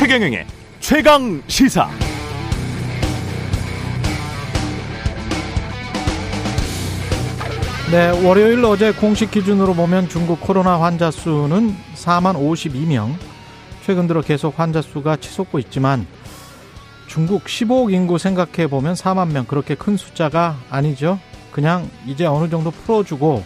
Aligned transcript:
최경영의 0.00 0.46
최강 0.80 1.42
시사. 1.46 1.86
네, 7.92 8.08
월요일 8.26 8.64
어제 8.64 8.92
공식 8.92 9.30
기준으로 9.30 9.74
보면 9.74 10.08
중국 10.08 10.40
코로나 10.40 10.80
환자 10.80 11.10
수는 11.10 11.76
4만 11.96 12.34
52명. 12.34 13.12
최근 13.84 14.06
들어 14.06 14.22
계속 14.22 14.58
환자 14.58 14.80
수가 14.80 15.16
치솟고 15.16 15.58
있지만 15.58 16.06
중국 17.06 17.44
15억 17.44 17.92
인구 17.92 18.16
생각해 18.16 18.68
보면 18.68 18.94
4만 18.94 19.32
명 19.32 19.44
그렇게 19.44 19.74
큰 19.74 19.98
숫자가 19.98 20.56
아니죠. 20.70 21.18
그냥 21.52 21.90
이제 22.06 22.24
어느 22.24 22.48
정도 22.48 22.70
풀어주고 22.70 23.44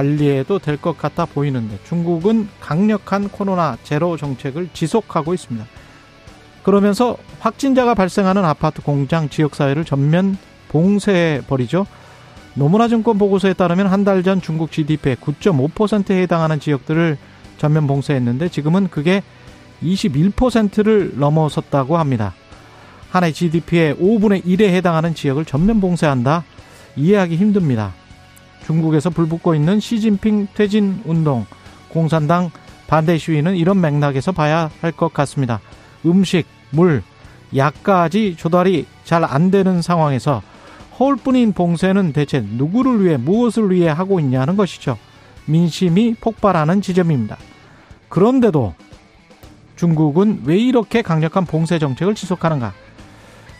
관리해도 0.00 0.58
될 0.58 0.80
것 0.80 0.96
같아 0.96 1.26
보이는데 1.26 1.78
중국은 1.84 2.48
강력한 2.60 3.28
코로나 3.28 3.76
제로 3.82 4.16
정책을 4.16 4.70
지속하고 4.72 5.34
있습니다. 5.34 5.66
그러면서 6.62 7.16
확진자가 7.40 7.94
발생하는 7.94 8.44
아파트 8.44 8.80
공장 8.82 9.28
지역사회를 9.28 9.84
전면 9.84 10.38
봉쇄해 10.68 11.42
버리죠. 11.46 11.86
노무라 12.54 12.88
증권 12.88 13.18
보고서에 13.18 13.52
따르면 13.52 13.86
한 13.88 14.04
달 14.04 14.22
전 14.22 14.40
중국 14.40 14.72
GDP의 14.72 15.16
9.5%에 15.16 16.22
해당하는 16.22 16.60
지역들을 16.60 17.18
전면 17.58 17.86
봉쇄했는데 17.86 18.48
지금은 18.48 18.88
그게 18.88 19.22
21%를 19.82 21.12
넘어섰다고 21.16 21.98
합니다. 21.98 22.34
한 23.10 23.24
해 23.24 23.32
GDP의 23.32 23.96
5분의 23.96 24.44
1에 24.44 24.62
해당하는 24.68 25.14
지역을 25.14 25.44
전면 25.44 25.80
봉쇄한다? 25.80 26.44
이해하기 26.96 27.36
힘듭니다. 27.36 27.92
중국에서 28.74 29.10
불붙고 29.10 29.56
있는 29.56 29.80
시진핑 29.80 30.46
퇴진 30.54 31.02
운동, 31.04 31.44
공산당 31.88 32.52
반대 32.86 33.18
시위는 33.18 33.56
이런 33.56 33.80
맥락에서 33.80 34.30
봐야 34.30 34.70
할 34.80 34.92
것 34.92 35.12
같습니다. 35.12 35.60
음식, 36.06 36.46
물, 36.70 37.02
약까지 37.56 38.36
조달이 38.36 38.86
잘 39.02 39.24
안 39.24 39.50
되는 39.50 39.82
상황에서 39.82 40.40
허울뿐인 41.00 41.52
봉쇄는 41.52 42.12
대체 42.12 42.40
누구를 42.40 43.04
위해 43.04 43.16
무엇을 43.16 43.72
위해 43.72 43.88
하고 43.88 44.20
있냐는 44.20 44.56
것이죠. 44.56 44.96
민심이 45.46 46.14
폭발하는 46.20 46.80
지점입니다. 46.80 47.38
그런데도 48.08 48.74
중국은 49.74 50.42
왜 50.44 50.58
이렇게 50.58 51.02
강력한 51.02 51.44
봉쇄 51.44 51.80
정책을 51.80 52.14
지속하는가? 52.14 52.72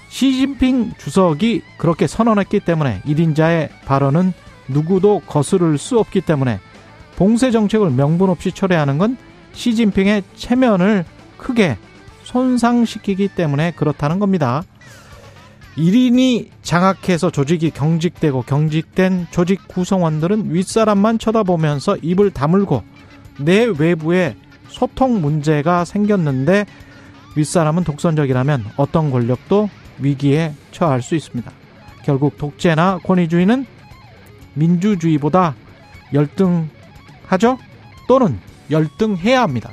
시진핑 0.08 0.92
주석이 0.98 1.62
그렇게 1.78 2.06
선언했기 2.06 2.60
때문에 2.60 3.00
1인자의 3.06 3.70
발언은 3.86 4.34
누구도 4.70 5.20
거스를 5.26 5.78
수 5.78 5.98
없기 5.98 6.22
때문에 6.22 6.60
봉쇄 7.16 7.50
정책을 7.50 7.90
명분 7.90 8.30
없이 8.30 8.52
철회하는 8.52 8.98
건 8.98 9.16
시진핑의 9.52 10.22
체면을 10.36 11.04
크게 11.36 11.76
손상시키기 12.24 13.28
때문에 13.28 13.72
그렇다는 13.72 14.18
겁니다. 14.18 14.62
1인이 15.76 16.48
장악해서 16.62 17.30
조직이 17.30 17.70
경직되고 17.70 18.42
경직된 18.42 19.28
조직 19.30 19.66
구성원들은 19.68 20.52
윗사람만 20.52 21.18
쳐다보면서 21.18 21.96
입을 22.02 22.30
다물고 22.30 22.82
내 23.38 23.64
외부에 23.64 24.36
소통 24.68 25.20
문제가 25.20 25.84
생겼는데 25.84 26.66
윗사람은 27.36 27.84
독선적이라면 27.84 28.64
어떤 28.76 29.10
권력도 29.10 29.68
위기에 29.98 30.52
처할 30.72 31.02
수 31.02 31.14
있습니다. 31.14 31.50
결국 32.04 32.36
독재나 32.38 32.98
권위주의는 33.04 33.66
민주주의보다 34.54 35.54
열등하죠? 36.12 37.58
또는 38.08 38.38
열등해야 38.70 39.42
합니다. 39.42 39.70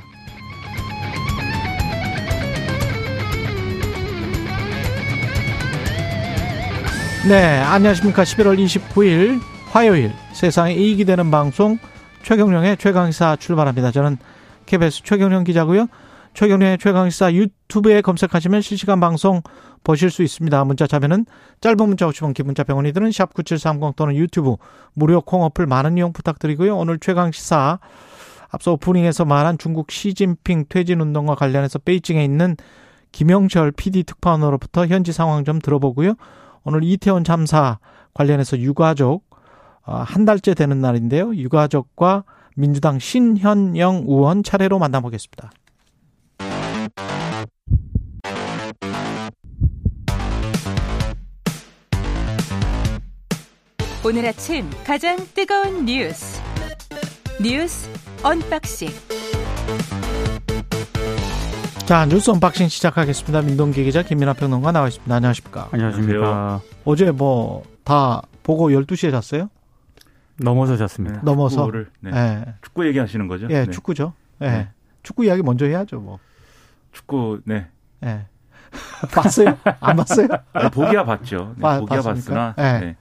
네, 7.27 7.59
안녕하십니까. 7.59 8.23
11월 8.23 8.57
29일 8.57 9.41
화요일 9.71 10.13
세상에 10.33 10.73
이익이 10.73 11.03
되는 11.03 11.29
방송 11.29 11.77
최경령의 12.23 12.77
최강시사 12.77 13.35
출발합니다. 13.35 13.91
저는 13.91 14.17
KBS 14.65 15.03
최경령 15.03 15.43
기자고요. 15.43 15.87
최경련의 16.37 16.77
최강시사 16.77 17.33
유튜브에 17.33 18.01
검색하시면 18.01 18.61
실시간 18.61 18.99
방송 18.99 19.41
보실 19.83 20.11
수 20.11 20.21
있습니다. 20.21 20.65
문자 20.65 20.85
자면은 20.85 21.25
짧은 21.61 21.77
문자 21.79 22.07
50원, 22.07 22.35
기문자 22.35 22.63
병원이 22.63 22.93
드는 22.93 23.09
샵9730 23.09 23.95
또는 23.95 24.15
유튜브 24.15 24.55
무료 24.93 25.19
콩 25.19 25.41
어플 25.41 25.65
많은 25.65 25.97
이용 25.97 26.13
부탁드리고요. 26.13 26.77
오늘 26.77 26.99
최강시사 26.99 27.79
앞서 28.49 28.73
오프닝에서 28.73 29.25
말한 29.25 29.57
중국 29.57 29.89
시진핑 29.89 30.65
퇴진 30.69 31.01
운동과 31.01 31.33
관련해서 31.33 31.79
베이징에 31.79 32.23
있는 32.23 32.55
김영철 33.13 33.71
PD 33.71 34.03
특파원으로부터 34.03 34.85
현지 34.85 35.11
상황 35.11 35.43
좀 35.43 35.57
들어보고요. 35.57 36.13
오늘 36.63 36.83
이태원 36.83 37.23
참사 37.23 37.79
관련해서 38.13 38.59
유가족 38.59 39.25
어, 39.87 40.03
한 40.05 40.25
달째 40.25 40.53
되는 40.53 40.81
날인데요. 40.81 41.33
유가족과 41.33 42.25
민주당 42.55 42.99
신현영 42.99 44.03
의원 44.07 44.43
차례로 44.43 44.77
만나보겠습니다. 44.77 45.49
오늘 54.07 54.25
아침 54.25 54.69
가장 54.85 55.17
뜨거운 55.33 55.85
뉴스 55.85 56.41
뉴스 57.41 57.89
언박싱 58.23 58.87
자 61.85 62.05
뉴스 62.05 62.29
unboxing 62.31 62.67
시작하겠습니다. 62.67 63.41
민동기 63.41 63.83
기자 63.83 64.01
김민아 64.03 64.33
평론가 64.33 64.71
나와 64.71 64.87
있습니다. 64.87 65.13
안녕하십니까? 65.15 65.69
안녕하십니까? 65.71 66.61
어제 66.85 67.11
뭐 67.11 67.63
다 67.83 68.21
보고 68.43 68.69
12시에 68.69 69.11
잤어요? 69.11 69.49
넘어서 70.41 70.75
잤습니다. 70.75 71.21
넘어서 71.23 71.55
축구를 71.63 71.89
네. 72.01 72.11
예. 72.13 72.45
축구 72.61 72.85
얘기하시는 72.87 73.27
거죠? 73.29 73.47
예, 73.49 73.63
네. 73.65 73.71
축구죠. 73.71 74.11
예. 74.41 74.45
네. 74.49 74.67
축구 75.03 75.23
이야기 75.25 75.41
먼저 75.41 75.65
해야죠, 75.65 76.01
뭐. 76.01 76.19
축구 76.91 77.39
네. 77.45 77.67
예. 78.03 78.25
봤어요? 79.13 79.57
안 79.79 79.95
봤어요? 79.95 80.27
아니, 80.51 80.69
보기야 80.69 81.05
봤죠. 81.05 81.53
네, 81.55 81.61
봐- 81.61 81.79
보기야 81.79 82.01
봤습니까? 82.01 82.53
봤으나 82.55 82.79
네. 82.81 82.95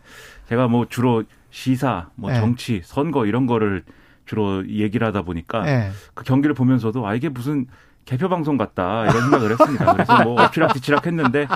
네. 0.46 0.48
제가 0.48 0.68
뭐 0.68 0.86
주로 0.88 1.24
시사, 1.50 2.08
뭐 2.14 2.30
네. 2.30 2.38
정치, 2.40 2.80
선거 2.84 3.26
이런 3.26 3.46
거를 3.46 3.82
주로 4.26 4.66
얘기를 4.68 5.06
하다 5.06 5.22
보니까 5.22 5.66
예. 5.68 5.90
그 6.14 6.24
경기를 6.24 6.54
보면서도 6.54 7.06
아 7.06 7.14
이게 7.14 7.28
무슨 7.28 7.66
개표 8.04 8.28
방송 8.28 8.56
같다 8.56 9.02
이런 9.02 9.20
생각을 9.22 9.50
했습니다. 9.52 9.92
그래서 9.92 10.22
뭐 10.24 10.34
엎치락뒤치락 10.42 11.06
했는데 11.06 11.46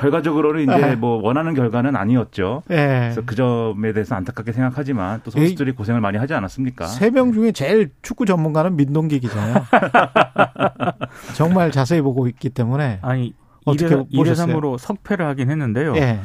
결과적으로는 0.00 0.62
이제 0.62 0.76
네. 0.76 0.96
뭐 0.96 1.20
원하는 1.22 1.52
결과는 1.54 1.94
아니었죠. 1.96 2.62
예. 2.70 2.76
그래서 3.12 3.22
그 3.26 3.34
점에 3.34 3.92
대해서 3.92 4.14
안타깝게 4.14 4.52
생각하지만 4.52 5.20
또 5.24 5.30
선수들이 5.30 5.72
고생을 5.72 6.00
많이 6.00 6.16
하지 6.16 6.32
않았습니까? 6.34 6.86
세 6.86 7.10
명 7.10 7.32
중에 7.32 7.52
제일 7.52 7.90
축구 8.02 8.24
전문가는 8.24 8.74
민동기 8.76 9.20
기자예요. 9.20 9.56
정말 11.34 11.70
자세히 11.70 12.00
보고 12.00 12.26
있기 12.28 12.50
때문에. 12.50 12.98
아니 13.02 13.34
어떻게 13.64 13.94
1회, 13.94 14.14
보셨어요? 14.16 14.46
1회 14.46 14.60
3으로 14.60 14.78
석패를 14.78 15.26
하긴 15.26 15.50
했는데요. 15.50 15.96
예. 15.96 16.20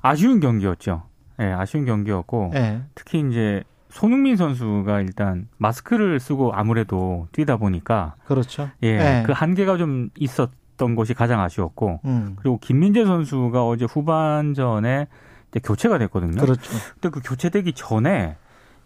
아쉬운 0.00 0.40
경기였죠. 0.40 1.04
예, 1.40 1.44
아쉬운 1.44 1.84
경기였고 1.84 2.52
예. 2.54 2.82
특히 2.94 3.20
이제 3.28 3.62
손흥민 3.88 4.36
선수가 4.36 5.00
일단 5.00 5.48
마스크를 5.58 6.18
쓰고 6.18 6.52
아무래도 6.54 7.28
뛰다 7.32 7.56
보니까 7.56 8.14
그렇죠. 8.24 8.70
예, 8.82 8.88
예. 8.88 9.22
그 9.26 9.32
한계가 9.32 9.76
좀 9.76 10.08
있었던 10.18 10.94
것이 10.94 11.14
가장 11.14 11.40
아쉬웠고 11.40 12.00
음. 12.04 12.36
그리고 12.36 12.58
김민재 12.58 13.04
선수가 13.04 13.66
어제 13.66 13.84
후반전에 13.84 15.08
교체가 15.62 15.98
됐거든요. 15.98 16.40
그렇죠. 16.40 16.72
근데 16.94 17.10
그 17.10 17.20
교체되기 17.20 17.74
전에 17.74 18.36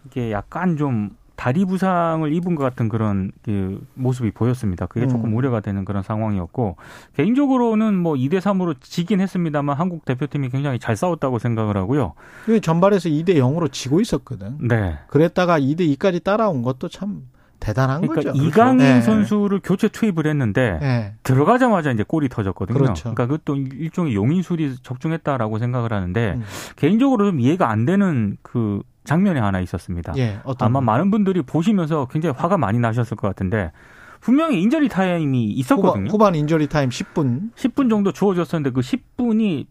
이게 0.06 0.32
약간 0.32 0.76
좀 0.76 1.17
다리 1.37 1.65
부상을 1.65 2.33
입은 2.33 2.55
것 2.55 2.65
같은 2.65 2.88
그런 2.88 3.31
그 3.43 3.87
모습이 3.94 4.31
보였습니다. 4.33 4.87
그게 4.87 5.06
음. 5.06 5.09
조금 5.09 5.37
우려가 5.37 5.61
되는 5.61 5.85
그런 5.85 6.03
상황이었고 6.03 6.77
개인적으로는 7.15 7.94
뭐 7.94 8.15
2대 8.15 8.38
3으로 8.38 8.75
지긴 8.81 9.21
했습니다만 9.21 9.77
한국 9.77 10.05
대표팀이 10.05 10.49
굉장히 10.49 10.79
잘 10.79 10.97
싸웠다고 10.97 11.38
생각을 11.38 11.77
하고요. 11.77 12.15
그 12.47 12.61
전반에서 12.61 13.09
2대 13.11 13.37
0으로 13.37 13.71
지고 13.71 14.00
있었거든. 14.00 14.56
네. 14.67 14.99
그랬다가 15.09 15.61
2대 15.61 15.97
2까지 15.97 16.25
따라온 16.25 16.62
것도 16.62 16.88
참 16.88 17.23
대단한 17.61 18.00
그러니까 18.03 18.32
거죠. 18.32 18.44
이강인 18.44 18.79
네. 18.79 19.00
선수를 19.00 19.61
교체 19.62 19.89
투입을 19.89 20.27
했는데 20.27 20.79
예. 20.82 21.15
들어가자마자 21.23 21.91
이제 21.91 22.05
골이 22.06 22.29
터졌거든요. 22.29 22.79
그렇죠. 22.79 23.09
러니까 23.09 23.27
그것도 23.27 23.56
일종의 23.56 24.15
용인술이 24.15 24.77
적중했다라고 24.82 25.59
생각을 25.59 25.93
하는데 25.93 26.35
음. 26.37 26.44
개인적으로 26.77 27.31
좀 27.31 27.41
이해가 27.41 27.71
안 27.71 27.85
되는 27.85 28.37
그 28.43 28.82
장면이 29.06 29.41
하나 29.41 29.61
있었습니다. 29.61 30.12
예. 30.19 30.41
어떤 30.44 30.67
아마 30.67 30.81
많은 30.81 31.11
분들이 31.11 31.43
보시면서 31.43 32.06
굉장히 32.11 32.35
화가 32.37 32.58
많이 32.58 32.79
나셨을 32.79 33.17
것 33.17 33.29
같은데 33.29 33.73
분명히 34.20 34.61
인저리 34.61 34.88
타임이 34.88 35.47
후반, 35.47 35.58
있었거든요. 35.58 36.11
후반 36.11 36.35
인저리 36.35 36.67
타임 36.69 36.91
10분. 36.91 37.53
10분 37.55 37.88
정도 37.88 38.12
주어졌었는데 38.12 38.70
그 38.70 38.81
10분이 38.81 39.67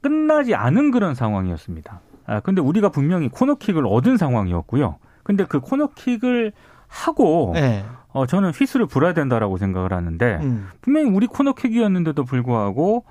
끝나지 0.00 0.54
않은 0.54 0.92
그런 0.92 1.14
상황이었습니다. 1.14 2.00
아, 2.26 2.40
근데 2.40 2.60
우리가 2.60 2.88
분명히 2.90 3.28
코너킥을 3.28 3.86
얻은 3.86 4.16
상황이었고요. 4.16 4.96
근데 5.22 5.44
그 5.44 5.60
코너킥을 5.60 6.52
하고 6.88 7.52
예. 7.56 7.84
어, 8.12 8.26
저는 8.26 8.50
휘슬을 8.50 8.86
불어야 8.86 9.12
된다라고 9.12 9.58
생각을 9.58 9.92
하는데 9.92 10.38
음. 10.40 10.68
분명히 10.80 11.10
우리 11.10 11.26
코너킥이었는데도 11.26 12.24
불구하고 12.24 13.04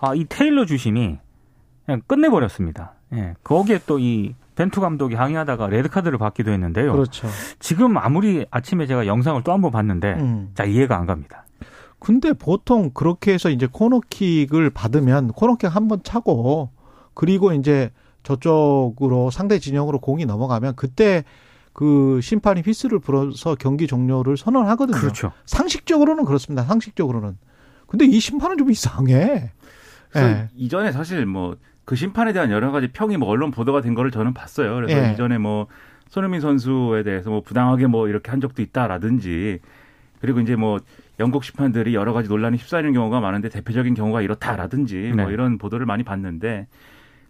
아, 0.00 0.14
이 0.14 0.24
테일러 0.28 0.66
주심이 0.66 1.18
그냥 1.86 2.02
끝내버렸습니다. 2.06 2.94
예. 3.12 3.34
거기에 3.44 3.78
또 3.86 3.98
이 3.98 4.34
벤투 4.56 4.80
감독이 4.80 5.14
항의하다가 5.14 5.66
레드 5.68 5.88
카드를 5.88 6.18
받기도 6.18 6.50
했는데요. 6.52 6.92
그렇죠. 6.92 7.28
지금 7.58 7.96
아무리 7.98 8.46
아침에 8.50 8.86
제가 8.86 9.06
영상을 9.06 9.42
또 9.42 9.52
한 9.52 9.60
번 9.60 9.70
봤는데 9.72 10.12
음. 10.14 10.50
자 10.54 10.64
이해가 10.64 10.96
안 10.96 11.06
갑니다. 11.06 11.44
근데 11.98 12.32
보통 12.32 12.90
그렇게 12.92 13.32
해서 13.32 13.48
이제 13.50 13.66
코너킥을 13.70 14.70
받으면 14.70 15.28
코너킥 15.28 15.74
한 15.74 15.88
번 15.88 16.02
차고 16.02 16.70
그리고 17.14 17.52
이제 17.52 17.90
저쪽으로 18.24 19.30
상대 19.30 19.58
진영으로 19.58 20.00
공이 20.00 20.26
넘어가면 20.26 20.74
그때 20.76 21.24
그 21.72 22.20
심판이 22.22 22.60
휘스를 22.62 22.98
불어서 23.00 23.54
경기 23.56 23.86
종료를 23.86 24.36
선언하거든요. 24.36 24.96
그렇죠. 24.98 25.32
상식적으로는 25.46 26.24
그렇습니다. 26.24 26.62
상식적으로는. 26.64 27.36
근데 27.86 28.04
이 28.06 28.18
심판은 28.20 28.56
좀 28.58 28.70
이상해. 28.70 29.52
그래서 30.10 30.28
예. 30.28 30.48
이전에 30.54 30.92
사실 30.92 31.26
뭐 31.26 31.56
그 31.84 31.96
심판에 31.96 32.32
대한 32.32 32.50
여러 32.50 32.70
가지 32.70 32.88
평이 32.88 33.16
뭐 33.16 33.28
언론 33.28 33.50
보도가 33.50 33.80
된 33.80 33.94
거를 33.94 34.10
저는 34.10 34.34
봤어요. 34.34 34.74
그래서 34.74 35.06
예. 35.06 35.12
이전에 35.12 35.38
뭐 35.38 35.66
손흥민 36.08 36.40
선수에 36.40 37.02
대해서 37.02 37.30
뭐 37.30 37.40
부당하게 37.40 37.86
뭐 37.86 38.08
이렇게 38.08 38.30
한 38.30 38.40
적도 38.40 38.62
있다라든지 38.62 39.58
그리고 40.20 40.40
이제 40.40 40.56
뭐 40.56 40.78
영국 41.20 41.44
심판들이 41.44 41.94
여러 41.94 42.12
가지 42.12 42.28
논란이 42.28 42.56
휩싸이는 42.56 42.92
경우가 42.92 43.20
많은데 43.20 43.48
대표적인 43.48 43.94
경우가 43.94 44.22
이렇다라든지 44.22 45.12
뭐 45.14 45.26
네. 45.26 45.32
이런 45.32 45.58
보도를 45.58 45.86
많이 45.86 46.02
봤는데 46.02 46.66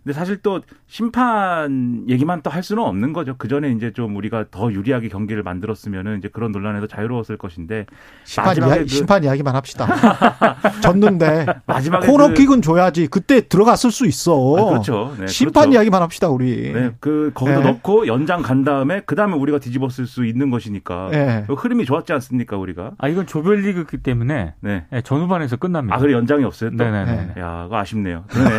근데 0.05 0.13
사실 0.19 0.37
또 0.43 0.61
심판 0.87 2.05
얘기만 2.09 2.43
또 2.43 2.51
할 2.51 2.63
수는 2.63 2.83
없는 2.85 3.13
거죠. 3.13 3.35
그 3.37 3.49
전에 3.49 3.71
이제 3.73 3.93
좀 3.93 4.15
우리가 4.17 4.45
더 4.53 4.71
유리하게 4.71 5.09
경기를 5.09 5.43
만들었으면은 5.43 6.19
이제 6.19 6.29
그런 6.33 6.53
논란에서 6.53 6.87
자유로웠을 6.87 7.37
것인데 7.37 7.87
심판, 8.25 8.57
이야, 8.59 8.77
그- 8.79 8.87
심판 8.87 9.25
이야기만 9.25 9.57
합시다. 9.57 9.89
졌는데 10.83 11.47
마지막에 11.67 12.07
코너킥은 12.07 12.63
줘야지. 12.63 13.09
그때 13.09 13.49
들어갔을 13.49 13.91
수 13.91 14.07
있어. 14.07 14.37
그, 14.39 14.61
아, 14.61 14.65
그렇죠. 14.67 15.15
네, 15.19 15.27
심판 15.27 15.65
그렇죠. 15.65 15.77
이야기만 15.79 16.03
합시다 16.03 16.29
우리. 16.29 16.73
네, 16.73 16.91
그 17.01 17.33
거기다 17.35 17.61
네. 17.61 17.71
넣고 17.73 18.07
연장 18.07 18.43
간 18.43 18.63
다음에 18.65 19.03
그 19.07 19.15
다음에 19.17 19.35
우리가 19.35 19.59
뒤집었을 19.59 20.07
수 20.07 20.25
있는 20.27 20.51
것이니까 20.51 21.11
예. 21.13 21.45
그 21.47 21.55
흐름이 21.55 21.85
좋았지 21.87 22.13
않습니까 22.13 22.57
우리가? 22.57 22.93
아 22.99 23.09
이건 23.09 23.27
조별리그기 23.27 23.99
때문에 23.99 24.55
네. 24.61 24.87
예, 24.93 25.01
전후반에서 25.01 25.57
끝납니다. 25.57 25.97
아 25.97 25.99
그래 25.99 26.13
연장이 26.13 26.45
없어요 26.45 26.71
또. 26.71 26.77
네네네. 26.85 27.35
야, 27.39 27.63
그거 27.65 27.79
아쉽네요. 27.79 28.25
그러네. 28.29 28.59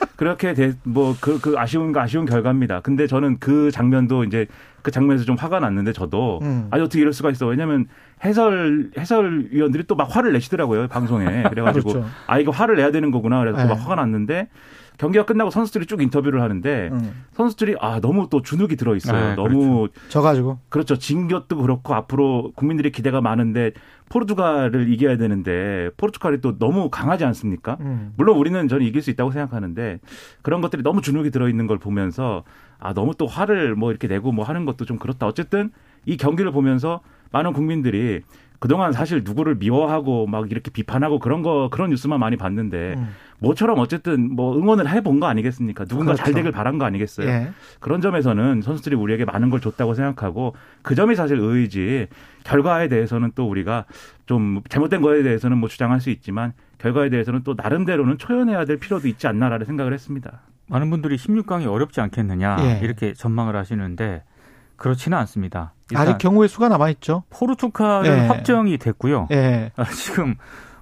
네. 0.00 0.06
그렇게 0.16 0.72
뭐그 0.84 1.40
그 1.40 1.54
아쉬운 1.58 1.96
아쉬운 1.96 2.24
결과입니다. 2.26 2.80
근데 2.80 3.06
저는 3.06 3.38
그 3.38 3.70
장면도 3.70 4.24
이제 4.24 4.46
그 4.82 4.90
장면에서 4.90 5.24
좀 5.24 5.36
화가 5.36 5.60
났는데 5.60 5.92
저도 5.92 6.40
음. 6.42 6.68
아니 6.70 6.82
어떻게 6.82 7.00
이럴 7.00 7.12
수가 7.12 7.30
있어? 7.30 7.46
왜냐면 7.46 7.86
해설 8.24 8.90
해설위원들이 8.98 9.84
또 9.84 9.94
막 9.94 10.14
화를 10.14 10.32
내시더라고요 10.32 10.88
방송에. 10.88 11.42
그래가지고 11.44 11.88
그렇죠. 11.92 12.08
아 12.26 12.38
이거 12.38 12.50
화를 12.50 12.76
내야 12.76 12.90
되는 12.90 13.10
거구나. 13.10 13.40
그래서 13.40 13.58
네. 13.58 13.64
막 13.68 13.74
화가 13.80 13.94
났는데 13.96 14.48
경기가 14.98 15.24
끝나고 15.24 15.50
선수들이 15.50 15.86
쭉 15.86 16.02
인터뷰를 16.02 16.42
하는데 16.42 16.90
음. 16.92 17.24
선수들이 17.32 17.76
아 17.80 18.00
너무 18.00 18.28
또 18.30 18.42
주눅이 18.42 18.76
들어 18.76 18.96
있어요. 18.96 19.30
네, 19.30 19.34
너무 19.36 19.88
져가지고. 20.08 20.58
그렇죠. 20.68 20.96
진 20.96 21.28
것도 21.28 21.56
그렇고 21.56 21.94
앞으로 21.94 22.52
국민들의 22.56 22.90
기대가 22.90 23.20
많은데 23.20 23.70
포르투갈을 24.08 24.92
이겨야 24.92 25.16
되는데 25.16 25.90
포르투갈이 25.96 26.40
또 26.40 26.58
너무 26.58 26.90
강하지 26.90 27.24
않습니까? 27.24 27.76
음. 27.80 28.12
물론 28.16 28.36
우리는 28.38 28.66
저는 28.66 28.84
이길 28.84 29.00
수 29.00 29.10
있다고 29.10 29.30
생각하는데 29.30 30.00
그런 30.42 30.60
것들이 30.60 30.82
너무 30.82 31.00
주눅이 31.00 31.30
들어 31.30 31.48
있는 31.48 31.68
걸 31.68 31.78
보면서 31.78 32.42
아 32.80 32.92
너무 32.92 33.14
또 33.16 33.26
화를 33.26 33.76
뭐 33.76 33.90
이렇게 33.90 34.08
내고 34.08 34.32
뭐 34.32 34.44
하는 34.44 34.64
것도 34.64 34.84
좀 34.84 34.98
그렇다. 34.98 35.26
어쨌든 35.26 35.70
이 36.06 36.16
경기를 36.16 36.50
보면서 36.50 37.00
많은 37.30 37.52
국민들이 37.52 38.22
그동안 38.60 38.92
사실 38.92 39.22
누구를 39.24 39.54
미워하고 39.56 40.26
막 40.26 40.50
이렇게 40.50 40.70
비판하고 40.70 41.18
그런 41.20 41.42
거 41.42 41.68
그런 41.70 41.90
뉴스만 41.90 42.18
많이 42.18 42.36
봤는데 42.36 42.94
음. 42.96 43.08
모처럼 43.40 43.78
어쨌든 43.78 44.34
뭐 44.34 44.56
응원을 44.58 44.88
해본 44.88 45.20
거 45.20 45.26
아니겠습니까? 45.26 45.84
누군가 45.84 46.14
잘 46.14 46.26
그렇죠. 46.26 46.36
되길 46.38 46.52
바란 46.52 46.78
거 46.78 46.84
아니겠어요? 46.84 47.28
예. 47.28 47.50
그런 47.80 48.00
점에서는 48.00 48.62
선수들이 48.62 48.96
우리에게 48.96 49.24
많은 49.24 49.50
걸 49.50 49.60
줬다고 49.60 49.94
생각하고 49.94 50.54
그 50.82 50.94
점이 50.94 51.14
사실 51.14 51.38
의의지 51.38 52.08
결과에 52.44 52.88
대해서는 52.88 53.32
또 53.34 53.48
우리가 53.48 53.84
좀 54.26 54.62
잘못된 54.68 55.00
거에 55.02 55.22
대해서는 55.22 55.58
뭐 55.58 55.68
주장할 55.68 56.00
수 56.00 56.10
있지만 56.10 56.52
결과에 56.78 57.10
대해서는 57.10 57.42
또 57.44 57.54
나름대로는 57.56 58.18
초연해야 58.18 58.64
될 58.64 58.78
필요도 58.78 59.08
있지 59.08 59.26
않나라는 59.26 59.66
생각을 59.66 59.92
했습니다. 59.92 60.40
많은 60.66 60.90
분들이 60.90 61.16
16강이 61.16 61.66
어렵지 61.66 62.00
않겠느냐 62.00 62.56
예. 62.60 62.80
이렇게 62.84 63.14
전망을 63.14 63.56
하시는데 63.56 64.22
그렇지는 64.76 65.18
않습니다. 65.18 65.74
아직 65.94 66.18
경우의 66.18 66.48
수가 66.48 66.68
남아 66.68 66.90
있죠. 66.90 67.24
포르투갈은 67.30 68.10
예. 68.10 68.26
확정이 68.26 68.78
됐고요. 68.78 69.28
예. 69.32 69.72
아, 69.76 69.84
지금 69.90 70.36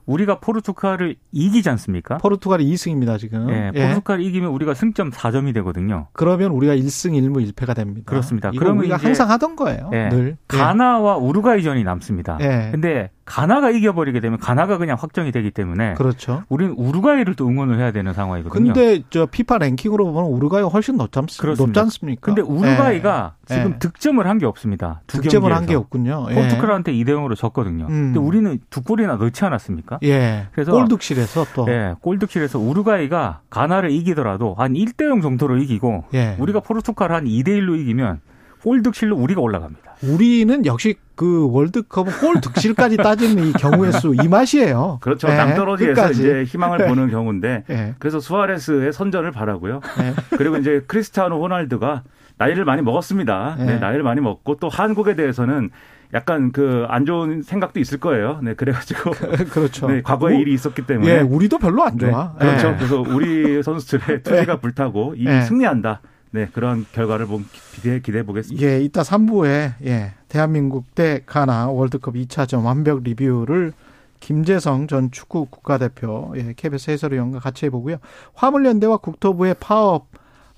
우리가 0.06 0.38
포르투갈을 0.40 1.16
이기지 1.32 1.68
않습니까? 1.70 2.18
포르투갈이 2.18 2.64
2승입니다 2.72 3.18
지금. 3.18 3.50
예, 3.50 3.70
예. 3.74 3.82
포르투갈 3.82 4.20
이기면 4.20 4.50
우리가 4.50 4.74
승점 4.74 5.10
4점이 5.10 5.52
되거든요. 5.54 6.08
그러면 6.12 6.52
우리가 6.52 6.74
1승 6.76 7.12
1무 7.12 7.52
1패가 7.52 7.74
됩니다. 7.74 8.02
그렇습니다. 8.06 8.50
그러면 8.56 8.78
우리가 8.78 8.96
항상 8.96 9.30
하던 9.30 9.56
거예요. 9.56 9.90
예. 9.92 10.08
늘. 10.08 10.36
가나와 10.48 11.16
우루과이전이 11.16 11.84
남습니다. 11.84 12.38
예. 12.40 12.68
근데 12.70 13.10
가나가 13.26 13.70
이겨버리게 13.70 14.20
되면 14.20 14.38
가나가 14.38 14.78
그냥 14.78 14.96
확정이 14.98 15.32
되기 15.32 15.50
때문에 15.50 15.94
그렇죠. 15.94 16.44
우리는 16.48 16.72
우루과이를 16.78 17.34
또 17.34 17.46
응원을 17.48 17.76
해야 17.78 17.90
되는 17.90 18.12
상황이거든요. 18.12 18.72
근데 18.72 19.02
저 19.10 19.26
피파 19.26 19.58
랭킹으로 19.58 20.04
보면 20.12 20.30
우루과이가 20.30 20.68
훨씬 20.68 20.96
높지, 20.96 21.18
않, 21.18 21.26
그렇습니다. 21.26 21.64
높지 21.66 21.80
않습니까? 21.80 22.20
근데 22.24 22.40
우루과이가 22.40 23.34
예. 23.50 23.54
지금 23.56 23.72
예. 23.74 23.78
득점을 23.80 24.26
한 24.26 24.38
게 24.38 24.46
없습니다. 24.46 25.02
두 25.08 25.20
득점을 25.20 25.52
한. 25.52 25.66
게 25.66 25.74
없군요. 25.74 26.26
예. 26.30 26.34
포르투갈한테 26.34 26.92
2대 26.92 27.08
0으로 27.08 27.34
졌거든요. 27.34 27.86
음. 27.86 28.12
근데 28.12 28.18
우리는 28.20 28.58
두 28.70 28.82
골이나 28.82 29.16
넣지 29.16 29.44
않았습니까? 29.44 29.98
예. 30.04 30.46
그래서- 30.52 30.70
골득실에서 30.72 31.46
또. 31.54 31.66
예, 31.68 31.94
골득실에서 32.00 32.58
우루과이가 32.60 33.40
가나를 33.50 33.90
이기더라도 33.90 34.54
한 34.56 34.74
1대 34.74 35.04
0 35.08 35.20
정도로 35.20 35.56
이기고 35.58 36.04
예. 36.14 36.36
우리가 36.38 36.60
포르투갈 36.60 37.10
한 37.12 37.24
2대 37.24 37.48
1로 37.48 37.76
이기면 37.80 38.20
골 38.66 38.82
득실로 38.82 39.16
우리가 39.16 39.40
올라갑니다. 39.40 39.94
우리는 40.02 40.66
역시 40.66 40.96
그 41.14 41.48
월드컵은 41.52 42.12
골 42.18 42.40
득실까지 42.40 42.96
따지는 42.96 43.44
이 43.46 43.52
경우의 43.52 43.92
수 43.92 44.12
이 44.12 44.26
맛이에요. 44.26 44.98
그렇죠. 45.02 45.28
예. 45.28 45.36
낭떠러지에서 45.36 45.94
끝까지. 45.94 46.20
이제 46.20 46.42
희망을 46.44 46.88
보는 46.88 47.08
경우인데 47.08 47.62
예. 47.70 47.94
그래서 48.00 48.18
수아레스의 48.18 48.92
선전을 48.92 49.30
바라고요. 49.30 49.80
예. 50.00 50.14
그리고 50.36 50.56
이제 50.56 50.82
크리스티아노 50.88 51.40
호날두가 51.40 52.02
나이를 52.38 52.64
많이 52.64 52.82
먹었습니다. 52.82 53.54
네, 53.56 53.64
네. 53.66 53.78
나이를 53.78 54.02
많이 54.02 54.20
먹고 54.20 54.56
또 54.56 54.68
한국에 54.68 55.14
대해서는 55.14 55.70
약간 56.12 56.50
그 56.50 56.86
안 56.88 57.06
좋은 57.06 57.42
생각도 57.42 57.78
있을 57.78 57.98
거예요. 58.00 58.40
네, 58.42 58.54
그래가지고 58.54 59.12
그렇죠. 59.52 59.86
네, 59.86 60.02
과거에 60.02 60.34
우- 60.34 60.40
일이 60.40 60.52
있었기 60.54 60.86
때문에 60.86 61.08
예, 61.18 61.20
우리도 61.20 61.58
별로 61.58 61.84
안 61.84 61.96
네, 61.98 62.10
좋아. 62.10 62.32
그렇죠. 62.34 62.70
예. 62.70 62.74
그래서 62.76 63.00
우리 63.00 63.62
선수들의 63.62 64.24
투지가 64.24 64.56
불타고 64.58 65.14
이 65.16 65.22
네. 65.24 65.42
승리한다. 65.42 66.00
네, 66.36 66.48
그런 66.52 66.84
결과를 66.92 67.24
보- 67.26 67.40
기대 67.74 67.98
기대해 68.00 68.22
보겠습니다. 68.22 68.66
예, 68.66 68.82
이따 68.82 69.00
3부에 69.02 69.72
예, 69.86 70.12
대한민국 70.28 70.94
대 70.94 71.22
가나 71.24 71.68
월드컵 71.70 72.14
2차전 72.14 72.62
완벽 72.62 73.02
리뷰를 73.02 73.72
김재성 74.20 74.86
전 74.86 75.10
축구 75.10 75.46
국가대표 75.46 76.34
예, 76.36 76.52
KBS 76.54 76.90
해설위원과 76.90 77.38
같이 77.38 77.64
해보고요. 77.66 77.96
화물연대와 78.34 78.98
국토부의 78.98 79.54
파업, 79.60 80.08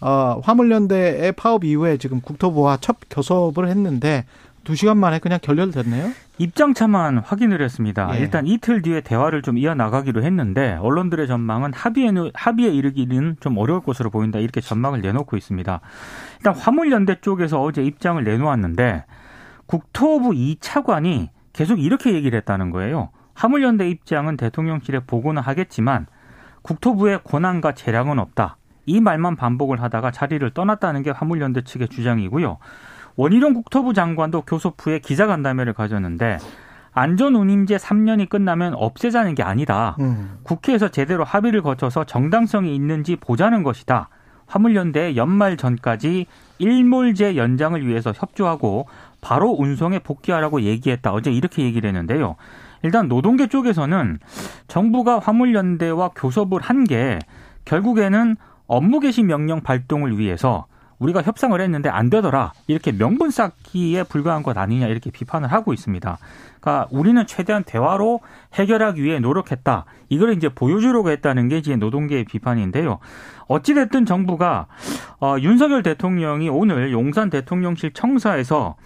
어, 0.01 0.41
화물연대의 0.43 1.33
파업 1.33 1.63
이후에 1.65 1.97
지금 1.99 2.21
국토부와 2.21 2.79
첫 2.81 2.97
교섭을 3.09 3.69
했는데 3.69 4.25
두 4.69 4.75
시간 4.75 4.99
만에 4.99 5.19
그냥 5.19 5.39
결렬됐네요. 5.41 6.13
입장차만 6.37 7.21
확인을 7.21 7.63
했습니다. 7.63 8.11
예. 8.13 8.19
일단 8.19 8.47
이틀 8.47 8.83
뒤에 8.83 9.01
대화를 9.01 9.41
좀 9.41 9.57
이어나가기로 9.57 10.23
했는데 10.23 10.77
언론들의 10.83 11.27
전망은 11.27 11.73
합의에, 11.73 12.13
합의에 12.35 12.69
이르기는 12.69 13.37
좀 13.41 13.57
어려울 13.57 13.81
것으로 13.81 14.11
보인다 14.11 14.39
이렇게 14.39 14.61
전망을 14.61 15.01
내놓고 15.01 15.39
있습니다. 15.39 15.81
일단 16.37 16.55
화물연대 16.55 17.23
쪽에서 17.23 17.63
어제 17.63 17.83
입장을 17.83 18.23
내놓았는데 18.23 19.07
국토부 19.65 20.33
2차관이 20.33 21.31
계속 21.55 21.81
이렇게 21.81 22.13
얘기를 22.13 22.37
했다는 22.37 22.71
거예요. 22.71 23.09
화물연대 23.33 23.89
입장은 23.89 24.37
대통령실에 24.37 25.01
보고는 25.07 25.41
하겠지만 25.41 26.05
국토부의 26.61 27.21
권한과 27.25 27.73
재량은 27.73 28.19
없다. 28.19 28.59
이 28.85 29.01
말만 29.01 29.37
반복을 29.37 29.81
하다가 29.81 30.11
자리를 30.11 30.51
떠났다는 30.51 31.05
게 31.05 31.11
화물연대 31.11 31.63
측의 31.63 31.89
주장이고요. 31.89 32.59
원희룡 33.19 33.53
국토부 33.53 33.93
장관도 33.95 34.43
교섭 34.43 34.75
후에 34.79 35.01
기자간담회를 35.01 35.73
가졌는데 35.73 36.39
안전운임제 36.93 37.77
3년이 37.77 38.29
끝나면 38.29 38.75
없애자는 38.75 39.35
게 39.35 39.43
아니다. 39.43 39.97
음. 39.99 40.39
국회에서 40.45 40.89
제대로 40.89 41.25
합의를 41.25 41.63
거쳐서 41.63 42.05
정당성이 42.05 42.75
있는지 42.77 43.17
보자는 43.17 43.65
것이다. 43.65 44.09
화물연대 44.47 45.17
연말 45.17 45.57
전까지 45.57 46.27
일몰제 46.59 47.37
연장을 47.37 47.85
위해서 47.87 48.13
협조하고 48.17 48.87
바로 49.21 49.51
운송에 49.51 49.99
복귀하라고 49.99 50.63
얘기했다. 50.63 51.13
어제 51.13 51.33
이렇게 51.33 51.65
얘기를 51.65 51.89
했는데요. 51.89 52.37
일단 52.85 53.09
노동계 53.09 53.49
쪽에서는 53.49 54.21
정부가 54.69 55.19
화물연대와 55.19 56.11
교섭을 56.15 56.61
한 56.63 56.85
게 56.85 57.19
결국에는 57.65 58.37
업무 58.69 59.01
개시 59.01 59.25
명령 59.25 59.61
발동을 59.61 60.19
위해서 60.19 60.67
우리가 60.99 61.23
협상을 61.23 61.59
했는데 61.61 61.89
안 61.89 62.11
되더라 62.11 62.53
이렇게 62.67 62.93
명분 62.93 63.31
쌓기에 63.31 64.05
불과한 64.05 64.43
것 64.43 64.57
아니냐 64.57 64.87
이렇게 64.87 65.11
비판을 65.11 65.53
하고 65.53 65.73
있습니다. 65.73 66.19
그러니까 66.61 66.89
우리는 66.91 67.25
최대한 67.27 67.63
대화로 67.65 68.21
해결하기 68.55 69.03
위해 69.03 69.21
노력했다. 69.21 69.85
이걸 70.09 70.35
이제 70.35 70.49
보여주려고 70.49 71.11
했다는 71.11 71.49
게 71.49 71.59
이제 71.59 71.77
노동계의 71.77 72.25
비판인데요. 72.25 72.99
어찌됐든 73.47 74.07
정부가 74.07 74.67
어, 75.21 75.37
윤석열 75.41 75.83
대통령이 75.83 76.49
오늘 76.49 76.93
용산 76.93 77.31
대통령실 77.31 77.93
청사에서 77.93 78.77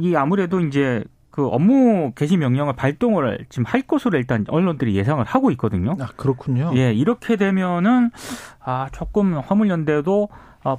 이 0.00 0.16
아무래도 0.16 0.60
이제 0.60 1.04
그 1.30 1.46
업무 1.46 2.10
개시 2.16 2.36
명령을 2.36 2.74
발동을 2.74 3.46
지금 3.48 3.64
할 3.64 3.82
것으로 3.82 4.18
일단 4.18 4.44
언론들이 4.48 4.96
예상을 4.96 5.24
하고 5.24 5.52
있거든요. 5.52 5.94
아, 6.00 6.08
그렇군요. 6.16 6.72
예, 6.74 6.92
이렇게 6.92 7.36
되면은 7.36 8.10
아, 8.58 8.88
조금 8.90 9.38
화물연대도 9.38 10.22
어, 10.24 10.28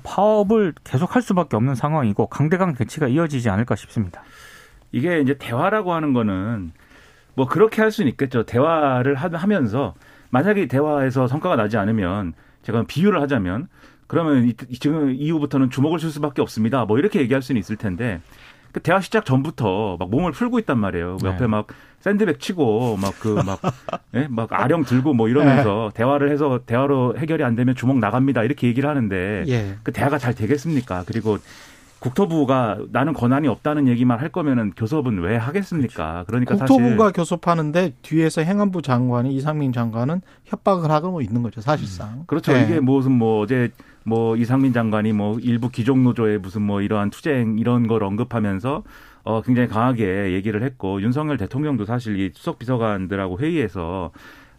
파업을 0.04 0.74
계속할 0.84 1.22
수밖에 1.22 1.56
없는 1.56 1.76
상황이고 1.76 2.28
강대강 2.28 2.76
대치가 2.76 3.08
이어지지 3.08 3.50
않을까 3.50 3.76
싶습니다. 3.76 4.24
이게 4.92 5.20
이제 5.22 5.36
대화라고 5.38 5.94
하는 5.94 6.14
거는 6.14 6.72
뭐 7.36 7.48
그렇게 7.48 7.82
할 7.82 7.92
수는 7.92 8.10
있겠죠. 8.12 8.44
대화를 8.44 9.16
하면서 9.16 9.94
만약에 10.30 10.68
대화에서 10.68 11.28
성과가 11.28 11.56
나지 11.56 11.78
않으면 11.78 12.34
제가 12.64 12.84
비유를 12.84 13.22
하자면 13.22 13.68
그러면 14.08 14.52
지금 14.80 15.12
이후부터는 15.12 15.70
주먹을 15.70 16.00
줄 16.00 16.10
수밖에 16.10 16.42
없습니다. 16.42 16.86
뭐 16.86 16.98
이렇게 16.98 17.22
얘기할 17.22 17.42
수는 17.42 17.60
있을 17.60 17.76
텐데 17.76 18.22
그 18.72 18.80
대화 18.80 19.02
시작 19.02 19.26
전부터 19.26 19.98
막 20.00 20.10
몸을 20.10 20.32
풀고 20.32 20.60
있단 20.60 20.78
말이에요. 20.78 21.18
네. 21.22 21.30
옆에 21.30 21.48
막 21.48 21.68
샌드백 22.02 22.40
치고 22.40 22.98
막 22.98 23.20
그막 23.20 23.62
그 23.62 23.70
예? 24.20 24.28
막 24.30 24.52
아령 24.52 24.84
들고 24.84 25.14
뭐 25.14 25.28
이러면서 25.28 25.92
네. 25.94 25.98
대화를 25.98 26.32
해서 26.32 26.60
대화로 26.66 27.18
해결이 27.18 27.44
안 27.44 27.56
되면 27.56 27.76
주먹 27.76 27.98
나갑니다. 28.00 28.44
이렇게 28.44 28.68
얘기를 28.68 28.90
하는데 28.90 29.44
예. 29.48 29.76
그 29.84 29.92
대화가 29.92 30.18
잘 30.18 30.34
되겠습니까? 30.34 31.04
그리고 31.06 31.38
국토부가 32.00 32.78
나는 32.92 33.14
권한이 33.14 33.48
없다는 33.48 33.88
얘기만 33.90 34.20
할 34.20 34.30
거면은 34.30 34.72
교섭은 34.76 35.20
왜 35.20 35.36
하겠습니까? 35.36 36.24
그러니까 36.28 36.56
국토부가 36.56 37.06
사실 37.06 37.14
교섭하는데 37.14 37.94
뒤에서 38.02 38.42
행안부 38.42 38.82
장관이 38.82 39.36
이상민 39.36 39.74
장관은 39.74 40.22
협박을 40.46 40.90
하고 40.92 41.22
있는 41.22 41.42
거죠 41.44 41.60
사실상. 41.62 42.10
음. 42.10 42.24
그렇죠. 42.26 42.54
네. 42.54 42.64
이게 42.64 42.80
무슨 42.80 43.12
뭐 43.12 43.42
어제 43.42 43.72
뭐 44.04 44.36
이상민 44.36 44.74
장관이 44.74 45.14
뭐 45.14 45.40
일부 45.40 45.70
기종 45.70 46.04
노조의 46.04 46.40
무슨 46.40 46.62
뭐 46.62 46.82
이러한 46.82 47.10
투쟁 47.10 47.58
이런 47.60 47.88
걸 47.88 48.04
언급하면서 48.04 48.84
어 49.24 49.42
굉장히 49.42 49.68
강하게 49.68 50.34
얘기를 50.34 50.64
했고 50.64 51.02
윤석열 51.02 51.38
대통령도 51.38 51.86
사실 51.86 52.20
이 52.20 52.32
수석 52.34 52.60
비서관들하고 52.60 53.40
회의에서 53.40 54.12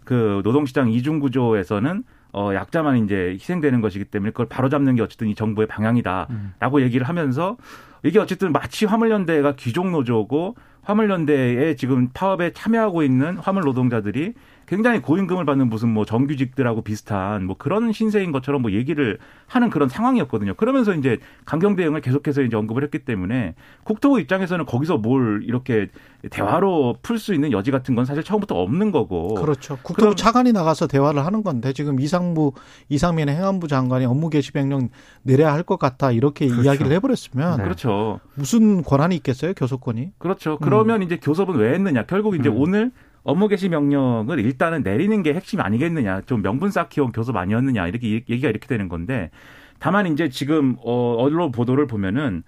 그 0.05 0.41
노동시장 0.45 0.91
이중 0.91 1.21
구조에서는 1.21 2.05
어, 2.33 2.53
약자만 2.55 3.05
이제 3.05 3.31
희생되는 3.33 3.81
것이기 3.81 4.05
때문에 4.05 4.31
그걸 4.31 4.47
바로잡는 4.47 4.95
게 4.97 5.03
어쨌든 5.03 5.29
이 5.29 5.35
정부의 5.35 5.67
방향이다라고 5.67 6.77
음. 6.77 6.81
얘기를 6.81 7.09
하면서 7.09 7.57
이게 8.05 8.19
어쨌든 8.19 8.53
마치 8.53 8.87
화물연대가 8.87 9.57
귀족 9.57 9.91
노조고 9.91 10.55
화물연대에 10.83 11.75
지금 11.77 12.09
파업에 12.13 12.53
참여하고 12.53 13.03
있는 13.03 13.37
화물 13.37 13.65
노동자들이 13.65 14.35
굉장히 14.71 15.03
고임금을 15.03 15.45
받는 15.47 15.69
무슨 15.69 15.89
뭐 15.89 16.05
정규직들하고 16.05 16.83
비슷한 16.83 17.45
뭐 17.45 17.57
그런 17.59 17.91
신세인 17.91 18.31
것처럼 18.31 18.63
뭐 18.63 18.71
얘기를 18.71 19.19
하는 19.49 19.69
그런 19.69 19.89
상황이었거든요. 19.89 20.55
그러면서 20.55 20.95
이제 20.95 21.19
강경 21.45 21.75
대응을 21.75 22.01
계속해서 22.01 22.43
이제 22.43 22.57
언급을 22.57 22.85
했기 22.85 23.01
때문에 23.01 23.57
국토부 23.83 24.21
입장에서는 24.21 24.65
거기서 24.67 24.99
뭘 24.99 25.43
이렇게 25.45 25.89
대화로 26.31 26.95
풀 27.03 27.19
수 27.19 27.35
있는 27.35 27.51
여지 27.51 27.73
같은 27.73 27.97
건 27.97 28.05
사실 28.05 28.23
처음부터 28.23 28.55
없는 28.55 28.93
거고. 28.93 29.35
그렇죠. 29.35 29.77
국토부 29.83 30.15
차관이 30.15 30.53
나가서 30.53 30.87
대화를 30.87 31.27
하는 31.27 31.43
건데 31.43 31.73
지금 31.73 31.99
이상부 31.99 32.53
이상민 32.89 33.29
행안부 33.29 33.67
장관이 33.67 34.05
업무 34.07 34.31
개시 34.31 34.53
명령 34.53 34.89
내려야 35.23 35.53
할 35.53 35.65
것 35.65 35.79
같다 35.81 36.13
이렇게 36.13 36.47
그렇죠. 36.47 36.63
이야기를 36.63 36.93
해버렸으면 36.93 37.57
네. 37.59 37.65
그렇죠. 37.65 38.21
무슨 38.35 38.83
권한이 38.85 39.17
있겠어요 39.17 39.53
교섭권이? 39.55 40.13
그렇죠. 40.19 40.59
그러면 40.59 41.01
음. 41.01 41.03
이제 41.03 41.17
교섭은 41.17 41.57
왜 41.57 41.75
했느냐? 41.75 42.07
결국 42.07 42.37
이제 42.37 42.49
음. 42.49 42.57
오늘 42.57 42.93
업무 43.23 43.49
개시 43.49 43.69
명령을 43.69 44.39
일단은 44.41 44.83
내리는 44.83 45.23
게 45.23 45.35
핵심 45.35 45.61
아니겠느냐. 45.61 46.23
좀 46.23 46.43
명분 46.43 46.71
쌓기용 46.71 47.13
교섭 47.13 47.37
아니었느냐. 47.37 47.87
이렇게 47.87 48.11
얘기가 48.13 48.49
이렇게 48.49 48.67
되는 48.67 48.89
건데 48.89 49.31
다만 49.79 50.07
이제 50.07 50.29
지금 50.29 50.77
어 50.85 51.17
언론 51.19 51.53
보도를 51.53 51.87
보면은 51.87 52.43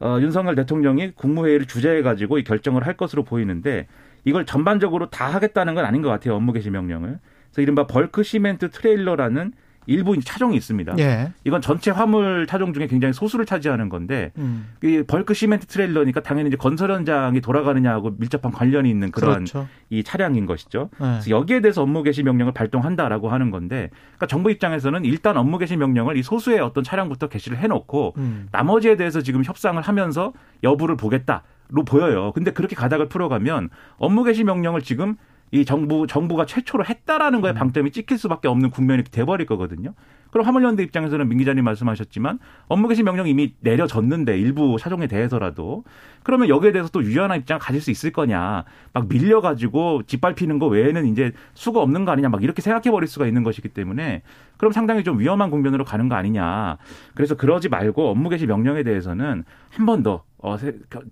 어 0.00 0.18
윤석열 0.20 0.54
대통령이 0.54 1.12
국무회의를 1.12 1.66
주재해 1.66 2.02
가지고 2.02 2.38
이 2.38 2.44
결정을 2.44 2.86
할 2.86 2.96
것으로 2.96 3.24
보이는데 3.24 3.86
이걸 4.24 4.46
전반적으로 4.46 5.10
다 5.10 5.26
하겠다는 5.26 5.74
건 5.74 5.84
아닌 5.84 6.02
것 6.02 6.08
같아요. 6.08 6.34
업무 6.34 6.52
개시 6.52 6.70
명령을. 6.70 7.18
그래서 7.46 7.62
이른바 7.62 7.86
벌크 7.86 8.22
시멘트 8.22 8.70
트레일러라는 8.70 9.52
일부 9.86 10.18
차종이 10.20 10.56
있습니다. 10.56 10.94
예. 10.98 11.32
이건 11.44 11.60
전체 11.60 11.90
화물 11.90 12.46
차종 12.46 12.72
중에 12.72 12.86
굉장히 12.86 13.12
소수를 13.12 13.46
차지하는 13.46 13.88
건데 13.88 14.32
음. 14.38 14.68
이 14.82 15.02
벌크 15.06 15.34
시멘트 15.34 15.66
트레일러니까 15.66 16.20
당연히 16.20 16.48
이제 16.48 16.56
건설 16.56 16.92
현장이 16.92 17.40
돌아가느냐하고 17.40 18.14
밀접한 18.18 18.52
관련이 18.52 18.88
있는 18.88 19.10
그런 19.10 19.34
그렇죠. 19.34 19.68
이 19.90 20.02
차량인 20.02 20.46
것이죠. 20.46 20.90
네. 20.92 21.06
그래서 21.06 21.30
여기에 21.30 21.60
대해서 21.60 21.82
업무 21.82 22.02
개시 22.02 22.22
명령을 22.22 22.52
발동한다라고 22.52 23.28
하는 23.30 23.50
건데 23.50 23.90
그러니까 23.92 24.26
정부 24.26 24.50
입장에서는 24.50 25.04
일단 25.04 25.36
업무 25.36 25.58
개시 25.58 25.76
명령을 25.76 26.16
이 26.16 26.22
소수의 26.22 26.60
어떤 26.60 26.84
차량부터 26.84 27.28
개시를 27.28 27.58
해놓고 27.58 28.14
음. 28.18 28.48
나머지에 28.52 28.96
대해서 28.96 29.20
지금 29.20 29.44
협상을 29.44 29.80
하면서 29.80 30.32
여부를 30.62 30.96
보겠다. 30.96 31.42
로 31.74 31.84
보여요. 31.84 32.32
근데 32.32 32.50
그렇게 32.50 32.76
가닥을 32.76 33.08
풀어가면 33.08 33.70
업무 33.96 34.24
개시 34.24 34.44
명령을 34.44 34.82
지금 34.82 35.16
이 35.52 35.66
정부 35.66 36.06
정부가 36.06 36.46
최초로 36.46 36.84
했다라는 36.86 37.42
거에 37.42 37.52
음. 37.52 37.54
방점이 37.54 37.90
찍힐 37.92 38.16
수밖에 38.18 38.48
없는 38.48 38.70
국면이 38.70 39.04
돼버릴 39.04 39.46
거거든요. 39.46 39.94
그럼 40.30 40.46
화물연대 40.46 40.82
입장에서는 40.82 41.28
민 41.28 41.36
기자님 41.36 41.62
말씀하셨지만 41.62 42.38
업무 42.66 42.88
개시 42.88 43.02
명령 43.02 43.28
이미 43.28 43.52
내려졌는데 43.60 44.38
일부 44.38 44.78
차종에 44.80 45.06
대해서라도 45.06 45.84
그러면 46.22 46.48
여기에 46.48 46.72
대해서 46.72 46.88
또 46.88 47.04
유연한 47.04 47.38
입장 47.38 47.58
가질 47.60 47.82
수 47.82 47.90
있을 47.90 48.12
거냐 48.12 48.64
막 48.94 49.08
밀려가지고 49.08 50.04
짓밟히는 50.06 50.58
거 50.58 50.68
외에는 50.68 51.04
이제 51.06 51.32
수가 51.52 51.82
없는 51.82 52.06
거 52.06 52.12
아니냐 52.12 52.30
막 52.30 52.42
이렇게 52.42 52.62
생각해 52.62 52.90
버릴 52.90 53.08
수가 53.08 53.26
있는 53.26 53.42
것이기 53.42 53.68
때문에 53.68 54.22
그럼 54.62 54.70
상당히 54.70 55.02
좀 55.02 55.18
위험한 55.18 55.50
국면으로 55.50 55.84
가는 55.84 56.08
거 56.08 56.14
아니냐 56.14 56.76
그래서 57.16 57.34
그러지 57.34 57.68
말고 57.68 58.10
업무 58.10 58.28
개시 58.28 58.46
명령에 58.46 58.84
대해서는 58.84 59.42
한 59.70 59.86
번 59.86 60.04
더 60.04 60.22
어, 60.38 60.56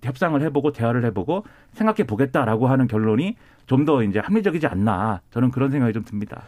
협상을 0.01 0.41
해보고 0.41 0.71
대화를 0.71 1.03
해보고 1.05 1.43
생각해 1.73 2.05
보겠다라고 2.07 2.67
하는 2.69 2.87
결론이 2.87 3.35
좀 3.65 3.83
더 3.85 4.03
이제 4.03 4.19
합리적이지 4.19 4.67
않나 4.67 5.19
저는 5.31 5.51
그런 5.51 5.69
생각이 5.69 5.91
좀 5.91 6.05
듭니다. 6.05 6.43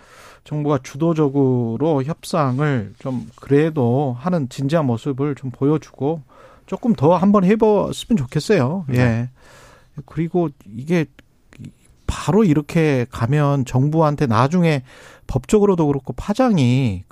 정부가 0.45 0.79
주도적으로 0.81 2.03
협상을 2.03 2.93
좀 2.99 3.27
그래도 3.41 4.15
하는 4.17 4.47
진지한 4.47 4.85
모습을 4.85 5.35
좀 5.35 5.51
보여주고 5.51 6.21
조금 6.67 6.93
더 6.93 7.17
한번 7.17 7.43
해봤으면 7.43 8.17
좋겠어요. 8.17 8.85
네. 8.87 8.99
예. 8.99 9.29
그리고 10.05 10.47
이게 10.65 11.05
바로 12.07 12.43
이렇게 12.43 13.05
가면 13.09 13.65
정부한테 13.65 14.27
나중에 14.27 14.83
법적으로도 15.33 15.87
그렇고 15.87 16.13
파장이 16.13 17.03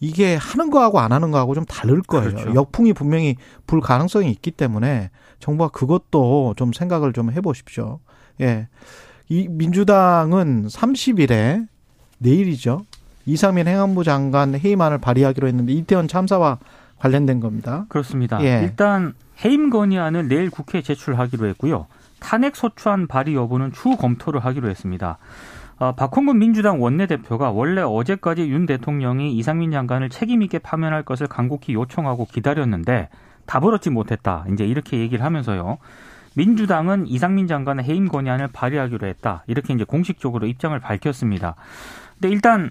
이게 0.00 0.36
하는 0.36 0.70
거하고 0.70 1.00
안 1.00 1.12
하는 1.12 1.30
거하고 1.30 1.54
좀 1.54 1.64
다를 1.64 2.02
거예요. 2.02 2.30
그렇죠. 2.30 2.54
역풍이 2.54 2.92
분명히 2.92 3.36
불 3.66 3.80
가능성이 3.80 4.30
있기 4.32 4.50
때문에 4.50 5.10
정부가 5.38 5.70
그것도 5.70 6.54
좀 6.58 6.74
생각을 6.74 7.14
좀 7.14 7.32
해보십시오. 7.32 8.00
예. 8.42 8.68
이 9.30 9.48
민주당은 9.48 10.66
30일에 10.66 11.66
내일이죠. 12.18 12.84
이상민 13.24 13.66
행안부 13.66 14.04
장관 14.04 14.54
해임안을 14.54 14.98
발의하기로 14.98 15.48
했는데 15.48 15.72
이태원 15.72 16.08
참사와 16.08 16.58
관련된 16.98 17.40
겁니다. 17.40 17.86
그렇습니다. 17.88 18.44
예. 18.44 18.60
일단 18.62 19.14
해임 19.42 19.70
건의안을 19.70 20.28
내일 20.28 20.50
국회에 20.50 20.82
제출하기로 20.82 21.46
했고요. 21.46 21.86
탄핵 22.20 22.56
소추안 22.56 23.06
발의 23.06 23.34
여부는 23.34 23.72
추후 23.72 23.96
검토를 23.96 24.44
하기로 24.44 24.68
했습니다. 24.68 25.18
어, 25.78 25.92
박홍근 25.92 26.38
민주당 26.38 26.82
원내대표가 26.82 27.50
원래 27.50 27.82
어제까지 27.82 28.48
윤 28.48 28.66
대통령이 28.66 29.34
이상민 29.36 29.70
장관을 29.70 30.10
책임있게 30.10 30.60
파면할 30.60 31.02
것을 31.02 31.26
간곡히 31.26 31.74
요청하고 31.74 32.26
기다렸는데 32.26 33.08
답을 33.46 33.74
얻지 33.74 33.90
못했다. 33.90 34.44
이제 34.52 34.64
이렇게 34.64 34.98
얘기를 34.98 35.24
하면서요. 35.24 35.78
민주당은 36.34 37.06
이상민 37.06 37.46
장관의 37.46 37.84
해임 37.84 38.08
건의안을 38.08 38.48
발의하기로 38.52 39.06
했다. 39.06 39.44
이렇게 39.46 39.74
이제 39.74 39.84
공식적으로 39.84 40.46
입장을 40.46 40.78
밝혔습니다. 40.78 41.56
근데 42.14 42.28
일단 42.30 42.70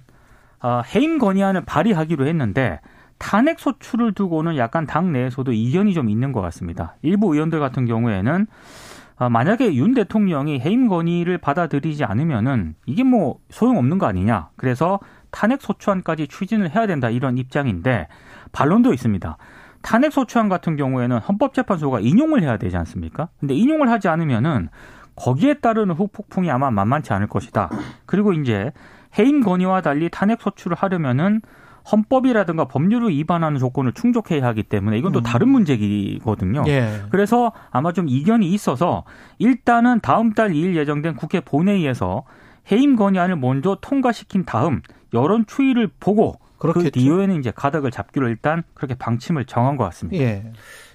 어, 0.61 0.81
해임 0.95 1.17
건의안을 1.17 1.65
발의하기로 1.65 2.27
했는데 2.27 2.79
탄핵 3.17 3.59
소추를 3.59 4.13
두고는 4.13 4.57
약간 4.57 4.87
당 4.87 5.11
내에서도 5.11 5.51
이견이 5.51 5.93
좀 5.93 6.09
있는 6.09 6.31
것 6.31 6.41
같습니다. 6.41 6.95
일부 7.03 7.33
의원들 7.33 7.59
같은 7.59 7.85
경우에는 7.85 8.47
아, 8.47 8.90
만약에 9.29 9.75
윤 9.75 9.93
대통령이 9.93 10.59
해임 10.59 10.87
건의를 10.87 11.37
받아들이지 11.37 12.03
않으면은 12.03 12.75
이게 12.85 13.03
뭐 13.03 13.39
소용없는 13.49 13.97
거 13.97 14.05
아니냐. 14.07 14.49
그래서 14.55 14.99
탄핵 15.31 15.61
소추안까지 15.61 16.27
추진을 16.27 16.75
해야 16.75 16.87
된다 16.87 17.09
이런 17.09 17.37
입장인데 17.37 18.07
반론도 18.51 18.93
있습니다. 18.93 19.37
탄핵 19.81 20.11
소추안 20.11 20.49
같은 20.49 20.75
경우에는 20.75 21.17
헌법재판소가 21.17 21.99
인용을 21.99 22.43
해야 22.43 22.57
되지 22.57 22.77
않습니까? 22.77 23.29
근데 23.39 23.55
인용을 23.55 23.89
하지 23.89 24.07
않으면은 24.07 24.69
거기에 25.15 25.55
따르는 25.55 25.95
후폭풍이 25.95 26.49
아마 26.49 26.71
만만치 26.71 27.13
않을 27.13 27.27
것이다. 27.27 27.69
그리고 28.05 28.33
이제 28.33 28.71
해임 29.17 29.41
건의와 29.41 29.81
달리 29.81 30.09
탄핵 30.09 30.41
소추를 30.41 30.77
하려면은 30.77 31.41
헌법이라든가 31.89 32.65
법률을 32.65 33.09
위반하는 33.09 33.59
조건을 33.59 33.93
충족해야 33.93 34.45
하기 34.47 34.63
때문에 34.63 34.97
이건 34.97 35.11
또 35.11 35.19
음. 35.19 35.23
다른 35.23 35.49
문제이거든요. 35.49 36.63
예. 36.67 37.01
그래서 37.09 37.51
아마 37.71 37.91
좀 37.91 38.07
이견이 38.07 38.47
있어서 38.51 39.03
일단은 39.39 39.99
다음 40.01 40.33
달 40.33 40.51
2일 40.51 40.75
예정된 40.75 41.15
국회 41.15 41.39
본회의에서 41.39 42.23
해임 42.71 42.95
건의안을 42.95 43.37
먼저 43.37 43.77
통과시킨 43.81 44.45
다음 44.45 44.81
여론 45.13 45.45
추이를 45.45 45.89
보고 45.99 46.39
그 46.57 46.71
그렇겠죠. 46.71 46.91
뒤에는 46.91 47.39
이제 47.39 47.51
가닥을 47.51 47.89
잡기로 47.89 48.27
일단 48.27 48.63
그렇게 48.75 48.93
방침을 48.93 49.45
정한 49.45 49.77
것 49.77 49.83
같습니다. 49.85 50.23
예. 50.23 50.51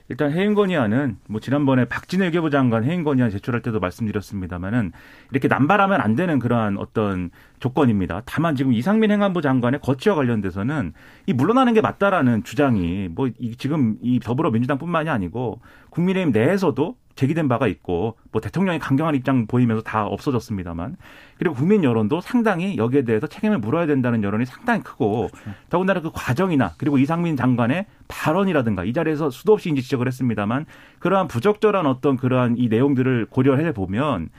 일단 0.08 0.32
해임 0.32 0.54
건의안은 0.54 1.18
뭐 1.28 1.40
지난번에 1.40 1.84
박진애 1.86 2.26
외교부 2.26 2.50
장관 2.50 2.84
해임 2.84 3.04
건의안 3.04 3.30
제출할 3.30 3.62
때도 3.62 3.80
말씀드렸습니다만은 3.80 4.92
이렇게 5.30 5.48
남발하면 5.48 6.00
안 6.00 6.14
되는 6.14 6.38
그러한 6.38 6.78
어떤 6.78 7.30
조건입니다. 7.58 8.22
다만 8.24 8.54
지금 8.54 8.72
이상민 8.72 9.10
행안부 9.10 9.42
장관의 9.42 9.80
거취와 9.80 10.14
관련돼서는 10.14 10.92
이 11.26 11.32
물러나는 11.32 11.74
게 11.74 11.80
맞다라는 11.80 12.44
주장이 12.44 13.08
뭐 13.08 13.26
이 13.38 13.56
지금 13.56 13.96
이 14.00 14.20
더불어민주당뿐만이 14.20 15.10
아니고 15.10 15.60
국민의힘 15.90 16.32
내에서도 16.32 16.96
제기된 17.14 17.48
바가 17.48 17.66
있고 17.66 18.16
뭐 18.30 18.40
대통령이 18.40 18.78
강경한 18.78 19.14
입장 19.14 19.46
보이면서 19.46 19.82
다 19.82 20.06
없어졌습니다만 20.06 20.96
그리고 21.38 21.54
국민 21.54 21.84
여론도 21.84 22.20
상당히 22.20 22.76
여기에 22.76 23.02
대해서 23.02 23.26
책임을 23.26 23.58
물어야 23.58 23.86
된다는 23.86 24.22
여론이 24.22 24.46
상당히 24.46 24.82
크고 24.82 25.28
더군다나 25.68 26.00
그 26.00 26.10
과정이나 26.12 26.74
그리고 26.78 26.98
이상민 26.98 27.36
장관의 27.36 27.86
발언이라든가 28.08 28.84
이 28.84 28.92
자리에서 28.92 29.30
수도 29.30 29.52
없이 29.52 29.70
이제 29.70 29.82
지적을 29.82 30.06
했습니다만 30.06 30.66
그러한 30.98 31.28
부적절한 31.28 31.86
어떤 31.86 32.16
그러한 32.16 32.56
이 32.56 32.68
내용들을 32.68 33.26
고려해 33.30 33.72
보면 33.72 34.30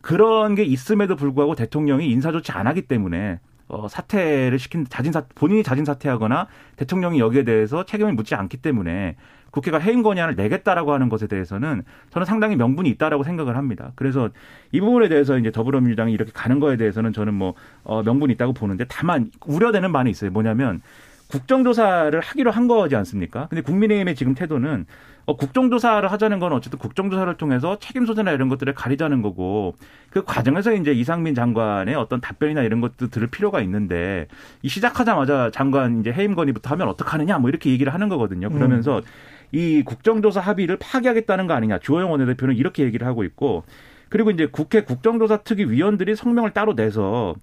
그런 0.00 0.54
게 0.54 0.62
있음에도 0.62 1.16
불구하고 1.16 1.56
대통령이 1.56 2.08
인사 2.08 2.30
조치 2.30 2.52
안 2.52 2.68
하기 2.68 2.82
때문에 2.82 3.40
어, 3.68 3.88
사퇴를 3.88 4.58
시킨 4.58 4.86
자진 4.88 5.12
사 5.12 5.22
본인이 5.34 5.62
자진 5.62 5.84
사퇴하거나 5.84 6.46
대통령이 6.76 7.18
여기에 7.18 7.44
대해서 7.44 7.84
책임을 7.84 8.12
묻지 8.12 8.34
않기 8.34 8.58
때문에 8.58 9.16
국회가 9.50 9.78
해임 9.78 10.02
건의안을 10.02 10.34
내겠다라고 10.36 10.92
하는 10.92 11.08
것에 11.08 11.26
대해서는 11.26 11.82
저는 12.10 12.26
상당히 12.26 12.56
명분이 12.56 12.90
있다라고 12.90 13.24
생각을 13.24 13.56
합니다. 13.56 13.92
그래서 13.94 14.28
이 14.70 14.80
부분에 14.80 15.08
대해서 15.08 15.38
이제 15.38 15.50
더불어민주당이 15.50 16.12
이렇게 16.12 16.30
가는 16.32 16.60
거에 16.60 16.76
대해서는 16.76 17.12
저는 17.12 17.34
뭐 17.34 17.54
어, 17.82 18.02
명분이 18.02 18.34
있다고 18.34 18.52
보는데 18.52 18.84
다만 18.88 19.30
우려되는 19.46 19.92
바는 19.92 20.10
있어요. 20.10 20.30
뭐냐면 20.30 20.82
국정조사를 21.28 22.20
하기로 22.20 22.50
한 22.50 22.68
거지 22.68 22.94
않습니까? 22.96 23.48
근데 23.48 23.62
국민의힘의 23.62 24.14
지금 24.14 24.34
태도는 24.34 24.86
어, 25.26 25.36
국정조사를 25.36 26.10
하자는 26.10 26.38
건 26.38 26.52
어쨌든 26.52 26.78
국정조사를 26.78 27.36
통해서 27.36 27.78
책임 27.80 28.06
소재나 28.06 28.30
이런 28.30 28.48
것들을 28.48 28.72
가리자는 28.74 29.22
거고 29.22 29.74
그 30.10 30.24
과정에서 30.24 30.72
이제 30.72 30.92
이상민 30.92 31.34
장관의 31.34 31.96
어떤 31.96 32.20
답변이나 32.20 32.62
이런 32.62 32.80
것도 32.80 33.08
들을 33.08 33.26
필요가 33.26 33.60
있는데 33.60 34.28
이 34.62 34.68
시작하자마자 34.68 35.50
장관 35.52 36.00
이제 36.00 36.12
해임 36.12 36.36
건의부터 36.36 36.70
하면 36.70 36.88
어떡하느냐 36.88 37.38
뭐 37.38 37.50
이렇게 37.50 37.70
얘기를 37.70 37.92
하는 37.92 38.08
거거든요. 38.08 38.50
그러면서 38.50 39.02
이 39.50 39.82
국정조사 39.84 40.40
합의를 40.40 40.78
파기하겠다는 40.78 41.48
거 41.48 41.54
아니냐. 41.54 41.78
주호영 41.80 42.10
원내대표는 42.12 42.56
이렇게 42.56 42.84
얘기를 42.84 43.06
하고 43.06 43.24
있고 43.24 43.64
그리고 44.08 44.30
이제 44.30 44.46
국회 44.46 44.82
국정조사 44.82 45.38
특위 45.38 45.64
위원들이 45.64 46.14
성명을 46.14 46.52
따로 46.52 46.76
내서 46.76 47.34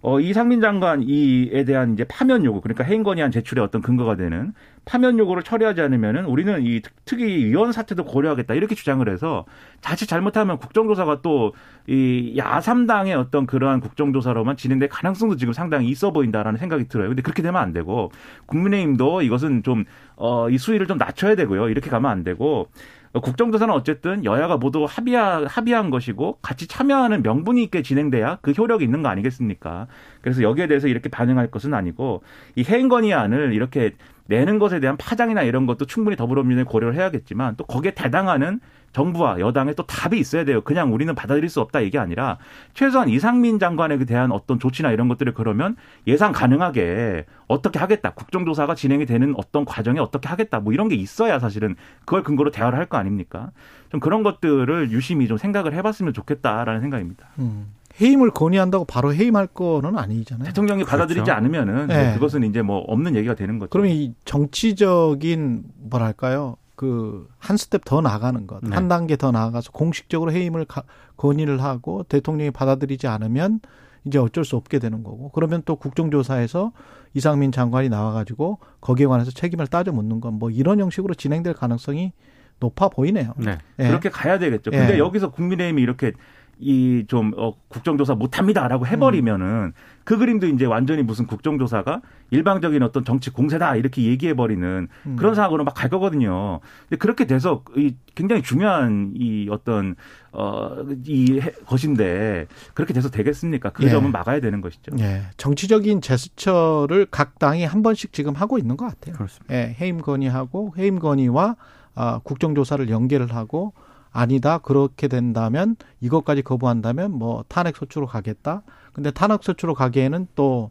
어, 0.00 0.20
이상민 0.20 0.60
장관 0.60 1.02
이에 1.02 1.64
대한 1.64 1.94
이제 1.94 2.04
파면 2.04 2.44
요구, 2.44 2.60
그러니까 2.60 2.84
해임 2.84 3.02
건의안 3.02 3.30
제출의 3.30 3.64
어떤 3.64 3.80
근거가 3.80 4.16
되는 4.16 4.52
파면 4.84 5.18
요구를 5.18 5.42
처리하지 5.42 5.80
않으면은 5.80 6.26
우리는 6.26 6.62
이 6.64 6.80
특- 6.80 6.92
특위 7.04 7.44
위원 7.46 7.72
사태도 7.72 8.04
고려하겠다 8.04 8.54
이렇게 8.54 8.74
주장을 8.74 9.06
해서 9.08 9.44
자칫 9.80 10.06
잘못하면 10.06 10.58
국정조사가 10.58 11.22
또 11.22 11.52
이 11.86 12.32
야삼당의 12.38 13.14
어떤 13.14 13.44
그러한 13.46 13.80
국정조사로만 13.80 14.56
진행될 14.56 14.88
가능성도 14.88 15.36
지금 15.36 15.52
상당히 15.52 15.88
있어 15.88 16.12
보인다라는 16.12 16.58
생각이 16.58 16.88
들어요. 16.88 17.08
근데 17.08 17.20
그렇게 17.20 17.42
되면 17.42 17.60
안 17.60 17.74
되고 17.74 18.10
국민의힘도 18.46 19.20
이것은 19.22 19.62
좀 19.62 19.84
어, 20.16 20.48
이 20.48 20.56
수위를 20.56 20.86
좀 20.86 20.96
낮춰야 20.96 21.34
되고요. 21.34 21.68
이렇게 21.68 21.90
가면 21.90 22.10
안 22.10 22.24
되고 22.24 22.68
어, 22.70 23.03
국정조사는 23.20 23.72
어쨌든 23.72 24.24
여야가 24.24 24.56
모두 24.56 24.84
합의하, 24.88 25.44
합의한 25.46 25.90
것이고 25.90 26.38
같이 26.42 26.66
참여하는 26.66 27.22
명분이 27.22 27.62
있게 27.64 27.82
진행돼야 27.82 28.38
그 28.42 28.50
효력이 28.50 28.84
있는 28.84 29.02
거 29.02 29.08
아니겠습니까? 29.08 29.86
그래서 30.20 30.42
여기에 30.42 30.66
대해서 30.66 30.88
이렇게 30.88 31.08
반응할 31.08 31.48
것은 31.48 31.74
아니고 31.74 32.22
이 32.56 32.64
해임 32.64 32.88
건의안을 32.88 33.52
이렇게 33.52 33.92
내는 34.26 34.58
것에 34.58 34.80
대한 34.80 34.96
파장이나 34.96 35.42
이런 35.42 35.66
것도 35.66 35.84
충분히 35.84 36.16
더불어민주당이 36.16 36.64
고려를 36.64 36.94
해야겠지만 36.96 37.56
또 37.56 37.64
거기에 37.64 37.92
대당하는 37.92 38.60
정부와 38.94 39.40
여당의 39.40 39.74
또 39.74 39.84
답이 39.84 40.18
있어야 40.18 40.44
돼요. 40.44 40.62
그냥 40.62 40.94
우리는 40.94 41.12
받아들일 41.14 41.50
수 41.50 41.60
없다 41.60 41.80
이게 41.80 41.98
아니라 41.98 42.38
최소한 42.72 43.08
이상민 43.08 43.58
장관에 43.58 43.98
대한 44.04 44.32
어떤 44.32 44.58
조치나 44.58 44.92
이런 44.92 45.08
것들을 45.08 45.34
그러면 45.34 45.76
예상 46.06 46.32
가능하게 46.32 47.26
어떻게 47.48 47.78
하겠다. 47.78 48.10
국정조사가 48.14 48.74
진행이 48.74 49.04
되는 49.04 49.34
어떤 49.36 49.64
과정에 49.64 49.98
어떻게 50.00 50.28
하겠다. 50.28 50.60
뭐 50.60 50.72
이런 50.72 50.88
게 50.88 50.94
있어야 50.94 51.38
사실은 51.38 51.74
그걸 52.06 52.22
근거로 52.22 52.50
대화를 52.50 52.78
할 52.78 52.84
거 52.84 52.98
아닙니까? 52.98 53.50
좀 53.88 53.98
그런 53.98 54.22
것들을 54.22 54.90
유심히 54.90 55.26
좀 55.26 55.38
생각을 55.38 55.72
해봤으면 55.72 56.12
좋겠다라는 56.12 56.82
생각입니다. 56.82 57.28
음. 57.38 57.72
해임을 58.00 58.30
건의한다고 58.32 58.84
바로 58.84 59.14
해임할 59.14 59.46
거는 59.48 59.96
아니잖아요. 59.96 60.46
대통령이 60.48 60.84
받아들이지 60.84 61.30
않으면은 61.30 61.86
뭐 61.86 61.96
네. 61.96 62.12
그것은 62.14 62.42
이제 62.44 62.60
뭐 62.60 62.78
없는 62.80 63.16
얘기가 63.16 63.34
되는 63.34 63.58
거죠. 63.58 63.70
그러면 63.70 63.92
이 63.92 64.12
정치적인 64.24 65.62
뭐랄까요? 65.90 66.56
그 66.76 67.26
한 67.38 67.56
스텝 67.56 67.84
더 67.84 68.00
나가는 68.00 68.46
것, 68.46 68.60
네. 68.62 68.74
한 68.74 68.88
단계 68.88 69.16
더 69.16 69.30
나아가서 69.30 69.70
공식적으로 69.72 70.32
해임을 70.32 70.64
가- 70.64 70.82
건의를 71.16 71.62
하고 71.62 72.02
대통령이 72.04 72.50
받아들이지 72.50 73.06
않으면 73.06 73.60
이제 74.04 74.18
어쩔 74.18 74.44
수 74.44 74.56
없게 74.56 74.78
되는 74.78 75.02
거고 75.02 75.30
그러면 75.30 75.62
또 75.64 75.76
국정조사에서 75.76 76.72
이상민 77.14 77.52
장관이 77.52 77.88
나와가지고 77.88 78.58
거기에 78.80 79.06
관해서 79.06 79.30
책임을 79.30 79.66
따져 79.68 79.92
묻는 79.92 80.20
건 80.20 80.34
뭐 80.38 80.50
이런 80.50 80.80
형식으로 80.80 81.14
진행될 81.14 81.54
가능성이 81.54 82.12
높아 82.60 82.88
보이네요. 82.88 83.34
네. 83.36 83.58
예. 83.78 83.86
그렇게 83.88 84.08
가야 84.10 84.38
되겠죠. 84.38 84.70
근데 84.70 84.94
예. 84.94 84.98
여기서 84.98 85.30
국민의힘이 85.30 85.80
이렇게 85.82 86.12
이좀 86.58 87.32
어, 87.36 87.54
국정조사 87.68 88.14
못합니다라고 88.14 88.86
해버리면은 88.86 89.72
그 90.04 90.18
그림도 90.18 90.46
이제 90.48 90.66
완전히 90.66 91.02
무슨 91.02 91.26
국정조사가 91.26 92.02
일방적인 92.30 92.82
어떤 92.82 93.04
정치 93.04 93.30
공세다 93.30 93.76
이렇게 93.76 94.02
얘기해버리는 94.04 94.88
음. 95.06 95.16
그런 95.16 95.34
상황으로 95.34 95.64
막 95.64 95.74
갈 95.74 95.90
거거든요. 95.90 96.60
근데 96.88 96.96
그렇게 96.98 97.26
돼서 97.26 97.64
이 97.76 97.96
굉장히 98.14 98.42
중요한 98.42 99.12
이 99.16 99.48
어떤 99.50 99.96
어이 100.30 101.40
것인데 101.66 102.46
그렇게 102.74 102.94
돼서 102.94 103.10
되겠습니까? 103.10 103.70
그 103.70 103.84
예. 103.84 103.88
점은 103.90 104.12
막아야 104.12 104.40
되는 104.40 104.60
것이죠. 104.60 104.92
예, 105.00 105.22
정치적인 105.36 106.00
제스처를 106.00 107.06
각 107.10 107.38
당이 107.38 107.64
한 107.64 107.82
번씩 107.82 108.12
지금 108.12 108.34
하고 108.34 108.58
있는 108.58 108.76
것 108.76 108.86
같아요. 108.86 109.16
그렇습니다. 109.16 109.54
예, 109.54 109.76
해임 109.80 110.00
건의하고 110.00 110.74
해임 110.78 110.98
건의와 110.98 111.56
아, 111.96 112.20
국정조사를 112.24 112.88
연계를 112.88 113.34
하고 113.34 113.72
아니다 114.14 114.58
그렇게 114.58 115.08
된다면 115.08 115.76
이것까지 116.00 116.40
거부한다면 116.42 117.10
뭐 117.12 117.44
탄핵 117.48 117.76
소추로 117.76 118.06
가겠다. 118.06 118.62
근데 118.94 119.10
탄핵 119.10 119.42
소추로 119.42 119.74
가기에는 119.74 120.28
또 120.36 120.70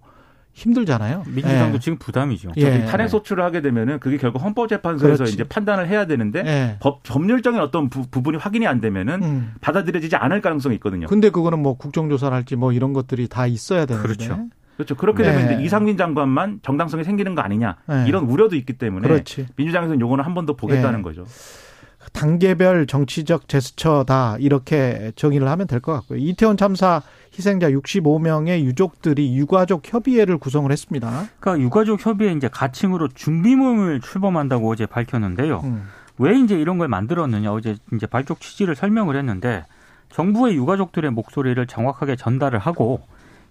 힘들잖아요. 0.53 1.23
민주당도 1.27 1.75
예. 1.75 1.79
지금 1.79 1.97
부담이죠. 1.97 2.51
예. 2.58 2.86
탄핵 2.86 3.08
소추를 3.10 3.43
하게 3.43 3.62
되면은 3.62 3.99
그게 3.99 4.17
결국 4.17 4.41
헌법재판소에서 4.43 5.15
그렇지. 5.17 5.34
이제 5.34 5.43
판단을 5.43 5.88
해야 5.88 6.06
되는데 6.06 6.43
예. 6.45 6.77
법 6.79 7.01
법률적인 7.03 7.60
어떤 7.60 7.89
부, 7.89 8.08
분이 8.08 8.38
확인이 8.38 8.65
안 8.67 8.79
되면은 8.79 9.23
음. 9.23 9.53
받아들여지지 9.62 10.15
않을 10.15 10.41
가능성이 10.41 10.75
있거든요. 10.75 11.08
근데 11.08 11.29
그거는 11.32 11.60
뭐 11.60 11.75
국정조사를 11.75 12.36
할지 12.36 12.56
뭐 12.56 12.71
이런 12.71 12.93
것들이 12.93 13.27
다 13.27 13.45
있어야 13.47 13.86
되는데. 13.86 14.08
그렇죠. 14.08 14.47
그렇죠. 14.77 14.95
그렇게 14.95 15.23
네. 15.23 15.32
되면 15.32 15.53
이제 15.53 15.63
이상민 15.63 15.97
장관만 15.97 16.60
정당성이 16.63 17.03
생기는 17.03 17.36
거 17.36 17.41
아니냐 17.41 17.77
네. 17.88 18.06
이런 18.08 18.23
우려도 18.25 18.56
있기 18.56 18.73
때문에 18.73 19.08
그렇지. 19.08 19.47
민주당에서는 19.56 19.99
요거는 20.01 20.23
한 20.23 20.34
번 20.34 20.45
더 20.45 20.56
보겠다는 20.56 20.99
예. 20.99 21.03
거죠. 21.03 21.25
단계별 22.12 22.88
정치적 22.88 23.48
제스처다 23.48 24.38
이렇게 24.39 25.12
정의를 25.16 25.48
하면 25.50 25.68
될 25.68 25.80
것 25.80 25.94
같고요. 25.94 26.20
이태원 26.20 26.58
참사 26.58 27.02
희생자 27.38 27.70
65명의 27.72 28.62
유족들이 28.63 29.36
유가족 29.36 29.82
협의회를 29.86 30.38
구성을 30.38 30.72
했습니다. 30.72 31.26
그러니까 31.39 31.63
유가족 31.63 32.06
협의회 32.06 32.32
이제 32.34 32.48
가칭으로 32.48 33.08
준비모임을 33.10 34.02
출범한다고 34.02 34.70
어제 34.70 34.86
밝혔는데요. 34.86 35.62
음. 35.63 35.88
왜 36.20 36.38
이제 36.39 36.56
이런 36.60 36.78
걸 36.78 36.88
만들었느냐 36.89 37.52
어제 37.52 37.76
이제 37.94 38.06
발족 38.06 38.39
취지를 38.39 38.76
설명을 38.76 39.16
했는데 39.16 39.66
정부의 40.12 40.56
유가족들의 40.56 41.10
목소리를 41.12 41.66
정확하게 41.66 42.16
전달을 42.16 42.60
하고 42.60 43.02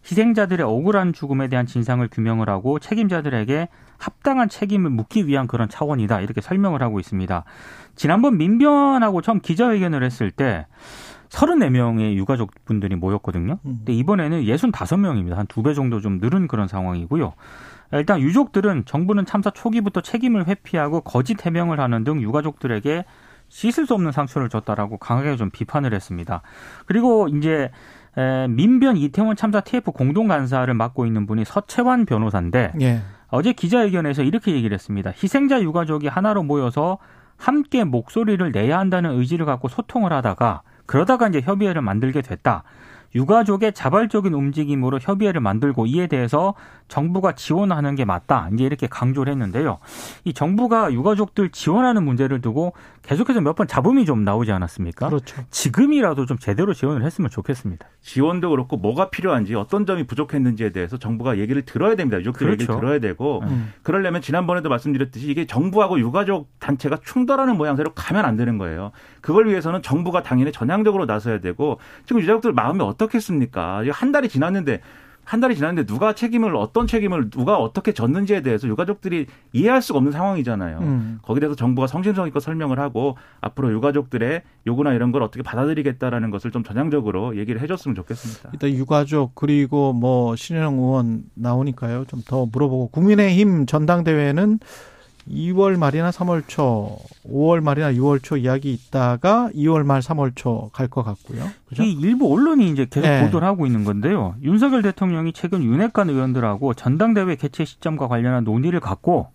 희생자들의 0.09 0.65
억울한 0.65 1.13
죽음에 1.13 1.49
대한 1.49 1.67
진상을 1.67 2.07
규명을 2.09 2.49
하고 2.49 2.79
책임자들에게 2.79 3.69
합당한 4.03 4.49
책임을 4.49 4.91
묻기 4.91 5.27
위한 5.27 5.47
그런 5.47 5.69
차원이다 5.69 6.21
이렇게 6.21 6.41
설명을 6.41 6.83
하고 6.83 6.99
있습니다. 7.01 7.45
지난번 7.95 8.37
민변하고 8.39 9.23
처음 9.23 9.41
기자회견을 9.41 10.03
했을 10.03 10.31
때 10.31 10.67
34명의 11.31 12.15
유가족 12.15 12.51
분들이 12.65 12.95
모였거든요. 12.97 13.59
음. 13.65 13.75
근데 13.79 13.93
이번에는 13.95 14.43
65명입니다. 14.43 15.35
한 15.35 15.47
두 15.47 15.63
배 15.63 15.75
정도 15.75 16.01
좀 16.01 16.19
늘은 16.19 16.49
그런 16.49 16.69
상황이고요. 16.69 17.33
일단 17.93 18.21
유족들은 18.21 18.85
정부는 18.87 19.27
참사 19.27 19.51
초기부터 19.51 20.01
책임을 20.01 20.47
회피하고 20.47 21.03
거짓 21.03 21.45
해명을 21.45 21.79
하는 21.81 22.05
등 22.05 22.21
유가족들에게 22.23 23.05
씻을 23.49 23.87
수 23.87 23.95
없는 23.95 24.13
상처를 24.13 24.49
줬다라고 24.49 24.97
강하게 24.97 25.37
좀 25.37 25.51
비판을 25.51 25.93
했습니다. 25.93 26.41
그리고 26.87 27.29
이제 27.29 27.71
에, 28.17 28.49
민변 28.49 28.97
이태원 28.97 29.37
참사 29.37 29.61
TF 29.61 29.91
공동 29.93 30.27
간사를 30.29 30.73
맡고 30.73 31.05
있는 31.07 31.27
분이 31.27 31.45
서채환 31.45 32.07
변호사인데 32.07 32.73
예. 32.81 33.01
어제 33.33 33.53
기자회견에서 33.53 34.23
이렇게 34.23 34.53
얘기를 34.53 34.75
했습니다. 34.75 35.11
희생자 35.11 35.63
유가족이 35.63 36.07
하나로 36.07 36.43
모여서 36.43 36.99
함께 37.39 37.83
목소리를 37.83 38.53
내야 38.53 38.79
한다는 38.79 39.19
의지를 39.19 39.47
갖고 39.47 39.69
소통을 39.69 40.13
하다가 40.13 40.63
그러다가 40.87 41.29
이제 41.29 41.41
협의회를 41.41 41.81
만들게 41.81 42.21
됐다. 42.21 42.63
유가족의 43.15 43.73
자발적인 43.73 44.33
움직임으로 44.33 44.99
협의회를 45.01 45.41
만들고 45.41 45.87
이에 45.87 46.07
대해서 46.07 46.55
정부가 46.89 47.33
지원하는 47.33 47.95
게 47.95 48.05
맞다. 48.05 48.49
이제 48.53 48.65
이렇게 48.65 48.87
강조를 48.87 49.33
했는데요. 49.33 49.79
이 50.25 50.33
정부가 50.33 50.93
유가족들 50.93 51.51
지원하는 51.51 52.05
문제를 52.05 52.41
두고 52.41 52.75
계속해서 53.03 53.41
몇 53.41 53.53
번 53.53 53.67
잡음이 53.67 54.05
좀 54.07 54.25
나오지 54.25 54.51
않았습니까? 54.53 55.09
그렇죠. 55.09 55.43
지금이라도 55.51 56.25
좀 56.27 56.39
제대로 56.39 56.73
지원을 56.73 57.05
했으면 57.05 57.29
좋겠습니다. 57.31 57.87
지원도 58.01 58.51
그렇고 58.51 58.77
뭐가 58.77 59.11
필요한지 59.11 59.55
어떤 59.55 59.85
점이 59.85 60.07
부족했는지에 60.07 60.71
대해서 60.71 60.97
정부가 60.97 61.39
얘기를 61.39 61.63
들어야 61.63 61.97
됩니다. 61.97 62.19
유족들 62.21 62.47
그렇죠. 62.47 62.63
얘기를 62.63 62.81
들어야 62.81 62.99
되고 63.01 63.41
음. 63.43 63.73
그러려면 63.83 64.23
지난번에도 64.23 64.69
말씀드렸듯이 64.69 65.29
이게 65.31 65.47
정부하고 65.47 65.99
유가족 66.01 66.49
단체가 66.61 66.99
충돌하는 67.05 67.57
모양새로 67.57 67.93
가면 67.93 68.25
안 68.25 68.37
되는 68.37 68.57
거예요. 68.57 68.93
그걸 69.21 69.49
위해서는 69.49 69.83
정부가 69.83 70.23
당연히 70.23 70.51
전향적으로 70.53 71.05
나서야 71.05 71.41
되고 71.41 71.79
지금 72.07 72.23
유가족들 72.23 72.53
마음이 72.53 72.81
어떻겠습니까? 72.81 73.83
한 73.93 74.13
달이 74.13 74.29
지났는데 74.29 74.81
한 75.25 75.41
달이 75.41 75.55
지났는데 75.55 75.87
누가 75.87 76.15
책임을 76.15 76.57
어떤 76.57 76.87
책임을 76.87 77.31
누가 77.31 77.57
어떻게 77.57 77.93
졌는지에 77.93 78.43
대해서 78.43 78.67
유가족들이 78.67 79.27
이해할 79.53 79.81
수가 79.81 79.99
없는 79.99 80.13
상황이잖아요. 80.13 80.79
음. 80.81 81.19
거기에 81.23 81.41
대해서 81.41 81.55
정부가 81.55 81.87
성심성의껏 81.87 82.43
설명을 82.43 82.79
하고 82.81 83.17
앞으로 83.41 83.73
유가족들의 83.73 84.43
요구나 84.67 84.93
이런 84.93 85.13
걸 85.13 85.23
어떻게 85.23 85.43
받아들이겠다라는 85.43 86.31
것을 86.31 86.51
좀 86.51 86.65
전향적으로 86.65 87.37
얘기를 87.37 87.61
해줬으면 87.61 87.95
좋겠습니다. 87.95 88.51
일단 88.53 88.71
유가족 88.71 89.35
그리고 89.35 89.93
뭐 89.93 90.35
신현영 90.37 90.75
의원 90.79 91.25
나오니까요. 91.35 92.05
좀 92.07 92.23
더 92.27 92.47
물어보고 92.47 92.89
국민의힘 92.89 93.67
전당대회는 93.67 94.61
2월 95.31 95.79
말이나 95.79 96.11
3월 96.11 96.43
초, 96.47 96.99
5월 97.27 97.61
말이나 97.63 97.93
6월 97.93 98.23
초 98.23 98.37
이야기 98.37 98.73
있다가 98.73 99.51
2월 99.55 99.85
말 99.85 100.01
3월 100.01 100.33
초 100.35 100.71
갈 100.73 100.89
것 100.89 101.03
같고요. 101.05 101.45
그죠? 101.69 101.83
이 101.85 101.93
일부 101.93 102.33
언론이 102.33 102.69
이제 102.71 102.87
계속 102.91 103.07
네. 103.09 103.25
보도를 103.25 103.47
하고 103.47 103.67
있는 103.67 103.85
건데요. 103.85 104.35
윤석열 104.43 104.83
대통령이 104.83 105.33
최근 105.33 105.63
윤핵관 105.63 106.11
의원들하고 106.11 106.75
전당대회 106.75 107.37
개최 107.37 107.65
시점과 107.65 108.09
관련한 108.09 108.45
논의를 108.45 108.81
갖고 108.81 109.29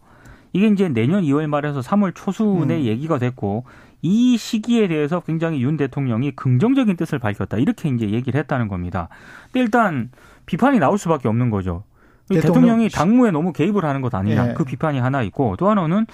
이게 0.53 0.67
이제 0.67 0.89
내년 0.89 1.23
2월 1.23 1.47
말에서 1.47 1.79
3월 1.79 2.13
초순에 2.15 2.75
음. 2.75 2.83
얘기가 2.85 3.17
됐고 3.17 3.63
이 4.01 4.37
시기에 4.37 4.87
대해서 4.87 5.21
굉장히 5.21 5.61
윤 5.63 5.75
대통령이 5.77 6.31
긍정적인 6.35 6.97
뜻을 6.97 7.17
밝혔다. 7.19 7.57
이렇게 7.57 7.89
이제 7.89 8.09
얘기를 8.11 8.39
했다는 8.39 8.67
겁니다. 8.67 9.09
근데 9.45 9.61
일단 9.61 10.11
비판이 10.45 10.79
나올 10.79 10.97
수밖에 10.97 11.27
없는 11.27 11.49
거죠. 11.49 11.83
대통령- 12.29 12.41
대통령 12.41 12.81
이 12.81 12.89
당무에 12.89 13.31
너무 13.31 13.53
개입을 13.53 13.85
하는 13.85 14.01
것 14.01 14.13
아니냐 14.13 14.49
예. 14.49 14.53
그 14.53 14.63
비판이 14.63 14.99
하나 14.99 15.21
있고 15.23 15.55
또 15.57 15.69
하나는 15.69 16.05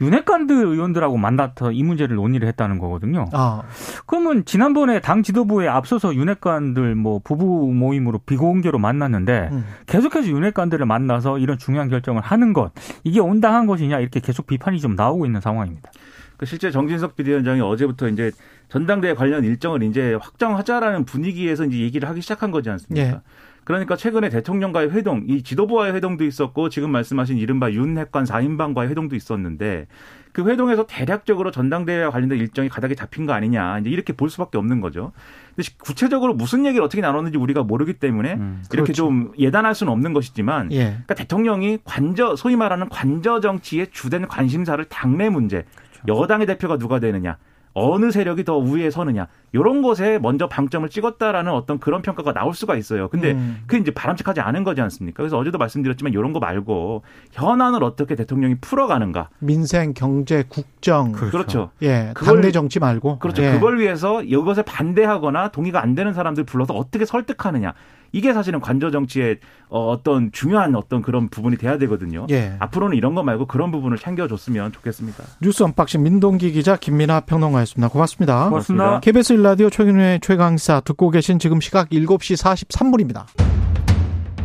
윤핵관들 0.00 0.54
의원들하고 0.56 1.16
만나서 1.16 1.72
이 1.72 1.82
문제를 1.82 2.16
논의를 2.16 2.46
했다는 2.48 2.78
거거든요. 2.78 3.26
아, 3.32 3.62
그러면 4.06 4.44
지난번에 4.44 5.00
당 5.00 5.22
지도부에 5.22 5.68
앞서서 5.68 6.14
윤핵관들 6.14 6.94
뭐 6.94 7.20
부부 7.22 7.72
모임으로 7.74 8.18
비공개로 8.18 8.78
만났는데 8.78 9.48
음. 9.52 9.64
계속해서 9.86 10.28
윤핵관들을 10.28 10.86
만나서 10.86 11.38
이런 11.38 11.58
중요한 11.58 11.88
결정을 11.88 12.22
하는 12.22 12.52
것 12.52 12.72
이게 13.04 13.20
온당한 13.20 13.66
것이냐 13.66 13.98
이렇게 14.00 14.20
계속 14.20 14.46
비판이 14.46 14.80
좀 14.80 14.94
나오고 14.94 15.26
있는 15.26 15.40
상황입니다. 15.40 15.90
그 16.36 16.46
실제 16.46 16.70
정진석 16.70 17.16
비대위원장이 17.16 17.60
어제부터 17.60 18.08
이제 18.08 18.30
전당대회 18.68 19.14
관련 19.14 19.42
일정을 19.44 19.82
이제 19.82 20.16
확정하자라는 20.20 21.04
분위기에서 21.04 21.64
이제 21.64 21.78
얘기를 21.80 22.08
하기 22.08 22.20
시작한 22.20 22.52
거지 22.52 22.70
않습니까? 22.70 23.06
예. 23.08 23.20
그러니까 23.68 23.96
최근에 23.96 24.30
대통령과의 24.30 24.92
회동, 24.92 25.24
이 25.28 25.42
지도부와의 25.42 25.92
회동도 25.92 26.24
있었고 26.24 26.70
지금 26.70 26.90
말씀하신 26.90 27.36
이른바 27.36 27.70
윤핵관 27.70 28.24
4인방과의 28.24 28.88
회동도 28.88 29.14
있었는데 29.14 29.88
그 30.32 30.48
회동에서 30.48 30.86
대략적으로 30.86 31.50
전당대회와 31.50 32.10
관련된 32.10 32.38
일정이 32.38 32.70
가닥이 32.70 32.96
잡힌 32.96 33.26
거 33.26 33.34
아니냐 33.34 33.80
이제 33.80 33.90
이렇게 33.90 34.14
볼 34.14 34.30
수밖에 34.30 34.56
없는 34.56 34.80
거죠. 34.80 35.12
근데 35.54 35.68
구체적으로 35.76 36.32
무슨 36.32 36.64
얘기를 36.64 36.82
어떻게 36.82 37.02
나눴는지 37.02 37.36
우리가 37.36 37.62
모르기 37.62 37.92
때문에 37.92 38.36
음, 38.36 38.62
이렇게 38.72 38.94
그렇죠. 38.94 39.02
좀 39.02 39.32
예단할 39.38 39.74
수는 39.74 39.92
없는 39.92 40.14
것이지만 40.14 40.72
예. 40.72 40.84
그러니까 40.84 41.12
대통령이 41.12 41.80
관저 41.84 42.36
소위 42.36 42.56
말하는 42.56 42.88
관저 42.88 43.40
정치의 43.40 43.88
주된 43.90 44.28
관심사를 44.28 44.82
당내 44.86 45.28
문제, 45.28 45.66
그렇죠. 46.02 46.22
여당의 46.22 46.46
대표가 46.46 46.78
누가 46.78 47.00
되느냐, 47.00 47.36
어느 47.78 48.10
세력이 48.10 48.44
더 48.44 48.56
우위에 48.56 48.90
서느냐 48.90 49.26
이런 49.52 49.82
것에 49.82 50.18
먼저 50.18 50.48
방점을 50.48 50.88
찍었다라는 50.88 51.52
어떤 51.52 51.78
그런 51.78 52.02
평가가 52.02 52.32
나올 52.32 52.54
수가 52.54 52.76
있어요. 52.76 53.08
근데 53.08 53.32
음. 53.32 53.62
그게 53.66 53.80
이제 53.80 53.90
바람직하지 53.90 54.40
않은 54.40 54.64
거지 54.64 54.80
않습니까? 54.80 55.16
그래서 55.18 55.38
어제도 55.38 55.56
말씀드렸지만 55.58 56.12
이런 56.12 56.32
거 56.32 56.38
말고 56.40 57.02
현안을 57.32 57.82
어떻게 57.84 58.14
대통령이 58.14 58.56
풀어가는가. 58.60 59.28
민생, 59.38 59.94
경제, 59.94 60.44
국정. 60.48 61.12
그렇죠. 61.12 61.30
그렇죠. 61.30 61.70
예. 61.82 62.10
그걸- 62.14 62.34
당내 62.36 62.52
정치 62.52 62.78
말고. 62.78 63.18
그렇죠. 63.18 63.42
예. 63.42 63.52
그걸 63.52 63.78
위해서 63.78 64.22
이것에 64.22 64.62
반대하거나 64.62 65.48
동의가 65.48 65.82
안 65.82 65.94
되는 65.94 66.12
사람들 66.12 66.44
불러서 66.44 66.74
어떻게 66.74 67.04
설득하느냐. 67.04 67.72
이게 68.12 68.32
사실은 68.32 68.60
관저 68.60 68.90
정치의 68.90 69.38
어, 69.68 69.90
어떤 69.90 70.32
중요한 70.32 70.74
어떤 70.74 71.02
그런 71.02 71.28
부분이 71.28 71.56
돼야 71.56 71.78
되거든요. 71.78 72.26
예. 72.30 72.54
앞으로는 72.58 72.96
이런 72.96 73.14
거 73.14 73.22
말고 73.22 73.46
그런 73.46 73.70
부분을 73.70 73.98
챙겨줬으면 73.98 74.72
좋겠습니다. 74.72 75.24
뉴스 75.42 75.62
unboxing 75.62 76.02
민동기 76.02 76.52
기자 76.52 76.76
김민아 76.76 77.20
평론가였습니다. 77.20 77.88
고맙습니다. 77.88 78.48
고맙습니다. 78.48 79.00
KBS 79.00 79.34
1라디오 79.34 79.70
최경영의 79.70 80.20
최강 80.20 80.58
시사 80.58 80.80
듣고 80.80 81.10
계신 81.10 81.38
지금 81.38 81.60
시각 81.60 81.90
7시 81.90 82.42
43분입니다. 82.42 83.24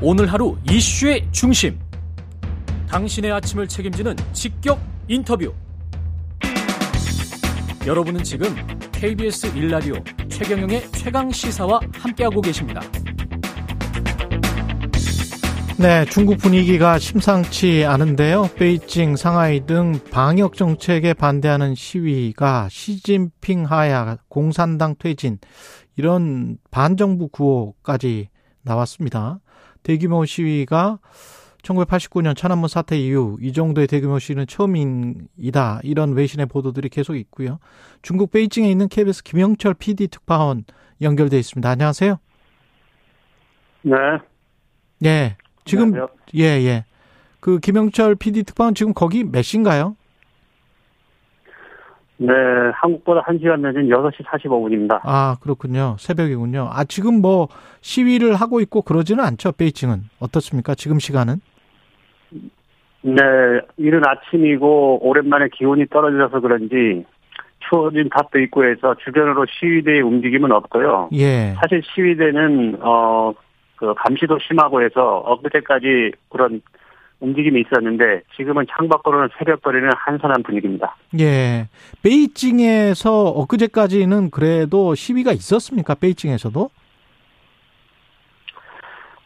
오늘 0.02 0.32
하루 0.32 0.58
이슈의 0.70 1.28
중심. 1.32 1.80
당신의 2.90 3.32
아침을 3.32 3.68
책임지는 3.68 4.16
직격 4.34 4.80
인터뷰. 5.08 5.54
여러분은 7.88 8.24
지금 8.24 8.48
KBS 8.92 9.48
1라디오 9.58 9.96
최경영의 10.30 10.90
최강 10.92 11.32
시사와 11.32 11.82
함께하고 11.94 12.42
계십니다. 12.42 12.82
네, 15.80 16.06
중국 16.06 16.38
분위기가 16.38 17.00
심상치 17.00 17.84
않은데요. 17.84 18.50
베이징, 18.56 19.16
상하이 19.16 19.66
등 19.66 20.00
방역 20.12 20.56
정책에 20.56 21.14
반대하는 21.14 21.74
시위가 21.74 22.68
시진핑 22.70 23.66
하야, 23.66 24.18
공산당 24.30 24.96
퇴진 24.98 25.40
이런 25.96 26.58
반정부 26.70 27.30
구호까지 27.30 28.30
나왔습니다. 28.62 29.40
대규모 29.82 30.26
시위가 30.26 31.00
1989년 31.64 32.36
천안문 32.36 32.70
사태 32.70 32.98
이후 32.98 33.38
이 33.42 33.52
정도의 33.52 33.88
대규모 33.88 34.20
시위는 34.20 34.46
처음이다. 34.48 35.80
이런 35.84 36.14
외신의 36.14 36.46
보도들이 36.46 36.90
계속 36.90 37.16
있고요. 37.16 37.60
중국 38.02 38.32
베이징에 38.32 38.70
있는 38.70 38.88
KBS 38.88 39.24
김영철 39.24 39.74
PD 39.74 40.08
특파원 40.08 40.66
연결돼 41.02 41.40
있습니다. 41.40 41.68
안녕하세요. 41.68 42.20
네. 43.82 43.94
네. 45.00 45.38
지금 45.66 45.86
안녕하세요. 45.86 46.10
예, 46.36 46.44
예. 46.66 46.86
그 47.40 47.60
김영철 47.60 48.16
PD 48.16 48.44
특파원 48.44 48.74
지금 48.74 48.94
거기 48.94 49.24
몇 49.24 49.42
시인가요? 49.42 49.96
네, 52.18 52.32
한국보다 52.76 53.22
1시간 53.24 53.60
늦은 53.60 53.88
6시 53.90 54.24
45분입니다. 54.24 55.00
아, 55.04 55.36
그렇군요. 55.42 55.98
새벽이군요. 56.00 56.70
아, 56.72 56.86
지금 56.86 57.22
뭐 57.22 57.50
시위를 57.82 58.36
하고 58.36 58.62
있고 58.62 58.82
그러지는 58.82 59.24
않죠. 59.24 59.52
베이징은. 59.54 60.04
어떻습니까? 60.20 60.76
지금 60.76 61.00
시간은? 61.00 61.42
네, 63.02 63.22
이른 63.78 64.02
아침이고 64.06 65.06
오랜만에 65.06 65.50
기온이 65.54 65.86
떨어져서 65.88 66.40
그런지 66.40 67.06
추워진 67.70 68.10
탓도 68.10 68.40
있고 68.40 68.66
해서 68.66 68.96
주변으로 69.04 69.46
시위대의 69.60 70.02
움직임은 70.02 70.52
없고요. 70.52 71.10
예. 71.14 71.56
사실 71.60 71.82
시위대는 71.84 72.78
어, 72.82 73.34
그 73.84 73.94
감시도 73.98 74.40
심하고 74.40 74.82
해서 74.82 75.18
엊그제까지 75.26 76.14
그런 76.30 76.62
움직임이 77.20 77.62
있었는데 77.62 78.22
지금은 78.34 78.66
창밖으로는 78.70 79.28
새벽거리는 79.38 79.90
한산한 79.94 80.42
분위기입니다. 80.44 80.96
예. 81.20 81.68
베이징에서 82.02 83.28
엊그제까지는 83.28 84.32
그래도 84.32 84.96
시위가 84.96 85.34
있었습니까? 85.34 85.96
베이징에서도? 85.96 86.70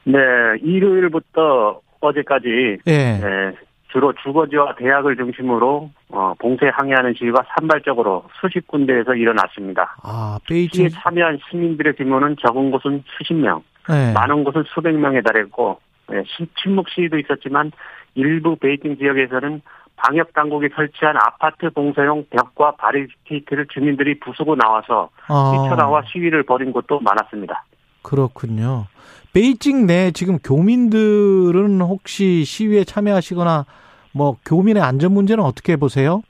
네, 0.05 0.17
일요일부터 0.63 1.81
어제까지 1.99 2.77
예. 2.87 2.93
네, 2.93 3.51
주로 3.91 4.11
주거지와 4.23 4.75
대학을 4.75 5.17
중심으로 5.17 5.91
어, 6.09 6.33
봉쇄 6.39 6.67
항의하는 6.73 7.13
시위가 7.17 7.43
산발적으로 7.55 8.25
수십 8.41 8.65
군데에서 8.67 9.13
일어났습니다. 9.13 9.97
아, 10.03 10.39
시위에 10.47 10.59
베이징. 10.59 10.89
참여한 10.89 11.39
시민들의 11.49 11.93
규모는 11.93 12.35
적은 12.39 12.71
곳은 12.71 13.03
수십 13.17 13.33
명, 13.33 13.63
예. 13.89 14.11
많은 14.13 14.43
곳은 14.43 14.63
수백 14.73 14.95
명에 14.95 15.21
달했고 15.21 15.79
예, 16.13 16.23
시- 16.25 16.47
침묵 16.61 16.89
시위도 16.89 17.17
있었지만 17.19 17.71
일부 18.15 18.55
베이징 18.55 18.97
지역에서는 18.97 19.61
방역 19.95 20.33
당국이 20.33 20.69
설치한 20.75 21.15
아파트 21.17 21.69
봉쇄용 21.71 22.25
벽과 22.29 22.75
바리케이트를 22.77 23.65
주민들이 23.73 24.19
부수고 24.19 24.55
나와서 24.55 25.09
아, 25.27 25.51
뛰쳐나와 25.53 26.03
시위를 26.11 26.43
벌인 26.43 26.71
곳도 26.71 26.99
많았습니다. 26.99 27.63
그렇군요. 28.03 28.85
베이징 29.33 29.87
내 29.87 30.11
지금 30.11 30.37
교민들은 30.39 31.81
혹시 31.81 32.43
시위에 32.45 32.83
참여하시거나 32.83 33.65
뭐 34.13 34.37
교민의 34.47 34.81
안전 34.83 35.13
문제는 35.13 35.43
어떻게 35.43 35.75
보세요? 35.75 36.21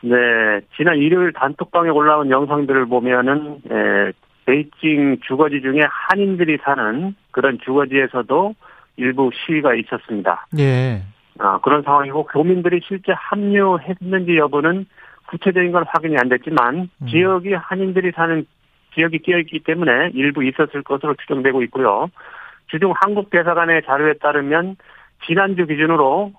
네, 0.00 0.16
지난 0.76 0.96
일요일 0.98 1.32
단톡방에 1.32 1.88
올라온 1.88 2.30
영상들을 2.30 2.86
보면은 2.86 3.60
에, 3.70 4.12
베이징 4.48 5.18
주거지 5.26 5.60
중에 5.60 5.80
한인들이 5.90 6.56
사는 6.64 7.14
그런 7.32 7.58
주거지에서도 7.62 8.54
일부 8.96 9.30
시위가 9.34 9.74
있었습니다. 9.74 10.46
예. 10.58 11.02
아, 11.38 11.58
그런 11.58 11.82
상황이고 11.82 12.24
교민들이 12.24 12.80
실제 12.82 13.12
합류했는지 13.12 14.38
여부는 14.38 14.86
구체적인 15.28 15.70
건 15.72 15.84
확인이 15.86 16.16
안 16.16 16.30
됐지만 16.30 16.88
음. 17.02 17.06
지역이 17.06 17.52
한인들이 17.52 18.12
사는 18.12 18.46
지역이 18.94 19.18
끼어있기 19.18 19.60
때문에 19.60 20.10
일부 20.14 20.42
있었을 20.42 20.82
것으로 20.82 21.14
추정되고 21.16 21.62
있고요. 21.64 22.08
주중 22.68 22.94
한국 23.02 23.28
대사관의 23.28 23.82
자료에 23.84 24.14
따르면 24.14 24.76
지난주 25.26 25.66
기준으로 25.66 26.32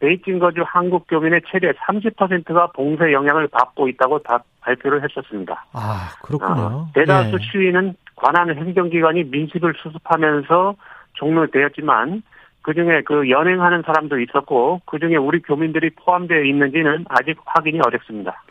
베이징 0.00 0.38
거주 0.38 0.62
한국 0.66 1.06
교민의 1.08 1.42
최대 1.50 1.72
30%가 1.72 2.72
봉쇄 2.72 3.12
영향을 3.12 3.48
받고 3.48 3.88
있다고 3.88 4.18
다 4.20 4.42
발표를 4.60 5.02
했었습니다. 5.02 5.64
아, 5.72 6.10
그렇군요. 6.22 6.86
아, 6.88 6.88
대다수 6.94 7.34
예. 7.34 7.38
시위는 7.50 7.94
관할 8.16 8.54
행정기관이 8.56 9.24
민식을 9.24 9.74
수습하면서 9.82 10.74
종료되었지만 11.14 12.22
그중에 12.62 13.02
그 13.02 13.28
연행하는 13.30 13.82
사람도 13.82 14.20
있었고 14.20 14.80
그중에 14.86 15.16
우리 15.16 15.42
교민들이 15.42 15.90
포함되어 15.90 16.42
있는지는 16.44 17.04
아직 17.08 17.38
확인이 17.44 17.78
어렵습니다. 17.80 18.42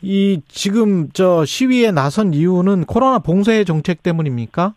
이 0.00 0.40
지금 0.48 1.10
저 1.12 1.44
시위에 1.44 1.92
나선 1.92 2.34
이유는 2.34 2.86
코로나 2.86 3.18
봉쇄 3.18 3.62
정책 3.64 4.02
때문입니까? 4.02 4.74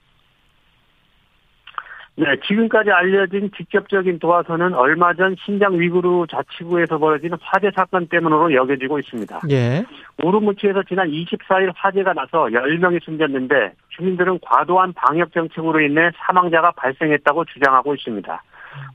네, 2.17 2.25
지금까지 2.47 2.91
알려진 2.91 3.51
직접적인 3.58 4.19
도화선은 4.19 4.73
얼마 4.73 5.13
전 5.13 5.36
신장 5.43 5.78
위구르 5.78 6.25
자치구에서 6.32 6.97
벌어진 6.97 7.32
화재 7.41 7.69
사건 7.75 8.08
때문으로 8.08 8.54
여겨지고 8.54 8.99
있습니다. 8.99 9.41
예. 9.51 9.84
우르무치에서 10.23 10.84
지난 10.84 11.10
24일 11.10 11.73
화재가 11.75 12.13
나서 12.13 12.45
10명이 12.45 13.04
숨졌는데 13.04 13.73
주민들은 13.89 14.39
과도한 14.41 14.93
방역 14.93 15.34
정책으로 15.34 15.82
인해 15.82 16.10
사망자가 16.15 16.71
발생했다고 16.71 17.45
주장하고 17.45 17.93
있습니다. 17.95 18.43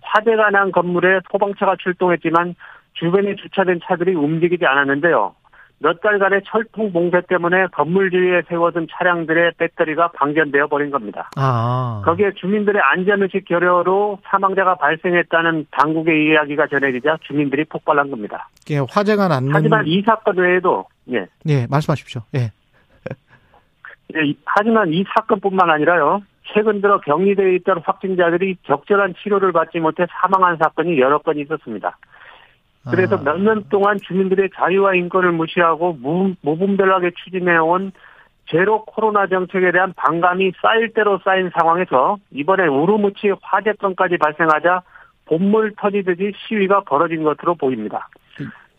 화재가 0.01 0.51
난 0.51 0.73
건물에 0.73 1.21
소방차가 1.31 1.77
출동했지만 1.77 2.55
주변에 2.95 3.35
주차된 3.37 3.81
차들이 3.85 4.15
움직이지 4.15 4.65
않았는데요. 4.65 5.35
몇 5.83 5.99
달간의 6.03 6.43
철통 6.45 6.93
봉쇄 6.93 7.23
때문에 7.27 7.67
건물 7.73 8.11
주위에 8.11 8.43
세워둔 8.49 8.87
차량들의 8.93 9.53
배터리가 9.57 10.09
방전되어 10.09 10.67
버린 10.67 10.91
겁니다. 10.91 11.31
아. 11.37 12.03
거기에 12.05 12.33
주민들의 12.37 12.81
안전의식 12.83 13.47
결여로 13.47 14.19
사망자가 14.25 14.75
발생했다는 14.75 15.67
당국의 15.71 16.27
이야기가 16.27 16.67
전해지자 16.67 17.17
주민들이 17.23 17.65
폭발한 17.65 18.11
겁니다. 18.11 18.49
이게 18.67 18.79
화재가 18.91 19.29
났는 19.29 19.51
하지만 19.55 19.87
이 19.87 20.03
사건 20.03 20.37
외에도 20.37 20.85
예, 21.11 21.27
예, 21.49 21.67
말씀하십시오. 21.71 22.21
예. 22.35 22.51
예, 24.17 24.23
이- 24.27 24.37
하지만 24.45 24.93
이 24.93 25.03
사건뿐만 25.17 25.71
아니라요. 25.71 26.21
최근 26.53 26.83
들어 26.83 27.01
격리되어 27.01 27.49
있던 27.55 27.81
확진자들이 27.85 28.57
적절한 28.67 29.15
치료를 29.23 29.53
받지 29.53 29.79
못해 29.79 30.05
사망한 30.11 30.59
사건이 30.61 30.99
여러 31.01 31.19
건 31.19 31.39
있었습니다. 31.39 31.97
그래서 32.89 33.17
아. 33.17 33.23
몇년 33.23 33.65
동안 33.69 33.99
주민들의 33.99 34.51
자유와 34.55 34.95
인권을 34.95 35.33
무시하고 35.33 35.99
무, 36.01 36.35
무분별하게 36.43 37.11
추진해온 37.25 37.93
제로 38.47 38.85
코로나 38.85 39.27
정책에 39.27 39.71
대한 39.71 39.93
반감이 39.95 40.53
쌓일 40.61 40.93
대로 40.93 41.21
쌓인 41.25 41.51
상황에서 41.57 42.17
이번에 42.31 42.67
우르무치 42.67 43.33
화재 43.43 43.73
건까지 43.75 44.17
발생하자 44.17 44.83
본물 45.27 45.75
터지듯이 45.77 46.33
시위가 46.49 46.81
벌어진 46.81 47.23
것으로 47.23 47.55
보입니다. 47.55 48.09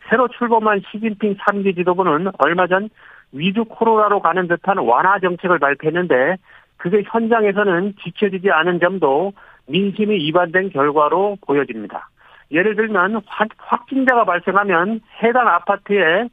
새로 0.09 0.27
출범한 0.27 0.81
시진핑 0.91 1.35
3기 1.37 1.75
지도부는 1.75 2.31
얼마 2.39 2.67
전 2.67 2.89
위주 3.31 3.63
코로나로 3.63 4.19
가는 4.21 4.47
듯한 4.47 4.77
완화 4.79 5.19
정책을 5.19 5.59
발표했는데 5.59 6.35
그게 6.75 7.03
현장에서는 7.09 7.93
지켜지지 8.03 8.51
않은 8.51 8.79
점도 8.81 9.31
민심이 9.67 10.17
이반된 10.17 10.71
결과로 10.71 11.37
보여집니다. 11.45 12.09
예를 12.51 12.75
들면 12.75 13.21
확- 13.27 13.49
확진자가 13.57 14.25
발생하면 14.25 15.01
해당 15.23 15.47
아파트에 15.47 16.27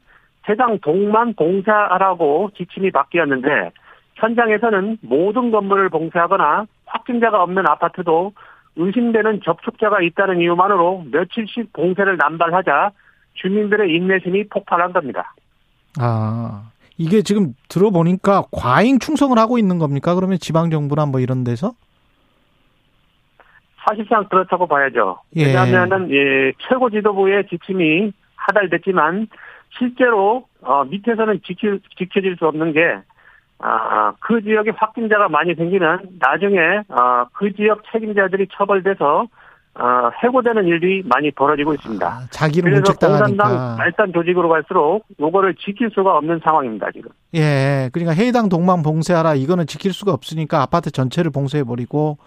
해당 0.49 0.79
동만 0.79 1.33
봉쇄하라고 1.35 2.51
지침이 2.57 2.91
바뀌었는데 2.91 3.71
현장에서는 4.15 4.97
모든 5.01 5.51
건물을 5.51 5.89
봉쇄하거나 5.89 6.65
확진자가 6.85 7.41
없는 7.43 7.67
아파트도 7.67 8.33
의심되는 8.75 9.41
접촉자가 9.43 10.01
있다는 10.01 10.41
이유만으로 10.41 11.05
며칠씩 11.11 11.73
봉쇄를 11.73 12.17
남발하자 12.17 12.91
주민들의 13.35 13.93
인내심이 13.95 14.47
폭발한 14.49 14.93
겁니다. 14.93 15.33
아. 15.99 16.63
이게 16.97 17.21
지금 17.21 17.53
들어보니까 17.69 18.43
과잉 18.51 18.99
충성을 18.99 19.37
하고 19.37 19.57
있는 19.57 19.79
겁니까? 19.79 20.15
그러면 20.15 20.37
지방 20.39 20.69
정부나 20.69 21.05
뭐 21.05 21.21
이런 21.21 21.45
데서? 21.45 21.71
사실상 23.89 24.25
그렇다고 24.29 24.67
봐야죠. 24.67 25.19
예. 25.35 25.45
왜냐하면은 25.47 26.11
예, 26.11 26.51
최고 26.67 26.89
지도부의 26.89 27.47
지침이 27.47 28.11
하달됐지만 28.35 29.27
실제로 29.77 30.45
어, 30.61 30.83
밑에서는 30.85 31.41
지킬, 31.45 31.79
지켜질 31.97 32.37
수 32.37 32.45
없는 32.47 32.73
게 32.73 32.97
아, 33.59 34.13
그 34.19 34.41
지역에 34.41 34.71
확진자가 34.75 35.27
많이 35.29 35.53
생기면 35.55 36.17
나중에 36.19 36.57
아, 36.89 37.25
그 37.33 37.53
지역 37.53 37.81
책임자들이 37.91 38.47
처벌돼서 38.55 39.27
어, 39.75 40.09
해고되는 40.23 40.65
일이 40.65 41.03
많이 41.05 41.31
벌어지고 41.31 41.73
있습니다. 41.73 42.05
아, 42.05 42.21
자기는 42.31 42.69
그래서 42.69 42.93
공산당. 42.93 43.75
말단 43.77 44.13
조직으로 44.13 44.49
갈수록 44.49 45.05
요거를 45.19 45.55
지킬 45.55 45.89
수가 45.93 46.17
없는 46.17 46.41
상황입니다 46.43 46.87
지금. 46.91 47.11
예. 47.35 47.89
그러니까 47.93 48.13
해당 48.13 48.49
동만 48.49 48.81
봉쇄하라. 48.81 49.35
이거는 49.35 49.67
지킬 49.67 49.93
수가 49.93 50.11
없으니까 50.13 50.61
아파트 50.61 50.91
전체를 50.91 51.31
봉쇄해 51.31 51.63
버리고 51.63 52.17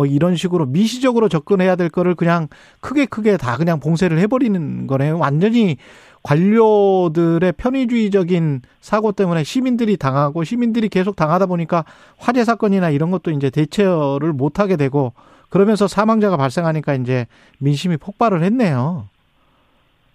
뭐 0.00 0.06
이런 0.06 0.34
식으로 0.34 0.64
미시적으로 0.64 1.28
접근해야 1.28 1.76
될 1.76 1.90
거를 1.90 2.14
그냥 2.14 2.48
크게 2.80 3.04
크게 3.04 3.36
다 3.36 3.58
그냥 3.58 3.80
봉쇄를 3.80 4.18
해 4.18 4.26
버리는 4.26 4.86
거네요. 4.86 5.18
완전히 5.18 5.76
관료들의 6.22 7.52
편의주의적인 7.52 8.62
사고 8.80 9.12
때문에 9.12 9.44
시민들이 9.44 9.98
당하고 9.98 10.42
시민들이 10.42 10.88
계속 10.88 11.16
당하다 11.16 11.44
보니까 11.44 11.84
화재 12.16 12.44
사건이나 12.44 12.88
이런 12.88 13.10
것도 13.10 13.30
이제 13.30 13.50
대처를 13.50 14.32
못 14.32 14.58
하게 14.58 14.76
되고 14.76 15.12
그러면서 15.50 15.86
사망자가 15.86 16.38
발생하니까 16.38 16.94
이제 16.94 17.26
민심이 17.58 17.98
폭발을 17.98 18.42
했네요. 18.42 19.06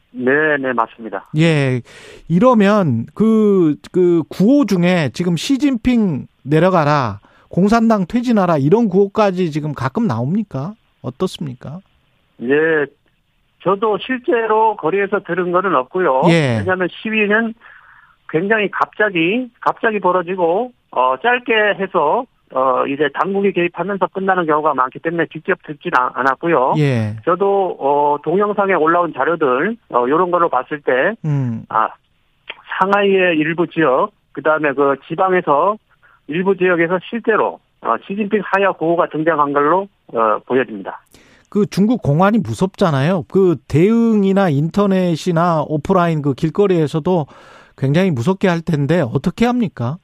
네, 0.09 0.31
네 0.59 0.73
맞습니다. 0.73 1.29
예. 1.37 1.83
이러면 2.27 3.05
그, 3.13 3.75
그 3.91 4.23
구호 4.29 4.65
중에 4.65 5.11
지금 5.13 5.37
시진핑 5.37 6.25
내려가라, 6.41 7.19
공산당 7.59 8.05
퇴진하라, 8.05 8.57
이런 8.57 8.89
구호까지 8.89 9.49
지금 9.49 9.73
가끔 9.73 10.07
나옵니까? 10.07 10.73
어떻습니까? 11.01 11.79
예, 12.41 12.49
저도 13.63 13.97
실제로 14.05 14.75
거리에서 14.75 15.21
들은 15.21 15.53
거는 15.53 15.73
없고요. 15.73 16.23
예. 16.27 16.57
왜냐하면 16.59 16.89
시위는 16.91 17.53
굉장히 18.27 18.69
갑자기 18.71 19.49
갑자기 19.61 19.99
벌어지고 20.01 20.73
어 20.91 21.15
짧게 21.23 21.53
해서 21.79 22.25
어 22.53 22.85
이제 22.87 23.07
당국이 23.13 23.53
개입하면서 23.53 24.07
끝나는 24.07 24.45
경우가 24.47 24.73
많기 24.73 24.99
때문에 24.99 25.25
직접 25.31 25.57
듣진 25.65 25.91
않- 25.97 26.11
않았고요. 26.13 26.73
예. 26.77 27.15
저도 27.23 27.77
어 27.79 28.17
동영상에 28.21 28.73
올라온 28.73 29.13
자료들 29.13 29.77
어 29.93 30.05
요런 30.09 30.29
걸로 30.29 30.49
봤을 30.49 30.81
때 30.81 31.13
음, 31.23 31.63
아, 31.69 31.87
상하이의 32.79 33.37
일부 33.37 33.65
지역, 33.67 34.11
그 34.33 34.41
다음에 34.41 34.73
그 34.73 34.97
지방에서 35.07 35.77
일부 36.27 36.55
지역에서 36.57 36.99
실제로 37.09 37.59
어, 37.81 37.95
시진핑 38.07 38.41
하야 38.43 38.71
구호가 38.71 39.09
등장한 39.09 39.53
걸로 39.53 39.87
어, 40.07 40.39
보여집니다. 40.45 41.01
그 41.49 41.65
중국 41.67 42.01
공안이 42.01 42.39
무섭잖아요. 42.39 43.23
그 43.31 43.55
대응이나 43.67 44.49
인터넷이나 44.49 45.63
오프라인 45.67 46.21
그 46.21 46.33
길거리에서도 46.33 47.27
굉장히 47.77 48.11
무섭게 48.11 48.47
할 48.47 48.61
텐데 48.61 49.01
어떻게 49.01 49.45
합니까? 49.45 49.97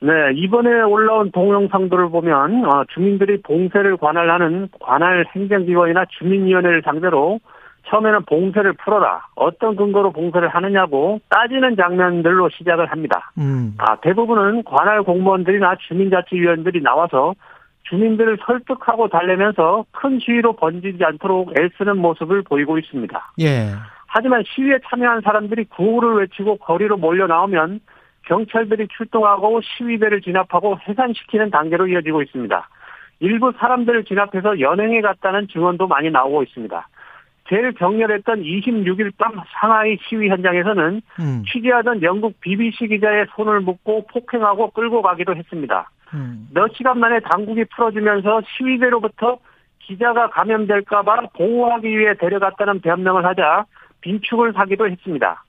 네, 0.00 0.12
이번에 0.34 0.82
올라온 0.82 1.32
동영상들을 1.32 2.10
보면 2.10 2.64
어, 2.64 2.84
주민들이 2.94 3.42
봉쇄를 3.42 3.96
관할하는 3.96 4.68
관할 4.80 5.26
행정기관이나 5.34 6.04
주민위원회를 6.18 6.82
상대로 6.84 7.40
처음에는 7.88 8.22
봉쇄를 8.26 8.74
풀어라, 8.74 9.26
어떤 9.34 9.76
근거로 9.76 10.12
봉쇄를 10.12 10.48
하느냐고 10.48 11.20
따지는 11.28 11.76
장면들로 11.76 12.50
시작을 12.50 12.86
합니다. 12.86 13.32
음, 13.38 13.74
아, 13.78 13.96
대부분은 13.96 14.64
관할 14.64 15.02
공무원들이나 15.02 15.76
주민자치위원들이 15.88 16.82
나와서 16.82 17.34
주민들을 17.84 18.38
설득하고 18.44 19.08
달래면서 19.08 19.86
큰 19.92 20.18
시위로 20.20 20.54
번지지 20.56 21.02
않도록 21.02 21.54
애쓰는 21.58 21.96
모습을 21.98 22.42
보이고 22.42 22.78
있습니다. 22.78 23.32
예. 23.40 23.70
하지만 24.06 24.42
시위에 24.46 24.78
참여한 24.88 25.22
사람들이 25.22 25.64
구호를 25.64 26.16
외치고 26.16 26.58
거리로 26.58 26.96
몰려 26.98 27.26
나오면 27.26 27.80
경찰들이 28.26 28.88
출동하고 28.96 29.60
시위대를 29.62 30.20
진압하고 30.20 30.78
해산시키는 30.86 31.50
단계로 31.50 31.88
이어지고 31.88 32.22
있습니다. 32.22 32.68
일부 33.20 33.52
사람들을 33.58 34.04
진압해서 34.04 34.60
연행해 34.60 35.00
갔다는 35.00 35.48
증언도 35.48 35.88
많이 35.88 36.10
나오고 36.10 36.42
있습니다. 36.42 36.86
제일 37.48 37.72
격렬했던 37.72 38.42
26일 38.42 39.12
밤 39.16 39.40
상하이 39.60 39.96
시위 40.08 40.28
현장에서는 40.28 41.00
음, 41.20 41.44
취재하던 41.50 42.02
영국 42.02 42.38
BBC 42.40 42.88
기자의 42.88 43.26
손을 43.34 43.60
묶고 43.60 44.06
폭행하고 44.08 44.70
끌고 44.70 45.02
가기도 45.02 45.34
했습니다. 45.34 45.90
음. 46.14 46.48
몇 46.52 46.74
시간 46.76 46.98
만에 47.00 47.20
당국이 47.20 47.64
풀어주면서 47.64 48.42
시위대로부터 48.56 49.38
기자가 49.80 50.28
감염될까봐 50.28 51.28
보호하기 51.34 51.98
위해 51.98 52.14
데려갔다는 52.14 52.80
변명을 52.80 53.24
하자 53.24 53.64
빈축을 54.02 54.56
하기도 54.56 54.88
했습니다. 54.88 55.42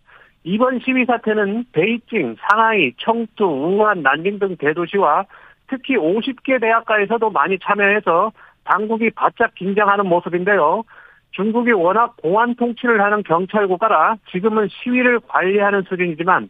이번 0.46 0.80
시위 0.80 1.04
사태는 1.04 1.66
베이징, 1.74 2.38
상하이, 2.50 2.94
청두, 2.98 3.44
우한, 3.44 4.02
난징 4.02 4.40
등 4.40 4.56
대도시와 4.56 5.26
특히 5.68 5.98
50개 5.98 6.62
대학가에서도 6.62 7.30
많이 7.30 7.60
참여해서 7.60 8.32
당국이 8.64 9.10
바짝 9.10 9.54
긴장하는 9.56 10.08
모습인데요. 10.08 10.84
중국이 11.32 11.72
워낙 11.72 12.16
공안 12.18 12.56
통치를 12.56 13.02
하는 13.02 13.24
경찰 13.24 13.68
국가라 13.68 14.18
지금은 14.32 14.68
시위를 14.70 15.20
관리하는 15.28 15.84
수준이지만 15.88 16.50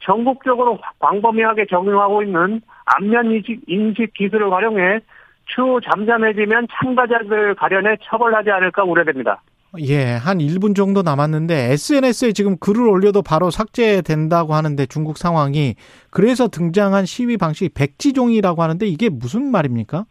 전국적으로 0.00 0.78
광범위하게 0.98 1.66
적용하고 1.66 2.22
있는 2.22 2.60
안면 2.84 3.30
인식, 3.32 3.60
인식 3.66 4.12
기술을 4.14 4.52
활용해 4.52 5.00
추후 5.46 5.80
잠잠해지면 5.80 6.68
참가자들을 6.70 7.54
가려내 7.54 7.96
처벌하지 8.04 8.50
않을까 8.50 8.84
우려됩니다. 8.84 9.40
예, 9.80 10.14
한 10.14 10.38
1분 10.38 10.74
정도 10.74 11.02
남았는데 11.02 11.72
SNS에 11.72 12.32
지금 12.32 12.56
글을 12.58 12.88
올려도 12.88 13.22
바로 13.22 13.50
삭제된다고 13.50 14.54
하는데 14.54 14.86
중국 14.86 15.18
상황이 15.18 15.74
그래서 16.10 16.48
등장한 16.48 17.04
시위 17.04 17.36
방식이 17.36 17.70
백지종이라고 17.74 18.62
하는데 18.62 18.86
이게 18.86 19.10
무슨 19.10 19.50
말입니까? 19.50 20.06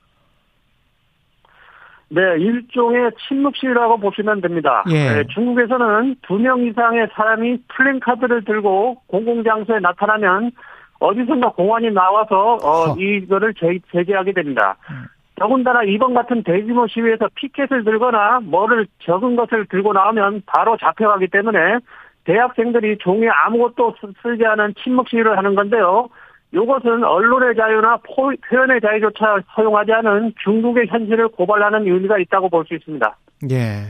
네, 2.09 2.21
일종의 2.39 3.11
침묵시위라고 3.27 3.97
보시면 3.99 4.39
됩니다. 4.41 4.83
예. 4.89 5.09
네, 5.09 5.23
중국에서는 5.33 6.15
두 6.21 6.37
명 6.39 6.65
이상의 6.65 7.09
사람이 7.13 7.57
플랜카드를 7.67 8.45
들고 8.45 9.01
공공장소에 9.07 9.79
나타나면 9.79 10.51
어디선가 10.99 11.49
공안이 11.51 11.91
나와서 11.91 12.53
어, 12.63 12.93
허. 12.93 12.95
이거를 12.97 13.53
제, 13.55 13.77
제재하게 13.91 14.31
됩니다. 14.33 14.77
음. 14.89 15.03
더군다나 15.35 15.83
이번 15.83 16.13
같은 16.15 16.41
대규모 16.43 16.87
시위에서 16.87 17.27
피켓을 17.35 17.83
들거나 17.83 18.39
뭐를 18.43 18.87
적은 19.03 19.35
것을 19.35 19.67
들고 19.67 19.93
나오면 19.93 20.43
바로 20.47 20.77
잡혀가기 20.77 21.27
때문에 21.27 21.77
대학생들이 22.23 22.97
종이에 22.99 23.29
아무것도 23.29 23.95
쓰- 24.01 24.13
쓰지 24.23 24.45
않은 24.45 24.73
침묵 24.83 25.07
시위를 25.09 25.37
하는 25.37 25.53
건데요. 25.55 26.09
이것은 26.53 27.03
언론의 27.03 27.55
자유나 27.55 27.97
포- 27.97 28.33
표현의 28.49 28.79
자유조차 28.81 29.37
허용하지 29.57 29.91
않은 29.91 30.33
중국의 30.43 30.87
현실을 30.87 31.27
고발하는 31.29 31.85
의미가 31.85 32.17
있다고 32.19 32.49
볼 32.49 32.65
수 32.65 32.73
있습니다. 32.75 33.17
예. 33.51 33.81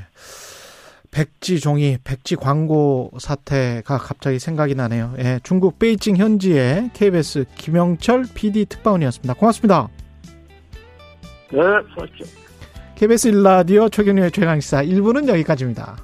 백지 1.11 1.59
종이, 1.59 1.97
백지 2.03 2.35
광고 2.35 3.11
사태가 3.17 3.97
갑자기 3.97 4.39
생각이 4.39 4.75
나네요. 4.75 5.13
예, 5.19 5.39
중국 5.43 5.79
베이징 5.79 6.17
현지의 6.17 6.89
KBS 6.93 7.45
김영철 7.55 8.25
PD 8.35 8.65
특파원이었습니다. 8.65 9.33
고맙습니다. 9.35 9.87
네, 11.51 11.59
수고하십시오. 11.89 12.25
KBS 12.95 13.27
일라디오 13.29 13.87
최경련의 13.89 14.31
최강시사 14.31 14.83
1부는 14.83 15.27
여기까지입니다. 15.29 15.95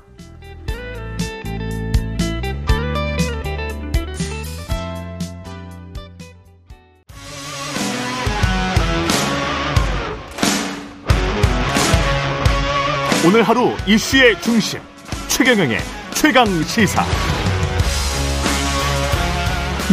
오늘 13.25 13.43
하루 13.43 13.71
이슈의 13.87 14.39
중심 14.41 14.79
최경영의 15.27 15.77
최강 16.13 16.45
시사. 16.63 17.03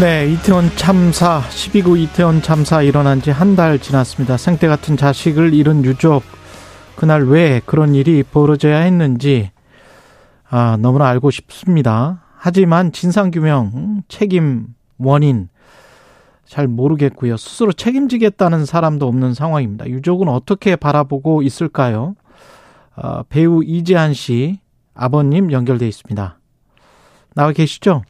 네, 0.00 0.30
이태원 0.32 0.70
참사, 0.76 1.42
12구 1.50 1.98
이태원 1.98 2.42
참사 2.42 2.82
일어난 2.82 3.20
지 3.20 3.30
한 3.30 3.56
달 3.56 3.78
지났습니다. 3.78 4.36
생태 4.36 4.66
같은 4.68 4.96
자식을 4.96 5.52
잃은 5.54 5.84
유족, 5.84 6.22
그날 6.96 7.24
왜 7.26 7.60
그런 7.66 7.94
일이 7.94 8.22
벌어져야 8.22 8.78
했는지, 8.80 9.50
아, 10.48 10.76
너무나 10.80 11.08
알고 11.08 11.30
싶습니다. 11.30 12.22
하지만 12.36 12.92
진상규명, 12.92 13.70
음, 13.74 14.02
책임, 14.08 14.68
원인, 14.98 15.48
잘 16.46 16.66
모르겠고요. 16.66 17.36
스스로 17.36 17.72
책임지겠다는 17.72 18.64
사람도 18.66 19.06
없는 19.06 19.34
상황입니다. 19.34 19.86
유족은 19.88 20.28
어떻게 20.28 20.74
바라보고 20.76 21.42
있을까요? 21.42 22.14
아, 23.02 23.24
배우 23.30 23.64
이재한 23.64 24.12
씨 24.12 24.58
아버님 24.94 25.50
연결돼 25.52 25.88
있습니다. 25.88 26.38
나와 27.34 27.52
계시죠? 27.52 28.02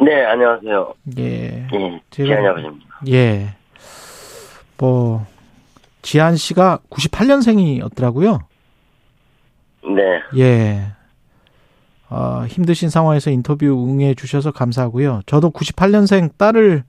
네, 0.00 0.24
안녕하세요. 0.24 0.94
예. 1.18 1.66
예, 1.72 2.00
지한이 2.10 2.46
아버지입니다. 2.46 2.86
예. 3.08 3.56
뭐, 4.78 5.26
지한 6.02 6.36
씨가 6.36 6.78
98년생이었더라고요. 6.90 8.38
네, 9.96 10.38
예. 10.38 10.92
어, 12.10 12.44
힘드신 12.46 12.88
상황에서 12.88 13.30
인터뷰 13.30 13.66
응해 13.66 14.14
주셔서 14.14 14.52
감사하고요. 14.52 15.22
저도 15.26 15.50
98년생 15.50 16.36
딸을 16.38 16.84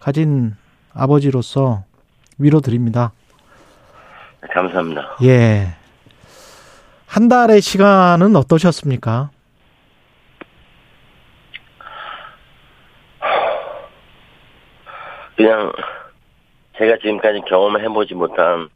가진 0.00 0.56
아버지로서 0.92 1.84
위로 2.38 2.60
드립니다. 2.60 3.12
감사합니다. 4.52 5.16
예. 5.24 5.74
한 7.06 7.28
달의 7.28 7.60
시간은 7.60 8.36
어떠셨습니까? 8.36 9.30
그냥 15.36 15.72
제가 16.78 16.96
지금까지 16.98 17.42
경험을 17.48 17.82
해보지 17.82 18.14
못한 18.14 18.68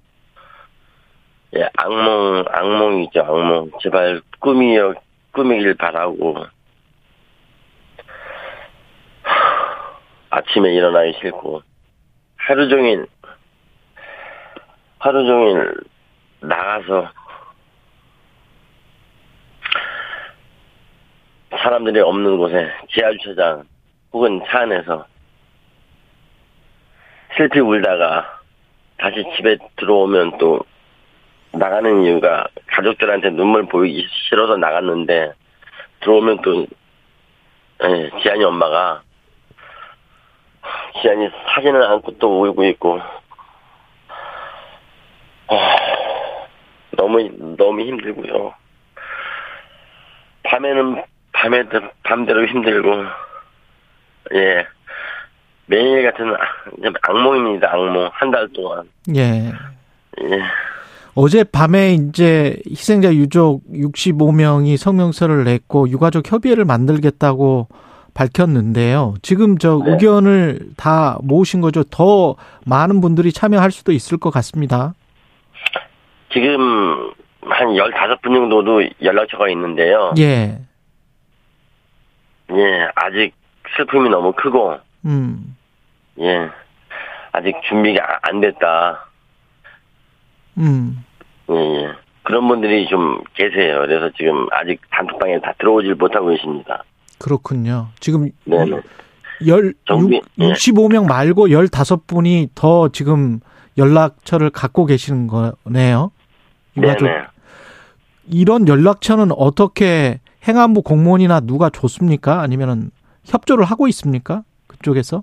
예, 1.55 1.69
악몽, 1.77 2.45
악몽이죠, 2.49 3.21
악몽. 3.21 3.71
제발 3.81 4.21
꿈이여, 4.41 4.95
꿈이길 5.33 5.75
바라고. 5.75 6.47
아침에 10.31 10.75
일어나기 10.75 11.15
싫고, 11.21 11.63
하루 12.37 12.69
종일, 12.69 13.07
하루 15.07 15.25
종일 15.25 15.73
나가서 16.41 17.09
사람들이 21.51 22.01
없는 22.01 22.37
곳에 22.39 22.73
지하주차장 22.89 23.63
혹은 24.13 24.43
차 24.49 24.63
안에서 24.63 25.07
슬피 27.37 27.61
울다가 27.61 28.41
다시 28.97 29.23
집에 29.37 29.59
들어오면 29.77 30.39
또 30.39 30.59
나가는 31.53 32.03
이유가 32.03 32.49
가족들한테 32.67 33.31
눈물 33.31 33.65
보이기 33.67 34.09
싫어서 34.29 34.57
나갔는데 34.57 35.35
들어오면 36.01 36.43
또 36.43 36.67
예, 37.85 38.11
지한이 38.23 38.43
엄마가 38.43 39.03
지한이 41.01 41.29
사진을 41.55 41.81
안고 41.81 42.19
또 42.19 42.43
울고 42.43 42.65
있고 42.65 43.01
어, 45.49 45.59
너무 46.97 47.29
너무 47.57 47.81
힘들고요. 47.81 48.53
밤에는 50.45 51.03
밤에 51.33 51.65
밤대로 52.03 52.47
힘들고 52.47 52.89
예 54.35 54.67
매일 55.67 56.03
같은 56.11 56.31
악- 56.35 56.99
악몽입니다. 57.09 57.73
악몽 57.73 58.09
한 58.13 58.31
달 58.31 58.49
동안 58.53 58.89
예. 59.15 59.53
예. 60.23 60.43
어제 61.15 61.45
밤에 61.45 61.95
이제 61.95 62.57
희생자 62.69 63.13
유족 63.15 63.63
65명이 63.73 64.77
성명서를 64.77 65.45
냈고 65.45 65.89
유가족 65.89 66.31
협의회를 66.31 66.65
만들겠다고 66.65 67.69
밝혔는데요. 68.15 69.15
지금 69.23 69.59
저 69.59 69.81
네. 69.85 69.93
의견을 69.93 70.61
다 70.77 71.19
모으신 71.23 71.61
거죠. 71.61 71.85
더 71.85 72.37
많은 72.65 73.01
분들이 73.01 73.33
참여할 73.33 73.71
수도 73.71 73.93
있을 73.93 74.19
것 74.19 74.31
같습니다. 74.31 74.95
지금 76.33 77.13
한 77.43 77.69
15분 77.69 78.23
정도도 78.35 78.83
연락처가 79.03 79.49
있는데요. 79.51 80.13
예. 80.19 80.59
예, 82.53 82.89
아직 82.95 83.33
슬픔이 83.77 84.09
너무 84.09 84.33
크고, 84.33 84.77
음. 85.05 85.57
예, 86.21 86.49
아직 87.33 87.55
준비가 87.69 88.19
안 88.23 88.41
됐다. 88.41 89.07
음. 90.59 91.05
예, 91.51 91.55
예. 91.55 91.93
그런 92.23 92.49
분들이 92.49 92.87
좀 92.89 93.23
계세요. 93.35 93.79
그래서 93.87 94.11
지금 94.17 94.47
아직 94.53 94.81
단톡방에 94.91 95.41
다 95.41 95.53
들어오질 95.59 95.95
못하고 95.95 96.29
계십니다. 96.29 96.83
그렇군요. 97.19 97.89
지금 98.01 98.31
네네. 98.45 98.81
열, 99.47 99.75
정비, 99.87 100.17
육- 100.17 100.25
예. 100.41 100.53
65명 100.53 101.07
말고 101.07 101.49
15분이 101.49 102.51
더 102.55 102.89
지금 102.89 103.41
연락처를 103.79 104.51
갖고 104.51 104.87
계시는 104.87 105.27
거네요. 105.29 106.11
네네. 106.77 107.25
이런 108.29 108.69
연락처는 108.69 109.33
어떻게 109.33 110.21
행안부 110.47 110.83
공무원이나 110.83 111.41
누가 111.41 111.71
줬습니까? 111.71 112.41
아니면은 112.41 112.91
협조를 113.25 113.65
하고 113.65 113.89
있습니까? 113.89 114.43
그쪽에서? 114.67 115.23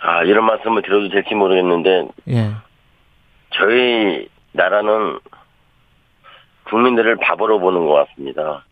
아, 0.00 0.22
이런 0.22 0.44
말씀을 0.46 0.82
드려도 0.82 1.08
될지 1.08 1.34
모르겠는데, 1.34 2.08
예. 2.28 2.52
저희 3.50 4.28
나라는 4.52 5.18
국민들을 6.64 7.16
바보로 7.16 7.58
보는 7.58 7.86
것 7.86 8.06
같습니다. 8.06 8.64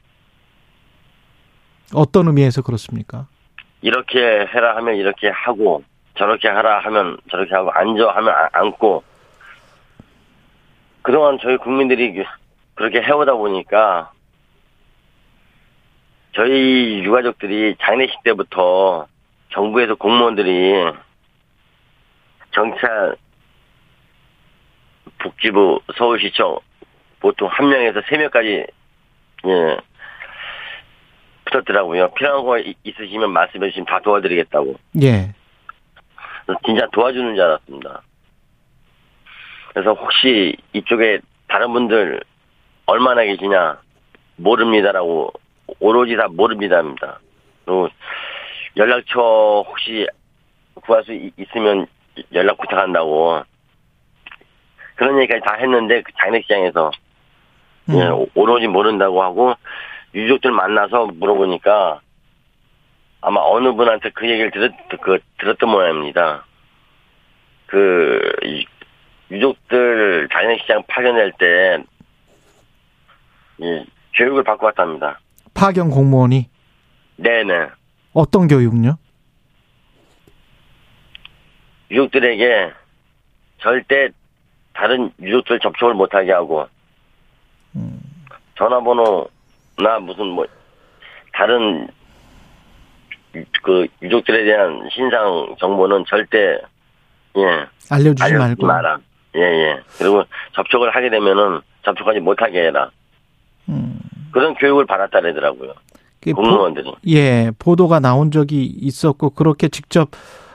어떤 1.95 2.29
의미에서 2.29 2.63
그렇습니까? 2.63 3.27
이렇게 3.81 4.19
해라 4.21 4.77
하면 4.77 4.95
이렇게 4.97 5.29
하고, 5.29 5.83
저렇게 6.17 6.49
하라 6.49 6.81
하면 6.81 7.19
저렇게 7.31 7.55
하고, 7.55 7.71
앉아 7.73 8.09
하면 8.09 8.33
아- 8.35 8.49
앉고, 8.53 9.03
그동안 11.07 11.39
저희 11.41 11.57
국민들이 11.57 12.13
그- 12.15 12.25
그렇게 12.75 13.01
해오다 13.01 13.35
보니까, 13.35 14.11
저희 16.35 16.99
유가족들이 17.05 17.77
장례식 17.81 18.25
때부터 18.25 19.07
정부에서 19.53 19.95
공무원들이 19.95 20.73
경찰, 22.51 23.15
복지부, 25.21 25.81
서울시청 25.97 26.59
보통 27.21 27.47
한 27.53 27.69
명에서 27.69 28.03
세 28.09 28.19
명까지 28.19 28.67
예 29.47 29.77
붙었더라고요. 31.45 32.11
필요한 32.15 32.45
거 32.45 32.59
이- 32.59 32.75
있으시면 32.83 33.31
말씀해 33.31 33.69
주시면 33.69 33.87
다 33.87 34.01
도와드리겠다고. 34.01 34.75
예. 35.03 35.33
진짜 36.65 36.89
도와주는 36.93 37.37
줄 37.37 37.45
알았습니다. 37.45 38.03
그래서 39.77 39.93
혹시 39.93 40.57
이쪽에 40.73 41.19
다른 41.49 41.71
분들 41.75 42.23
얼마나 42.87 43.23
계시냐 43.25 43.77
모릅니다라고 44.37 45.35
오로지 45.81 46.17
다 46.17 46.29
모릅니다입니다. 46.31 47.21
그리고 47.67 47.91
연락처 48.79 49.21
혹시 49.69 50.07
구할 50.77 51.05
수 51.05 51.13
이- 51.13 51.31
있으면 51.37 51.87
연락 52.33 52.57
부탁한다고 52.57 53.43
그런 54.95 55.19
얘기까지 55.21 55.43
다 55.45 55.57
했는데 55.57 56.01
그 56.01 56.11
장례식장에서 56.23 56.91
예, 57.91 57.93
음. 57.93 58.13
오- 58.15 58.29
오로지 58.35 58.67
모른다고 58.69 59.23
하고 59.23 59.57
유족들 60.15 60.53
만나서 60.53 61.09
물어보니까 61.13 62.01
아마 63.21 63.41
어느 63.43 63.75
분한테 63.75 64.09
그 64.15 64.27
얘기를 64.27 64.51
들었, 64.51 64.73
그, 65.03 65.19
들었던 65.39 65.69
모양입니다. 65.69 66.47
그, 67.67 68.33
이- 68.45 68.65
유족들 69.31 70.29
장례식장 70.33 70.83
파견할 70.89 71.33
때, 71.39 71.79
예, 73.63 73.85
교육을 74.15 74.45
받고 74.45 74.67
왔답니다. 74.67 75.19
파견 75.55 75.91
공무원이 75.91 76.49
네네. 77.17 77.69
어떤 78.13 78.47
교육요? 78.47 78.99
유족들에게 81.91 82.73
절대 83.61 84.09
다른 84.75 85.11
유족들 85.21 85.59
접촉을 85.61 85.95
못하게 85.95 86.33
하고, 86.33 86.69
음. 87.75 88.01
전화번호나 88.59 89.99
무슨 90.03 90.27
뭐, 90.27 90.47
다른 91.33 91.89
유- 93.35 93.45
그 93.63 93.87
유족들에 94.03 94.45
대한 94.45 94.89
신상 94.93 95.55
정보는 95.59 96.05
절대, 96.09 96.59
예, 97.37 97.43
알려주지 97.91 98.23
알려주지 98.23 98.37
말고. 98.39 98.67
마라. 98.67 98.99
예, 99.37 99.41
예. 99.41 99.81
그리고 99.99 100.25
접촉을 100.55 100.95
하게 100.95 101.11
되면은 101.11 101.61
접촉하지 101.85 102.21
못하게 102.21 102.67
해라. 102.67 102.91
음. 103.69 103.99
그런 104.33 104.55
교육을 104.55 104.87
받았다 104.87 105.21
그러더라고요. 105.21 105.73
그 106.21 106.31
보- 106.33 106.43
공무원들이. 106.43 106.93
예, 107.09 107.51
보도가 107.59 108.01
나온 108.01 108.31
적이 108.31 108.65
있었고 108.65 109.31
그렇게 109.31 109.69
직접 109.69 110.11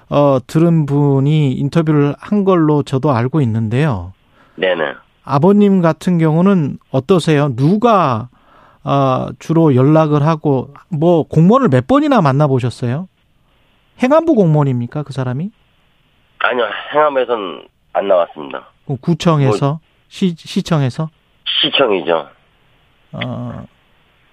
어 0.10 0.40
들은 0.46 0.86
분이 0.86 1.54
인터뷰를 1.54 2.16
한 2.20 2.44
걸로 2.44 2.84
저도 2.84 3.12
알고 3.12 3.40
있는데요. 3.42 4.14
네네. 4.56 4.94
아버님 5.24 5.82
같은 5.82 6.18
경우는 6.18 6.80
어떠세요? 6.92 7.56
누가 7.56 8.28
어 8.84 9.28
주로 9.40 9.76
연락을 9.76 10.24
하고 10.26 10.74
뭐 10.90 11.24
공무원을 11.24 11.70
몇 11.70 11.88
번이나 11.88 12.22
만나 12.22 12.48
보셨어요? 12.48 13.08
행안부 14.04 14.34
공무원입니까 14.36 15.04
그 15.04 15.14
사람이? 15.14 15.52
아니요, 16.40 16.66
행암에선 16.94 17.68
안 17.94 18.08
나왔습니다. 18.08 18.68
그 18.88 18.98
구청에서 18.98 19.80
시 20.08 20.36
시청에서 20.38 21.10
시청이죠. 21.46 22.30
어 23.14 23.66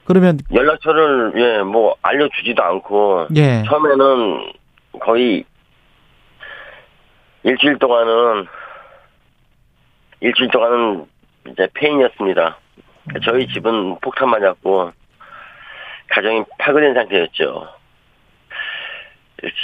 그러면 0.09 0.39
연락처를, 0.51 1.35
예, 1.37 1.63
뭐, 1.63 1.95
알려주지도 2.01 2.63
않고, 2.63 3.27
예 3.37 3.63
처음에는 3.69 4.53
거의 5.01 5.45
일주일 7.43 7.79
동안은, 7.79 8.47
일주일 10.21 10.49
동안은 10.51 11.07
이제 11.51 11.69
폐인이었습니다. 11.75 12.57
저희 13.23 13.47
집은 13.49 13.99
폭탄 14.01 14.31
맞았고, 14.31 14.93
가정이 16.09 16.45
파괴된 16.59 16.95
상태였죠. 16.95 17.69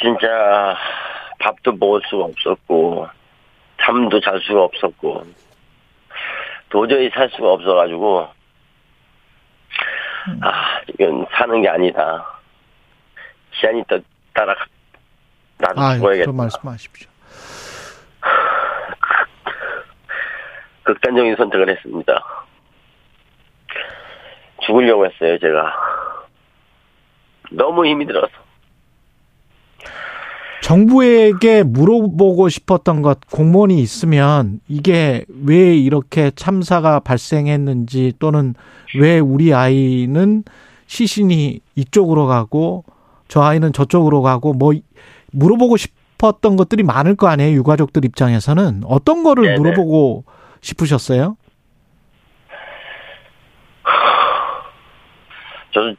진짜, 0.03 0.76
밥도 1.38 1.72
먹을 1.72 2.03
수가 2.05 2.24
없었고, 2.24 3.09
잠도 3.85 4.20
잘 4.20 4.41
수가 4.41 4.62
없었고, 4.62 5.24
도저히 6.70 7.11
살 7.11 7.28
수가 7.30 7.53
없어가지고, 7.53 8.28
아, 10.43 10.80
이건 10.89 11.26
사는 11.32 11.61
게 11.61 11.68
아니다. 11.68 12.26
시간이 13.53 13.85
또 13.89 14.01
따라, 14.32 14.55
나도 15.59 15.80
아 15.80 15.95
죽어야겠다. 15.95 16.24
그런 16.24 16.37
말씀하십시오. 16.37 17.11
극단적인 20.85 21.37
선택을 21.37 21.68
했습니다. 21.70 22.24
죽으려고 24.66 25.07
했어요, 25.07 25.39
제가. 25.39 26.26
너무 27.51 27.87
힘이 27.87 28.07
들어서. 28.07 28.43
정부에게 30.65 31.62
물어보고 31.62 32.49
싶었던 32.49 33.03
것 33.03 33.21
공무원이 33.31 33.79
있으면 33.81 34.61
이게 34.67 35.27
왜 35.45 35.77
이렇게 35.77 36.31
참사가 36.31 37.01
발생했는지 37.01 38.15
또는 38.19 38.55
왜 38.99 39.19
우리 39.19 39.53
아이는 39.53 40.43
시신이 40.87 41.61
이쪽으로 41.75 42.27
가고 42.27 42.85
저 43.29 43.43
아이는 43.43 43.75
저쪽으로 43.75 44.23
가고 44.23 44.55
뭐 44.55 44.73
물어보고 45.33 45.77
싶었던 45.77 46.57
것들이 46.57 46.83
많을 46.83 47.15
거 47.15 47.27
아니에요 47.27 47.55
유가족들 47.57 48.07
입장에서는 48.07 48.85
어떤 48.87 49.23
거를 49.23 49.45
네네. 49.45 49.59
물어보고 49.59 50.25
싶으셨어요? 50.62 51.37
저도 55.75 55.95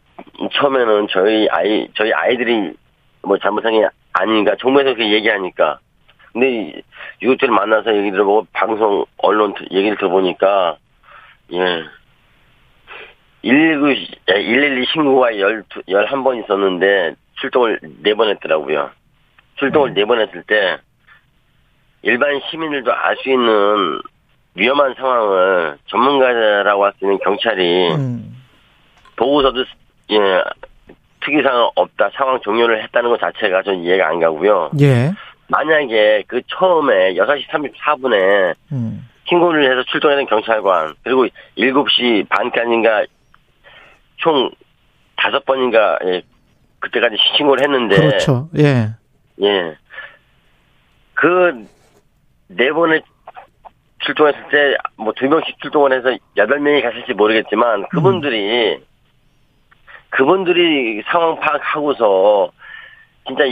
처음에는 0.54 1.08
저희 1.12 1.48
아이, 1.52 1.88
저희 1.96 2.12
아이들이 2.12 2.74
뭐 3.22 3.38
잘못한 3.38 3.74
게 3.74 3.88
아닌가, 4.20 4.56
정부에서 4.60 4.94
그렇게 4.94 5.12
얘기하니까. 5.12 5.80
근데 6.32 6.82
유족들 7.22 7.50
만나서 7.50 7.96
얘기 7.98 8.12
들어보고 8.12 8.48
방송, 8.54 9.06
언론 9.18 9.54
얘기를 9.72 9.98
들어보니까, 9.98 10.78
예. 11.54 11.84
119, 13.42 13.96
112 14.26 14.86
신고가 14.92 15.38
12, 15.38 15.64
11번 15.88 16.44
있었는데 16.44 17.16
출동을 17.40 17.80
4번 18.04 18.30
했더라고요. 18.32 18.90
출동을 19.58 19.94
4번 19.94 20.20
했을 20.20 20.44
때 20.44 20.78
일반 22.02 22.42
시민들도 22.50 22.92
알 22.92 23.16
수 23.18 23.30
있는 23.30 24.00
위험한 24.56 24.96
상황을 24.96 25.78
전문가라고 25.88 26.86
할 26.86 26.94
수 26.98 27.06
있는 27.06 27.20
경찰이 27.20 27.92
음. 27.94 28.44
보고서도 29.18 29.64
예 30.12 30.44
특이사항 31.26 31.72
없다 31.76 32.12
상황 32.16 32.40
종료를 32.42 32.84
했다는 32.84 33.10
것 33.10 33.20
자체가 33.20 33.64
전 33.64 33.84
이해가 33.84 34.08
안 34.08 34.20
가고요. 34.20 34.72
예. 34.80 35.12
만약에 35.48 36.24
그 36.28 36.42
처음에 36.48 37.14
6시 37.16 37.48
34분에 37.48 38.56
음. 38.72 39.08
신고를 39.28 39.72
해서 39.72 39.84
출동하는 39.92 40.26
경찰관 40.28 40.94
그리고 41.04 41.28
7시 41.58 42.28
반까지인가 42.30 43.06
총 44.18 44.50
다섯 45.18 45.44
번인가 45.46 46.00
예, 46.06 46.22
그때까지 46.80 47.16
신고를 47.38 47.64
했는데 47.64 47.96
그렇죠. 47.96 48.50
예. 48.58 48.90
예. 49.42 49.76
그, 51.16 51.66
네 52.48 52.72
번에 52.72 53.02
출동했을 54.00 54.40
때, 54.52 54.78
뭐, 54.98 55.14
두 55.16 55.28
명씩 55.28 55.60
출동을 55.62 55.94
해서 55.94 56.16
여덟 56.38 56.60
명이 56.60 56.82
갔을지 56.82 57.14
모르겠지만, 57.14 57.88
그분들이, 57.90 58.80
그분들이 60.16 61.04
상황 61.08 61.38
파악하고서 61.42 62.50
진짜 63.28 63.44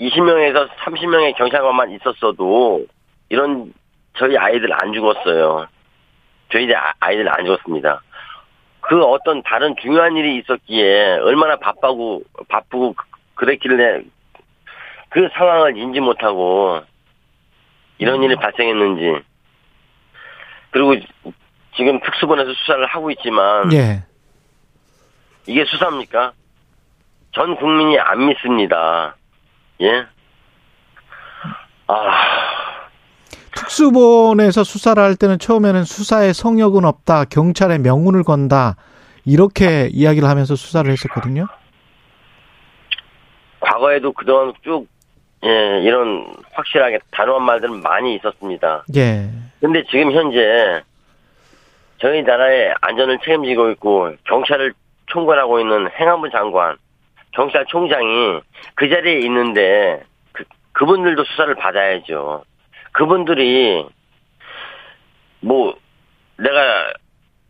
20명에서 0.00 0.68
30명의 0.68 1.36
경찰관만 1.36 1.92
있었어도 1.92 2.84
이런 3.28 3.72
저희 4.18 4.36
아이들 4.36 4.72
안 4.72 4.92
죽었어요. 4.92 5.68
저희 6.50 6.68
아이들 6.98 7.28
안 7.28 7.44
죽었습니다. 7.44 8.02
그 8.80 9.00
어떤 9.04 9.44
다른 9.44 9.76
중요한 9.80 10.16
일이 10.16 10.38
있었기에 10.38 11.18
얼마나 11.18 11.54
바쁘고 11.56 12.24
바쁘고 12.48 12.96
그랬길래 13.36 14.02
그 15.10 15.28
상황을 15.34 15.76
인지 15.76 16.00
못하고 16.00 16.80
이런 17.98 18.24
일이 18.24 18.34
발생했는지 18.34 19.22
그리고 20.70 20.96
지금 21.76 22.00
특수본에서 22.00 22.54
수사를 22.54 22.84
하고 22.86 23.12
있지만 23.12 23.72
예. 23.72 24.09
이게 25.46 25.64
수사입니까? 25.64 26.32
전 27.32 27.56
국민이 27.56 27.98
안 27.98 28.26
믿습니다. 28.26 29.16
예? 29.80 30.06
아. 31.86 32.40
특수본에서 33.54 34.64
수사를 34.64 35.02
할 35.02 35.16
때는 35.16 35.38
처음에는 35.38 35.84
수사에 35.84 36.32
성역은 36.32 36.84
없다, 36.84 37.24
경찰에 37.24 37.78
명운을 37.78 38.24
건다, 38.24 38.76
이렇게 39.24 39.88
이야기를 39.92 40.28
하면서 40.28 40.54
수사를 40.56 40.90
했었거든요. 40.90 41.46
과거에도 43.60 44.12
그동안 44.12 44.52
쭉, 44.62 44.86
예, 45.44 45.80
이런 45.82 46.32
확실하게 46.52 47.00
단호한 47.10 47.44
말들은 47.44 47.80
많이 47.82 48.14
있었습니다. 48.16 48.84
예. 48.96 49.30
근데 49.60 49.84
지금 49.90 50.12
현재 50.12 50.82
저희 51.98 52.22
나라의 52.22 52.74
안전을 52.80 53.18
책임지고 53.18 53.70
있고 53.72 54.12
경찰을 54.24 54.72
총괄하고 55.10 55.60
있는 55.60 55.90
행안부 55.90 56.30
장관, 56.30 56.76
경찰총장이 57.32 58.40
그 58.74 58.88
자리에 58.88 59.20
있는데 59.20 60.02
그, 60.32 60.44
그분들도 60.72 61.24
수사를 61.24 61.54
받아야죠. 61.54 62.44
그분들이 62.92 63.86
뭐 65.40 65.74
내가 66.38 66.92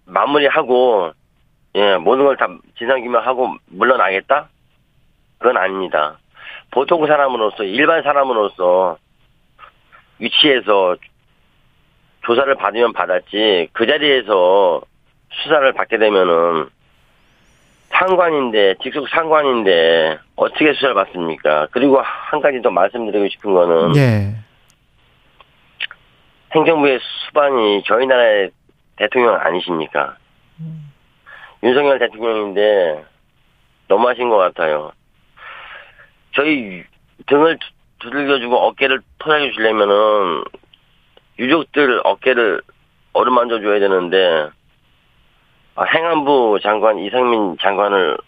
마무리하고 0.06 1.12
예 1.76 1.96
모든 1.96 2.24
걸 2.24 2.36
다 2.36 2.48
진상규명하고 2.78 3.56
물러나겠다? 3.66 4.48
그건 5.38 5.56
아닙니다. 5.56 6.18
보통 6.70 7.06
사람으로서 7.06 7.64
일반 7.64 8.02
사람으로서 8.02 8.98
위치에서 10.18 10.96
조사를 12.26 12.54
받으면 12.56 12.92
받았지 12.92 13.68
그 13.72 13.86
자리에서 13.86 14.82
수사를 15.30 15.72
받게 15.72 15.98
되면은 15.98 16.68
상관인데 18.00 18.76
직속 18.82 19.08
상관인데 19.08 20.18
어떻게 20.36 20.72
수사를 20.72 20.94
받습니까? 20.94 21.68
그리고 21.70 22.00
한 22.00 22.40
가지 22.40 22.62
더 22.62 22.70
말씀드리고 22.70 23.28
싶은 23.28 23.52
거는 23.52 23.96
예. 23.96 24.34
행정부의 26.54 26.98
수반이 27.26 27.82
저희 27.86 28.06
나라의 28.06 28.50
대통령 28.96 29.36
아니십니까? 29.36 30.16
음. 30.60 30.90
윤석열 31.62 31.98
대통령인데 31.98 33.04
너무하신 33.88 34.30
것 34.30 34.38
같아요. 34.38 34.92
저희 36.32 36.82
등을 37.26 37.58
두들겨주고 37.98 38.56
어깨를 38.56 39.00
토닥여 39.18 39.50
주려면은 39.52 40.42
유족들 41.38 42.00
어깨를 42.04 42.62
어루만져 43.12 43.60
줘야 43.60 43.78
되는데 43.78 44.16
아, 44.16 44.50
행안부 45.86 46.58
장관 46.62 46.98
이상민 46.98 47.56
장관을 47.60 48.18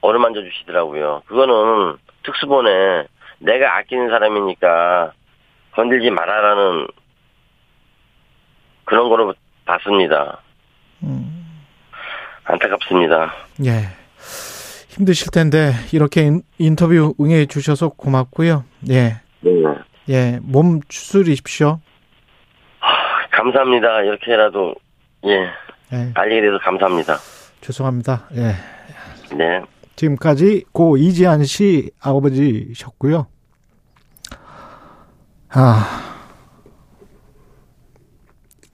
어루만져 0.00 0.42
주시더라고요. 0.42 1.22
그거는 1.26 1.96
특수본에 2.24 3.06
내가 3.38 3.76
아끼는 3.78 4.08
사람이니까 4.08 5.12
건들지 5.72 6.10
말아라는 6.10 6.86
그런 8.84 9.08
거로 9.08 9.34
봤습니다. 9.64 10.40
음. 11.02 11.62
안타깝습니다. 12.44 13.32
예. 13.64 14.02
힘드실 14.88 15.30
텐데 15.32 15.72
이렇게 15.92 16.30
인 16.58 16.76
터뷰 16.76 17.14
응해 17.18 17.46
주셔서 17.46 17.88
고맙고요. 17.90 18.64
예. 18.90 19.20
네. 19.40 19.52
예, 20.08 20.38
몸 20.42 20.80
추스리십시오. 20.88 21.80
하, 22.80 23.26
감사합니다. 23.30 24.02
이렇게라도 24.02 24.74
예. 25.26 25.48
네. 25.92 26.10
알리게 26.14 26.40
돼서 26.40 26.58
감사합니다. 26.58 27.18
죄송합니다. 27.60 28.28
예. 28.34 28.54
네. 29.36 29.62
지금까지 29.94 30.64
고 30.72 30.96
이지한 30.96 31.44
씨 31.44 31.90
아버지셨고요. 32.00 33.26
아. 35.50 36.08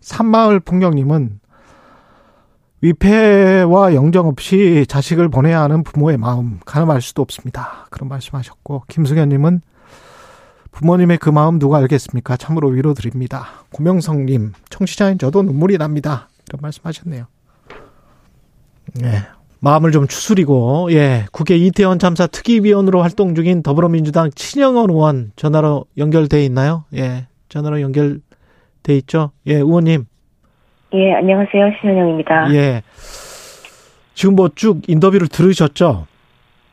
산마을 0.00 0.60
풍경님은 0.60 1.40
위패와 2.80 3.94
영정 3.94 4.28
없이 4.28 4.86
자식을 4.88 5.28
보내야 5.28 5.60
하는 5.60 5.82
부모의 5.82 6.16
마음 6.16 6.60
가늠할 6.64 7.02
수도 7.02 7.20
없습니다. 7.22 7.86
그런 7.90 8.08
말씀하셨고 8.08 8.84
김승현님은 8.88 9.60
부모님의 10.78 11.18
그 11.18 11.28
마음 11.28 11.58
누가 11.58 11.78
알겠습니까? 11.78 12.36
참으로 12.36 12.68
위로드립니다. 12.68 13.64
고명성님 13.72 14.52
청취자인 14.70 15.18
저도 15.18 15.42
눈물이 15.42 15.76
납니다. 15.76 16.28
이런 16.48 16.60
말씀하셨네요. 16.62 17.24
예. 19.02 19.08
마음을 19.60 19.90
좀 19.90 20.06
추스리고 20.06 20.92
예 20.92 21.24
국회 21.32 21.56
이태원 21.56 21.98
참사 21.98 22.28
특위위원으로 22.28 23.02
활동 23.02 23.34
중인 23.34 23.64
더불어민주당 23.64 24.30
친영원 24.30 24.90
의원 24.90 25.32
전화로 25.34 25.86
연결돼 25.96 26.44
있나요? 26.44 26.84
예 26.94 27.26
전화로 27.48 27.80
연결돼 27.80 28.20
있죠. 28.98 29.32
예 29.48 29.54
의원님. 29.54 30.04
예 30.94 31.12
안녕하세요 31.14 31.72
신현영입니다. 31.80 32.54
예 32.54 32.82
지금 34.14 34.36
뭐 34.36 34.48
쭉 34.54 34.80
인터뷰를 34.86 35.26
들으셨죠? 35.26 36.06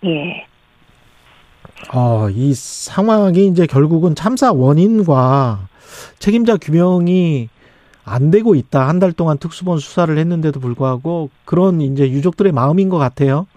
예. 0.05 0.45
어, 1.93 2.29
이 2.29 2.53
상황이 2.53 3.47
이제 3.47 3.65
결국은 3.65 4.15
참사 4.15 4.51
원인과 4.51 5.59
책임자 6.19 6.57
규명이 6.57 7.49
안 8.05 8.31
되고 8.31 8.55
있다. 8.55 8.87
한 8.87 8.99
달 8.99 9.11
동안 9.11 9.37
특수본 9.37 9.79
수사를 9.79 10.15
했는데도 10.17 10.59
불구하고 10.59 11.29
그런 11.43 11.81
이제 11.81 12.09
유족들의 12.09 12.51
마음인 12.51 12.89
것 12.89 12.97
같아요. 12.97 13.47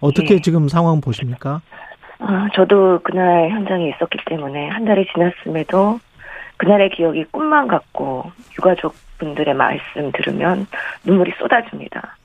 어떻게 0.00 0.36
네. 0.36 0.40
지금 0.42 0.68
상황 0.68 1.00
보십니까? 1.00 1.60
아, 2.18 2.48
저도 2.54 3.00
그날 3.02 3.50
현장에 3.50 3.88
있었기 3.90 4.18
때문에 4.26 4.68
한 4.68 4.84
달이 4.84 5.06
지났음에도 5.12 6.00
그날의 6.56 6.90
기억이 6.90 7.24
꿈만 7.30 7.68
같고 7.68 8.30
유가족 8.58 8.94
분들의 9.18 9.54
말씀 9.54 10.10
들으면 10.12 10.66
눈물이 11.04 11.32
쏟아집니다. 11.38 12.16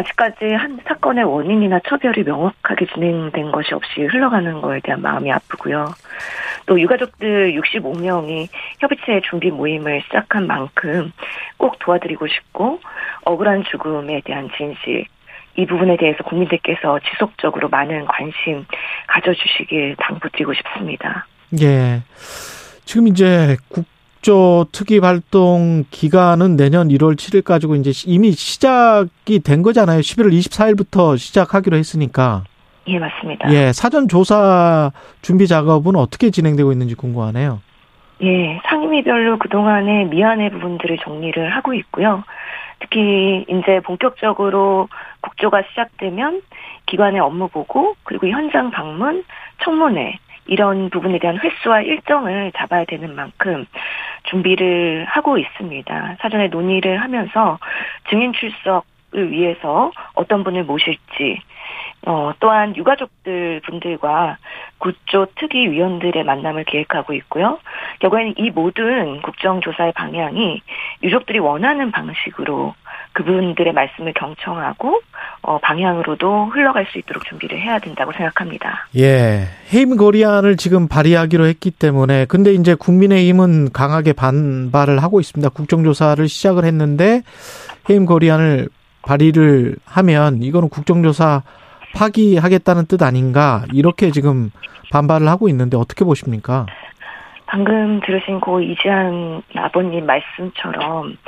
아직까지 0.00 0.46
한 0.54 0.78
사건의 0.86 1.24
원인이나 1.24 1.80
처벌이 1.88 2.22
명확하게 2.22 2.86
진행된 2.86 3.52
것이 3.52 3.74
없이 3.74 4.02
흘러가는 4.02 4.60
거에 4.60 4.80
대한 4.80 5.02
마음이 5.02 5.30
아프고요. 5.30 5.94
또 6.66 6.80
유가족들 6.80 7.52
65명이 7.54 8.48
협의체 8.78 9.20
준비 9.28 9.50
모임을 9.50 10.02
시작한 10.02 10.46
만큼 10.46 11.12
꼭 11.56 11.78
도와드리고 11.78 12.26
싶고 12.28 12.80
억울한 13.24 13.64
죽음에 13.70 14.22
대한 14.24 14.48
진실 14.56 15.04
이 15.56 15.66
부분에 15.66 15.96
대해서 15.96 16.22
국민들께서 16.24 17.00
지속적으로 17.10 17.68
많은 17.68 18.06
관심 18.06 18.64
가져주시길 19.08 19.96
당부드리고 19.98 20.54
싶습니다. 20.54 21.26
예. 21.60 22.00
지금 22.84 23.08
이제 23.08 23.56
국 23.68 23.84
국조 24.20 24.66
특위 24.72 24.98
활동 24.98 25.84
기간은 25.90 26.56
내년 26.56 26.88
1월 26.88 27.16
7일까지고 27.16 27.78
이제 27.80 27.90
이미 28.06 28.32
시작이 28.32 29.40
된 29.40 29.62
거잖아요. 29.62 30.00
11월 30.00 30.32
24일부터 30.32 31.18
시작하기로 31.18 31.76
했으니까. 31.76 32.44
예, 32.86 32.98
맞습니다. 32.98 33.52
예, 33.52 33.72
사전 33.72 34.08
조사 34.08 34.90
준비 35.22 35.46
작업은 35.46 35.96
어떻게 35.96 36.30
진행되고 36.30 36.72
있는지 36.72 36.94
궁금하네요. 36.94 37.60
예, 38.22 38.60
상임위별로 38.66 39.38
그동안의 39.38 40.06
미안의 40.06 40.50
부분들을 40.50 40.98
정리를 40.98 41.50
하고 41.50 41.72
있고요. 41.74 42.22
특히 42.80 43.44
이제 43.48 43.80
본격적으로 43.84 44.88
국조가 45.20 45.62
시작되면 45.70 46.42
기관의 46.86 47.20
업무 47.20 47.48
보고 47.48 47.94
그리고 48.04 48.28
현장 48.28 48.70
방문, 48.70 49.24
청문회 49.64 50.18
이런 50.46 50.90
부분에 50.90 51.18
대한 51.18 51.38
횟수와 51.38 51.82
일정을 51.82 52.52
잡아야 52.56 52.84
되는 52.84 53.14
만큼 53.14 53.66
준비를 54.24 55.06
하고 55.08 55.38
있습니다. 55.38 56.16
사전에 56.20 56.48
논의를 56.48 57.00
하면서 57.00 57.58
증인 58.08 58.32
출석을 58.32 59.30
위해서 59.30 59.92
어떤 60.14 60.44
분을 60.44 60.64
모실지 60.64 61.40
어, 62.06 62.32
또한 62.40 62.74
유가족들 62.76 63.60
분들과 63.66 64.38
구조 64.78 65.26
특위 65.34 65.68
위원들의 65.70 66.24
만남을 66.24 66.64
계획하고 66.64 67.12
있고요. 67.14 67.58
결국에는 68.00 68.34
이 68.38 68.50
모든 68.50 69.20
국정조사의 69.20 69.92
방향이 69.92 70.62
유족들이 71.02 71.38
원하는 71.40 71.90
방식으로 71.90 72.74
그분들의 73.12 73.72
말씀을 73.72 74.12
경청하고 74.14 75.00
어, 75.42 75.58
방향으로도 75.58 76.46
흘러갈 76.46 76.86
수 76.86 76.98
있도록 76.98 77.24
준비를 77.24 77.60
해야 77.60 77.78
된다고 77.78 78.12
생각합니다. 78.12 78.86
예. 78.96 79.48
해임 79.72 79.96
거리안을 79.96 80.56
지금 80.56 80.86
발의하기로 80.88 81.46
했기 81.46 81.70
때문에 81.70 82.26
근데 82.26 82.52
이제 82.52 82.74
국민의힘은 82.74 83.72
강하게 83.72 84.12
반발을 84.12 85.02
하고 85.02 85.20
있습니다. 85.20 85.48
국정조사를 85.50 86.28
시작을 86.28 86.64
했는데 86.64 87.22
해임 87.88 88.06
거리안을 88.06 88.68
발의를 89.02 89.76
하면 89.84 90.42
이거는 90.42 90.68
국정조사 90.68 91.42
파기하겠다는 91.94 92.86
뜻 92.86 93.02
아닌가 93.02 93.64
이렇게 93.72 94.10
지금 94.10 94.50
반발을 94.92 95.28
하고 95.28 95.48
있는데 95.48 95.76
어떻게 95.76 96.04
보십니까? 96.04 96.66
방금 97.50 97.98
들으신 97.98 98.38
고 98.38 98.60
이지한 98.60 99.42
아버님 99.56 100.06
말씀처럼 100.06 101.18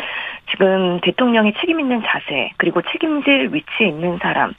지금 0.53 1.01
대통령이 1.01 1.53
책임 1.55 1.81
있는 1.81 2.01
자세 2.07 2.51
그리고 2.59 2.81
책임질 2.81 3.51
위치에 3.53 3.89
있는 3.89 4.19
사람 4.19 4.55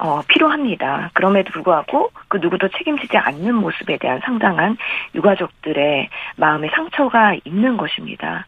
어, 0.00 0.22
필요합니다. 0.26 1.10
그럼에도 1.14 1.52
불구하고 1.52 2.10
그 2.28 2.38
누구도 2.38 2.68
책임지지 2.68 3.16
않는 3.16 3.54
모습에 3.54 3.96
대한 3.98 4.20
상당한 4.24 4.76
유가족들의 5.14 6.08
마음의 6.36 6.70
상처가 6.74 7.34
있는 7.44 7.76
것입니다. 7.76 8.46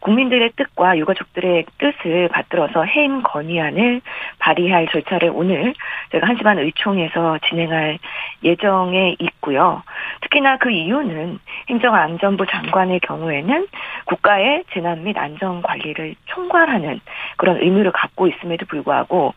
국민들의 0.00 0.52
뜻과 0.56 0.98
유가족들의 0.98 1.66
뜻을 1.78 2.28
받들어서 2.28 2.84
해임 2.84 3.22
건의안을 3.22 4.00
발의할 4.38 4.88
절차를 4.88 5.30
오늘 5.34 5.74
제가 6.10 6.26
한시반 6.26 6.58
의총에서 6.58 7.38
진행할 7.48 7.98
예정에 8.42 9.16
있고요. 9.18 9.82
특히나 10.20 10.58
그 10.58 10.70
이유는 10.70 11.38
행정안전부 11.68 12.46
장관의 12.46 13.00
경우에는 13.00 13.66
국가의 14.04 14.64
재난 14.72 15.04
및 15.04 15.16
안전 15.16 15.62
관리를 15.62 16.14
총괄하는 16.26 17.00
그런 17.36 17.56
의무를 17.60 17.92
갖고 17.92 18.26
있음에도 18.26 18.66
불구하고 18.66 19.34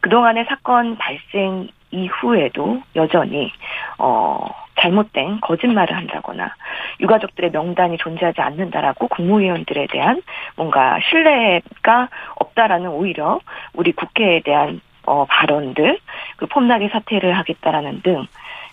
그동안의 0.00 0.46
사건 0.48 0.96
발생 0.96 1.68
이후에도 1.94 2.82
여전히 2.96 3.52
어 3.98 4.46
잘못된 4.80 5.40
거짓말을 5.40 5.96
한다거나 5.96 6.52
유가족들의 7.00 7.50
명단이 7.52 7.96
존재하지 7.98 8.40
않는다라고 8.40 9.08
국무위원들에 9.08 9.86
대한 9.90 10.20
뭔가 10.56 10.98
신뢰가 11.08 12.08
없다라는 12.36 12.90
오히려 12.90 13.40
우리 13.72 13.92
국회에 13.92 14.40
대한 14.40 14.80
어 15.06 15.26
발언들 15.26 15.98
그 16.36 16.46
폼나게 16.46 16.88
사퇴를 16.88 17.36
하겠다라는 17.38 18.02
등 18.02 18.26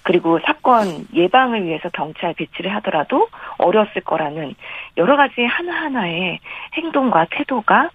그리고 0.04 0.40
사건 0.46 1.06
예방을 1.14 1.66
위해서 1.66 1.90
경찰 1.90 2.34
배치를 2.34 2.74
하더라도 2.76 3.28
어려웠을 3.58 4.02
거라는 4.02 4.56
여러 4.98 5.16
가지 5.16 5.44
하나하나의 5.44 6.40
행동과 6.74 7.28
태도가 7.30 7.90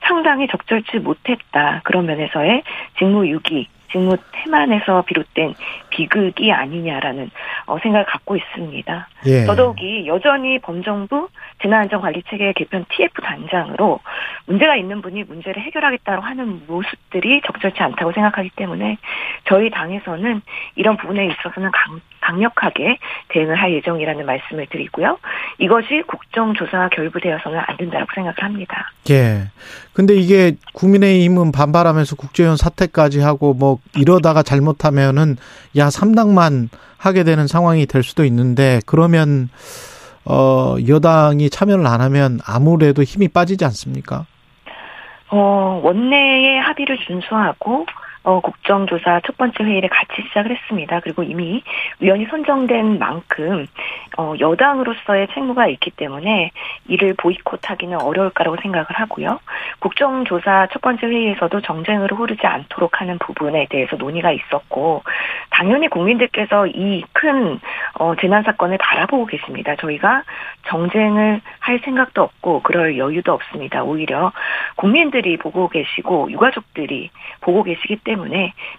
상당히 0.00 0.48
적절치 0.48 0.98
못했다. 0.98 1.80
그런 1.84 2.06
면에서의 2.06 2.62
직무유기, 2.98 3.68
직무 3.92 4.16
태만에서 4.32 5.02
비롯된 5.02 5.54
비극이 5.90 6.50
아니냐라는 6.50 7.30
어, 7.66 7.78
생각을 7.78 8.06
갖고 8.06 8.36
있습니다. 8.36 9.08
예. 9.26 9.44
더더욱이 9.44 10.06
여전히 10.06 10.58
범정부 10.58 11.28
재난안전관리체계 11.62 12.54
개편 12.54 12.84
TF 12.88 13.20
단장으로 13.22 14.00
문제가 14.46 14.76
있는 14.76 15.02
분이 15.02 15.24
문제를 15.24 15.62
해결하겠다고 15.62 16.22
하는 16.22 16.62
모습들이 16.66 17.40
적절치 17.46 17.80
않다고 17.80 18.12
생각하기 18.12 18.50
때문에 18.56 18.96
저희 19.44 19.70
당에서는 19.70 20.42
이런 20.74 20.96
부분에 20.96 21.26
있어서는 21.26 21.70
강, 21.72 22.00
강력하게 22.20 22.98
대응을 23.28 23.54
할 23.56 23.72
예정이라는 23.74 24.24
말씀을 24.24 24.66
드리고요. 24.66 25.18
이것이 25.58 26.02
국정조사와 26.06 26.88
결부되어서는 26.88 27.60
안 27.66 27.76
된다고 27.76 28.06
생각을 28.14 28.42
합니다. 28.42 28.90
예. 29.10 29.44
근데 29.92 30.14
이게 30.14 30.56
국민의힘은 30.72 31.52
반발하면서 31.52 32.16
국회의원 32.16 32.56
사퇴까지 32.56 33.20
하고 33.20 33.52
뭐 33.52 33.78
이러다가 33.94 34.42
잘못하면은 34.42 35.36
야 35.76 35.88
3당만 35.88 36.68
하게 36.96 37.24
되는 37.24 37.46
상황이 37.46 37.84
될 37.86 38.02
수도 38.02 38.24
있는데 38.24 38.80
그러면 38.86 39.48
어 40.24 40.76
여당이 40.86 41.50
참여를 41.50 41.86
안 41.86 42.00
하면 42.00 42.38
아무래도 42.46 43.02
힘이 43.02 43.28
빠지지 43.28 43.64
않습니까? 43.64 44.24
어 45.30 45.80
원내의 45.82 46.60
합의를 46.60 46.98
준수하고 47.06 47.86
어, 48.24 48.40
국정조사 48.40 49.20
첫 49.24 49.36
번째 49.36 49.64
회의를 49.64 49.88
같이 49.88 50.22
시작을 50.28 50.50
했습니다. 50.50 51.00
그리고 51.00 51.22
이미 51.22 51.62
위원이 52.00 52.26
선정된 52.26 52.98
만큼 52.98 53.66
어, 54.18 54.34
여당으로서의 54.38 55.28
책무가 55.34 55.66
있기 55.68 55.90
때문에 55.92 56.50
이를 56.88 57.14
보이콧하기는 57.14 58.00
어려울 58.00 58.30
거라고 58.30 58.56
생각을 58.62 58.86
하고요. 58.90 59.40
국정조사 59.80 60.68
첫 60.72 60.82
번째 60.82 61.06
회의에서도 61.06 61.60
정쟁으로 61.60 62.16
흐르지 62.16 62.46
않도록 62.46 63.00
하는 63.00 63.18
부분에 63.18 63.66
대해서 63.70 63.96
논의가 63.96 64.32
있었고 64.32 65.02
당연히 65.50 65.88
국민들께서 65.88 66.66
이 66.66 67.02
큰 67.12 67.60
어, 67.98 68.14
재난 68.20 68.42
사건을 68.42 68.78
바라보고 68.78 69.26
계십니다. 69.26 69.76
저희가 69.76 70.24
정쟁을 70.66 71.40
할 71.60 71.80
생각도 71.84 72.22
없고 72.22 72.62
그럴 72.62 72.98
여유도 72.98 73.32
없습니다. 73.32 73.84
오히려 73.84 74.32
국민들이 74.76 75.36
보고 75.36 75.68
계시고 75.68 76.30
유가족들이 76.30 77.10
보고 77.40 77.62
계시기 77.62 77.96
때문에 77.96 78.11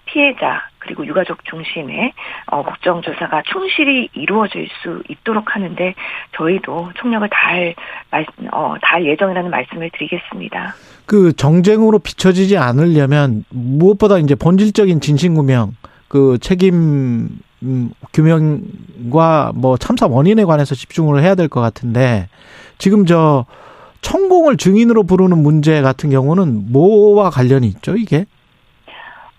피해자 0.06 0.62
그리고 0.78 1.06
유가족 1.06 1.44
중심의 1.44 2.12
어, 2.46 2.62
국정 2.62 3.00
조사가 3.02 3.42
충실히 3.50 4.08
이루어질 4.14 4.68
수 4.82 5.02
있도록 5.08 5.54
하는데 5.54 5.94
저희도 6.36 6.92
총력을 6.96 7.28
다할 7.30 7.74
말, 8.10 8.26
어, 8.52 8.74
예정이라는 9.02 9.50
말씀을 9.50 9.90
드리겠습니다. 9.90 10.74
그 11.06 11.32
정쟁으로 11.34 11.98
비춰지지 11.98 12.58
않으려면 12.58 13.44
무엇보다 13.50 14.18
이제 14.18 14.34
본질적인 14.34 15.00
진실규명, 15.00 15.74
그 16.08 16.38
책임 16.40 17.28
음, 17.62 17.90
규명과 18.12 19.52
뭐 19.54 19.76
참사 19.78 20.06
원인에 20.06 20.44
관해서 20.44 20.74
집중을 20.74 21.22
해야 21.22 21.34
될 21.34 21.48
것 21.48 21.60
같은데 21.60 22.28
지금 22.78 23.06
저 23.06 23.46
천공을 24.02 24.58
증인으로 24.58 25.04
부르는 25.04 25.38
문제 25.38 25.80
같은 25.80 26.10
경우는 26.10 26.72
뭐와 26.72 27.30
관련이 27.30 27.66
있죠 27.68 27.96
이게? 27.96 28.26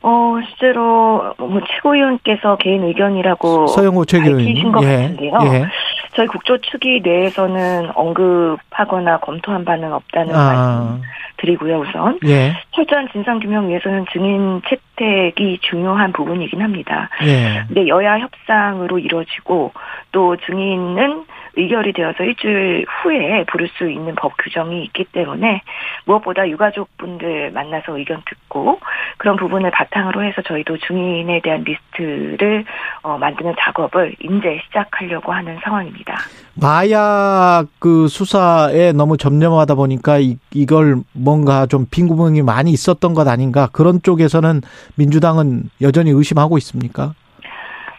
어, 0.08 0.40
실제로 0.48 1.34
뭐 1.40 1.60
최고위원께서 1.68 2.58
개인 2.58 2.84
의견이라고 2.84 3.66
서영호 3.66 4.06
최고위원 4.06 4.72
것 4.72 4.84
예, 4.84 4.98
같은데요. 4.98 5.40
예. 5.46 5.66
저희 6.14 6.28
국조 6.28 6.60
측이 6.60 7.02
내에서는 7.04 7.90
언급하거나 7.96 9.18
검토한 9.22 9.66
바는 9.66 9.92
없다는 9.92 10.36
아. 10.36 10.38
말씀 10.38 11.02
드리고요. 11.38 11.80
우선 11.80 12.20
예. 12.28 12.54
철저한 12.76 13.10
진상 13.14 13.40
규명 13.40 13.68
위해서는 13.68 14.06
증인 14.14 14.62
채택이 14.70 15.58
중요한 15.62 16.14
부분이긴 16.14 16.62
합니다. 16.62 17.10
예. 17.24 17.64
근데 17.68 17.88
여야 17.88 18.20
협상으로 18.20 19.00
이루어지고 19.00 19.74
또 20.12 20.38
증인은 20.38 21.26
의결이 21.58 21.94
되어서 21.94 22.24
일주일 22.24 22.86
후에 22.88 23.46
부를 23.46 23.70
수 23.78 23.90
있는 23.90 24.16
법 24.16 24.34
규정이 24.38 24.84
있기 24.86 25.06
때문에 25.06 25.62
무엇보다 26.06 26.48
유가족분들 26.50 27.52
만나서 27.52 27.98
의견 27.98 28.22
듣고 28.26 28.80
그런 29.18 29.36
부분을 29.38 29.72
바탕으로 29.72 30.24
해서 30.24 30.42
저희도 30.42 30.78
증인에 30.80 31.42
대한 31.42 31.64
리스트를 31.64 32.66
어, 33.02 33.18
만드는 33.18 33.56
작업을 33.60 34.16
이제 34.22 34.60
시작하려고 34.66 35.32
하는 35.32 35.58
상황입니다. 35.64 36.16
마약 36.54 37.66
그 37.80 38.08
수사에 38.08 38.92
너무 38.92 39.18
점령하다 39.18 39.76
보니까 39.76 40.20
이, 40.20 40.38
이걸 40.54 40.98
뭔가 41.14 41.66
좀 41.66 41.86
빈구멍이 41.90 42.42
많이 42.42 42.72
있었던 42.72 43.14
것 43.14 43.28
아닌가 43.28 43.68
그런 43.72 44.02
쪽에서는 44.02 44.62
민주당은 44.96 45.70
여전히 45.82 46.12
의심하고 46.12 46.58
있습니까? 46.58 47.14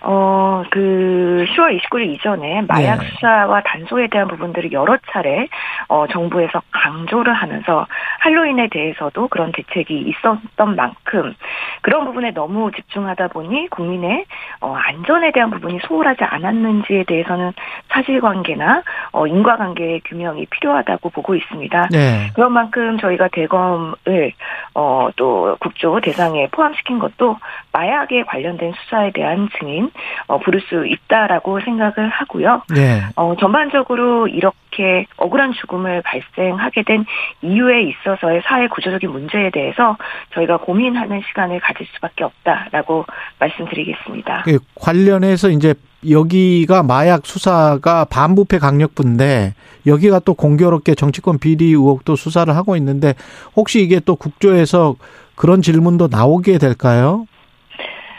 어, 0.09 0.63
그 0.71 1.45
10월 1.49 1.81
29일 1.81 2.15
이전에 2.15 2.63
마약 2.69 3.01
네. 3.01 3.09
수사와 3.09 3.63
단속에 3.63 4.07
대한 4.07 4.29
부분들을 4.29 4.71
여러 4.71 4.97
차례 5.11 5.49
어, 5.89 6.07
정부에서 6.07 6.63
강조를 6.71 7.35
하면서 7.35 7.89
할로윈에 8.21 8.69
대해서도 8.71 9.27
그런 9.27 9.51
대책이 9.51 9.99
있었던 9.99 10.77
만큼 10.77 11.35
그런 11.83 12.05
부분에 12.05 12.31
너무 12.31 12.71
집중하다 12.71 13.29
보니 13.29 13.69
국민의 13.71 14.27
어, 14.61 14.77
안전에 14.77 15.33
대한 15.33 15.51
부분이 15.51 15.81
소홀하지 15.89 16.23
않았는지에 16.23 17.05
대해서는 17.05 17.53
사실관계나 17.89 18.85
어, 19.11 19.27
인과관계의 19.27 20.03
규명이 20.05 20.47
필요하다고 20.47 21.11
보고 21.11 21.35
있습니다. 21.35 21.89
네. 21.91 22.31
그런 22.35 22.53
만큼 22.53 22.97
저희가 22.99 23.27
대검을 23.33 24.33
어, 24.75 25.09
또 25.17 25.57
국조 25.59 26.01
대상에 26.01 26.47
포함시킨 26.53 27.01
것도 27.01 27.39
마약에 27.73 28.23
관련된 28.23 28.73
수사에 28.73 29.11
대한 29.11 29.49
증인 29.59 29.91
어, 30.27 30.39
부를 30.39 30.61
수 30.69 30.87
있다라고 30.87 31.61
생각을 31.61 32.09
하고요. 32.09 32.63
네. 32.75 33.03
어, 33.17 33.35
전반적으로 33.39 34.29
이렇게 34.29 35.07
억울한 35.17 35.53
죽음을 35.55 36.03
발생하게 36.03 36.83
된 36.83 37.05
이유에 37.43 37.83
있어서의 37.83 38.43
사회 38.45 38.69
구조적인 38.69 39.11
문제에 39.11 39.51
대해서 39.51 39.97
저희가 40.35 40.59
고민하는 40.59 41.23
시간을 41.29 41.61
가질 41.61 41.87
수밖에 41.95 42.25
없다라고 42.25 43.05
말씀드리겠습니다. 43.39 44.43
그 44.45 44.59
관련해서 44.75 45.51
이제 45.51 45.75
여기가 46.09 46.83
마약 46.83 47.27
수사가 47.27 48.05
반부패 48.05 48.59
강력부인데 48.59 49.55
여기가 49.87 50.21
또 50.21 50.35
공교롭게 50.35 50.95
정치권 50.95 51.39
비리 51.39 51.67
의혹도 51.67 52.17
수사를 52.17 52.55
하고 52.55 52.77
있는데 52.77 53.15
혹시 53.57 53.81
이게 53.81 54.01
또 54.01 54.17
국조에서 54.17 54.95
그런 55.35 55.63
질문도 55.63 56.09
나오게 56.11 56.59
될까요? 56.59 57.27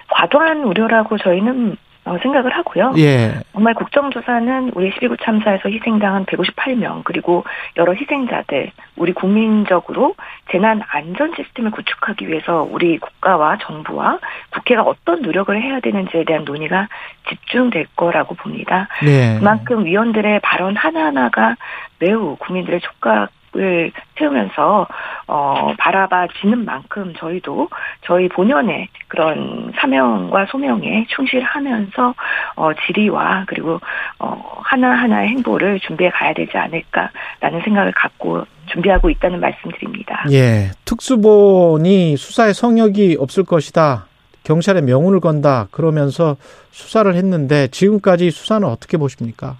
과도한 0.09 0.63
우려라고 0.63 1.17
저희는 1.17 1.77
어, 2.07 2.17
생각을 2.21 2.51
하고요. 2.51 2.93
예. 2.97 3.33
정말 3.51 3.73
국정조사는 3.73 4.71
우리 4.75 4.89
12구 4.91 5.17
참사에서 5.21 5.69
희생당한 5.69 6.25
158명 6.25 7.03
그리고 7.03 7.43
여러 7.75 7.93
희생자들 7.93 8.71
우리 8.95 9.11
국민적으로 9.11 10.15
재난 10.49 10.81
안전 10.87 11.33
시스템을 11.35 11.71
구축하기 11.71 12.29
위해서 12.29 12.65
우리 12.71 12.97
국가와 12.97 13.57
정부와 13.57 14.19
국회가 14.51 14.83
어떤 14.83 15.21
노력을 15.21 15.61
해야 15.61 15.81
되는지에 15.81 16.23
대한 16.23 16.45
논의가 16.45 16.87
집중될 17.27 17.87
거라고 17.97 18.35
봅니다. 18.35 18.87
예. 19.05 19.37
그만큼 19.37 19.83
위원들의 19.83 20.39
발언 20.39 20.77
하나하나가 20.77 21.57
매우 21.99 22.37
국민들의 22.37 22.79
촉각 22.79 23.31
을 23.57 23.91
세우면서 24.19 24.87
어 25.25 25.73
바라봐지는 25.79 26.63
만큼 26.63 27.13
저희도 27.17 27.69
저희 28.05 28.29
본연의 28.29 28.87
그런 29.07 29.73
사명과 29.79 30.45
소명에 30.51 31.07
충실하면서 31.09 32.13
어 32.55 32.69
질의와 32.85 33.45
그리고 33.47 33.79
어 34.19 34.61
하나하나의 34.63 35.29
행보를 35.29 35.79
준비해 35.79 36.11
가야 36.11 36.33
되지 36.33 36.55
않을까라는 36.55 37.61
생각을 37.63 37.91
갖고 37.93 38.45
준비하고 38.67 39.09
있다는 39.09 39.39
말씀드립니다. 39.39 40.25
예. 40.31 40.69
특수본이 40.85 42.15
수사에 42.15 42.53
성역이 42.53 43.17
없을 43.19 43.43
것이다. 43.43 44.05
경찰에 44.43 44.81
명운을 44.81 45.19
건다. 45.19 45.67
그러면서 45.71 46.37
수사를 46.71 47.13
했는데 47.13 47.67
지금까지 47.69 48.29
수사는 48.31 48.67
어떻게 48.67 48.97
보십니까? 48.97 49.57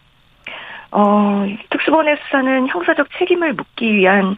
어, 0.91 1.45
특수본의 1.69 2.17
수사는 2.23 2.67
형사적 2.67 3.07
책임을 3.17 3.53
묻기 3.53 3.93
위한 3.93 4.37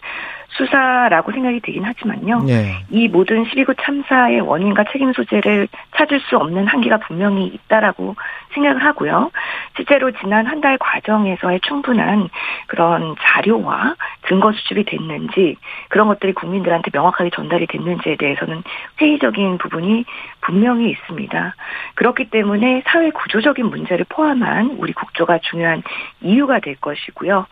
수사라고 0.60 1.32
생각이 1.32 1.62
되긴 1.62 1.86
하지만요. 1.86 2.46
예. 2.50 2.76
이 2.90 3.08
모든 3.08 3.46
12구 3.46 3.76
참사의 3.82 4.42
원인과 4.42 4.86
책임 4.92 5.14
소재를 5.14 5.68
찾을 5.96 6.20
수 6.20 6.38
없는 6.38 6.68
한계가 6.68 6.98
분명히 6.98 7.48
있다라고 7.48 8.16
생각을 8.54 8.84
하고요. 8.84 9.32
실제로 9.76 10.12
지난 10.12 10.46
한 10.46 10.60
달 10.60 10.78
과정에서의 10.78 11.62
충분한 11.62 12.28
그런 12.68 13.16
자료와 13.22 13.96
증거 14.28 14.52
수집이 14.52 14.84
됐는지 14.84 15.56
그런 15.88 16.10
것들이 16.10 16.34
국민들한테 16.34 16.92
명확하게 16.94 17.30
전달이 17.30 17.68
됐는지에 17.68 18.18
대해서는 18.18 18.62
회의적인 19.00 19.58
부분이 19.58 20.04
분명히 20.42 20.90
있습니다. 20.90 21.56
그렇기 21.96 22.30
때문에 22.30 22.84
사회 22.88 23.10
구조적인 23.12 23.68
문제를 23.68 24.06
포함한 24.10 24.76
우리 24.80 24.92
국조가 24.92 25.40
중요한 25.40 25.82
이유가 26.22 26.60
될 26.60 26.76
것이고요. 26.76 27.46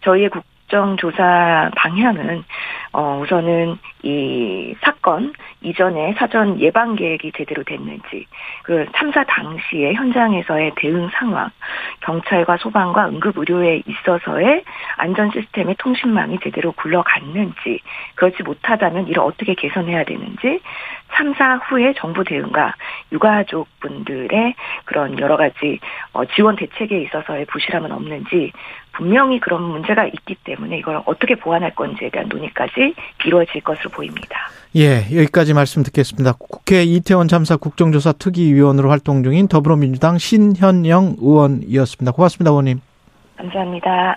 저희의 0.00 0.30
국 0.30 0.44
국정 0.64 0.96
조사 0.96 1.70
방향은 1.76 2.44
어 2.92 3.20
우선은 3.22 3.78
이 4.02 4.74
사건 4.80 5.32
이전에 5.60 6.14
사전 6.16 6.60
예방 6.60 6.96
계획이 6.96 7.32
제대로 7.36 7.62
됐는지 7.64 8.26
그 8.62 8.86
참사 8.94 9.24
당시에 9.24 9.94
현장에서의 9.94 10.72
대응 10.76 11.08
상황 11.14 11.50
경찰과 12.00 12.56
소방과 12.58 13.08
응급 13.08 13.38
의료에 13.38 13.82
있어서의 13.86 14.64
안전 14.96 15.30
시스템의 15.32 15.76
통신망이 15.78 16.38
제대로 16.40 16.72
굴러갔는지 16.72 17.80
그렇지 18.14 18.42
못하다면 18.42 19.08
이를 19.08 19.22
어떻게 19.22 19.54
개선해야 19.54 20.04
되는지 20.04 20.60
참사 21.14 21.56
후에 21.56 21.94
정부 21.96 22.24
대응과 22.24 22.74
유가족 23.12 23.68
분들의 23.80 24.54
그런 24.84 25.18
여러 25.20 25.36
가지 25.36 25.78
어, 26.12 26.24
지원 26.24 26.56
대책에 26.56 27.02
있어서의 27.02 27.46
부실함은 27.46 27.92
없는지 27.92 28.52
분명히 28.96 29.40
그런 29.40 29.62
문제가 29.62 30.06
있기 30.06 30.36
때문에 30.44 30.78
이걸 30.78 31.02
어떻게 31.04 31.34
보완할 31.34 31.74
건지에 31.74 32.10
대한 32.10 32.28
논의까지 32.28 32.94
이루어질 33.24 33.60
것으로 33.62 33.90
보입니다. 33.90 34.48
예, 34.76 35.04
여기까지 35.16 35.54
말씀 35.54 35.82
듣겠습니다. 35.82 36.32
국회 36.38 36.82
이태원 36.82 37.28
참사 37.28 37.56
국정조사 37.56 38.12
특위위원으로 38.12 38.90
활동 38.90 39.22
중인 39.22 39.48
더불어민주당 39.48 40.18
신현영 40.18 41.16
의원이었습니다. 41.20 42.12
고맙습니다, 42.12 42.50
의원님. 42.50 42.80
감사합니다. 43.36 44.16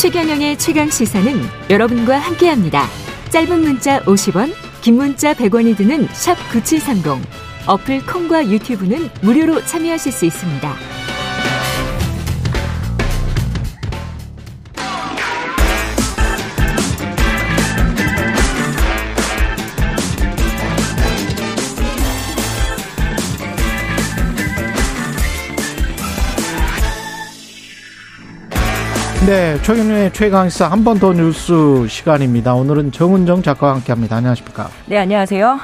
최경영의 0.00 0.58
최강 0.58 0.88
시사는 0.88 1.32
여러분과 1.70 2.18
함께합니다. 2.18 2.82
짧은 3.30 3.60
문자 3.60 4.00
50원, 4.00 4.52
긴 4.82 4.96
문자 4.96 5.32
100원이 5.32 5.76
드는 5.76 6.06
샵 6.08 6.34
9730. 6.50 7.22
어플 7.68 8.04
콩과 8.06 8.46
유튜브는 8.48 9.08
무료로 9.22 9.60
참여하실 9.60 10.10
수 10.10 10.24
있습니다. 10.26 11.11
네, 29.26 29.56
최경련의 29.62 30.12
최강시사 30.12 30.66
한 30.68 30.82
번 30.84 30.98
더 30.98 31.12
뉴스 31.12 31.86
시간입니다. 31.88 32.54
오늘은 32.54 32.90
정은정 32.92 33.42
작가와 33.42 33.74
함께합니다. 33.74 34.16
안녕하십니까? 34.16 34.68
네, 34.86 34.98
안녕하세요. 34.98 35.60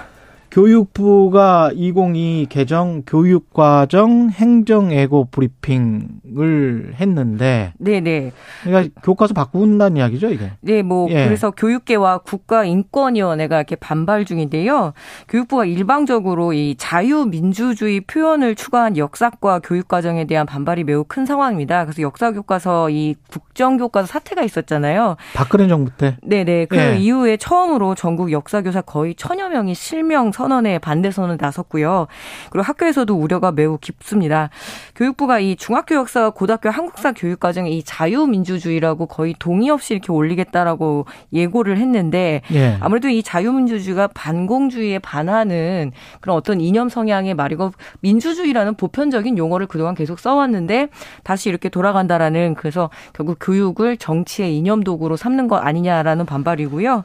교육부가 0.51 1.71
2022 1.75 2.47
개정 2.49 3.03
교육과정 3.07 4.31
행정예고 4.31 5.29
브리핑을 5.31 6.95
했는데 6.95 7.73
네네. 7.79 8.33
그러니까 8.65 9.01
교과서 9.03 9.35
바꾼다는 9.35 9.97
이야기죠, 9.99 10.31
이게? 10.31 10.53
네, 10.61 10.83
뭐 10.83 11.09
예. 11.11 11.25
그래서 11.27 11.51
교육계와 11.51 12.19
국가인권위원회가 12.19 13.57
이렇게 13.57 13.77
반발 13.77 14.25
중인데요. 14.25 14.95
교육부가 15.29 15.65
일방적으로 15.65 16.53
이 16.53 16.77
자유민주주의 16.79 18.01
표현을 18.01 18.55
추가한 18.55 18.97
역사과 18.97 19.61
교육과정에 19.61 20.27
대한 20.27 20.47
반발이 20.47 20.85
매우 20.85 21.05
큰 21.07 21.27
상황입니다. 21.27 21.85
그래서 21.85 22.03
역사교과서 22.03 22.91
이 22.91 23.17
국정교과서 23.31 24.07
사태가 24.07 24.43
있었잖아요. 24.43 25.17
박근혜 25.35 25.69
정부 25.69 25.91
때. 25.91 26.17
네네. 26.23 26.67
그 26.67 26.77
예. 26.77 26.97
이후에 26.97 27.37
처음으로 27.37 27.95
전국 27.95 28.33
역사교사 28.33 28.81
거의 28.81 29.15
천여 29.15 29.51
명이 29.51 29.75
실명 29.75 30.33
선언에 30.39 30.79
반대 30.79 31.11
선언을 31.11 31.37
나섰고요. 31.41 32.07
그리고 32.51 32.65
학교에서도 32.65 33.13
우려가 33.13 33.51
매우 33.51 33.77
깊습니다. 33.79 34.51
교육부가 34.95 35.41
이 35.41 35.57
중학교 35.57 35.97
역사와 35.97 36.31
고등학교 36.31 36.71
한국사 36.71 37.13
교육 37.13 37.41
과정에 37.41 37.71
이 37.71 37.83
자유민주주의라고 37.83 39.07
거의 39.07 39.35
동의 39.37 39.69
없이 39.71 39.95
이렇게 39.95 40.13
올리겠다라고 40.13 41.07
예고를 41.33 41.79
했는데 41.79 42.43
예. 42.53 42.77
아무래도 42.81 43.09
이 43.09 43.25
자유민주주의가 43.25 44.09
반공주의에 44.15 45.01
반하는 45.01 45.91
그런 46.21 46.37
어떤 46.37 46.61
이념 46.61 46.89
성향의 46.89 47.35
말이고 47.35 47.73
민주주의라는 48.01 48.75
보편적인 48.75 49.39
용어를 49.39 49.67
그동안 49.67 49.97
계속 49.97 50.21
써왔는데 50.21 50.89
다시 51.25 51.49
이렇게 51.49 51.69
돌아간다라는 51.69 52.55
그래서 52.55 52.91
결국 53.13 53.39
교육을 53.41 53.97
정치의 53.97 54.57
이념 54.57 54.85
도구로 54.85 55.17
삼는 55.17 55.49
것 55.49 55.57
아니냐라는 55.57 56.27
반발이고요. 56.27 57.03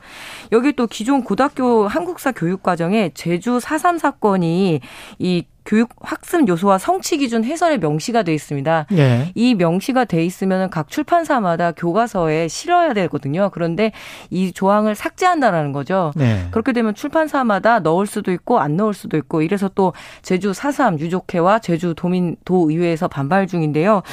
여기 0.52 0.74
또 0.74 0.86
기존 0.86 1.24
고등학교 1.24 1.88
한국사 1.88 2.32
교육 2.32 2.62
과정에 2.62 3.10
제주 3.24 3.58
4.3 3.58 4.00
사건이 4.00 4.82
이 5.20 5.46
교육 5.66 5.92
학습 6.02 6.46
요소와 6.46 6.78
성취 6.78 7.18
기준 7.18 7.46
해설에 7.46 7.78
명시가 7.78 8.24
돼 8.24 8.34
있습니다. 8.34 8.88
예. 8.98 9.32
이 9.34 9.56
명시가 9.56 10.04
돼 10.04 10.26
있으면 10.26 10.70
각 10.70 10.90
출판사마다 10.90 11.72
교과서에 11.72 12.50
실어야 12.50 12.94
되거든요. 12.94 13.50
그런데 13.54 13.94
이 14.30 14.52
조항을 14.52 14.96
삭제한다라는 14.96 15.72
거죠. 15.72 16.12
네. 16.18 16.50
그렇게 16.52 16.74
되면 16.74 16.94
출판사마다 16.96 17.80
넣을 17.80 18.08
수도 18.08 18.34
있고 18.34 18.60
안 18.60 18.76
넣을 18.76 18.94
수도 18.94 19.16
있고 19.16 19.42
이래서 19.42 19.70
또 19.74 19.94
제주 20.22 20.52
4.3 20.52 21.00
유족회와 21.00 21.60
제주 21.60 21.94
도민 21.96 22.36
도의회에서 22.44 23.08
반발 23.08 23.48
중인데요. 23.48 24.04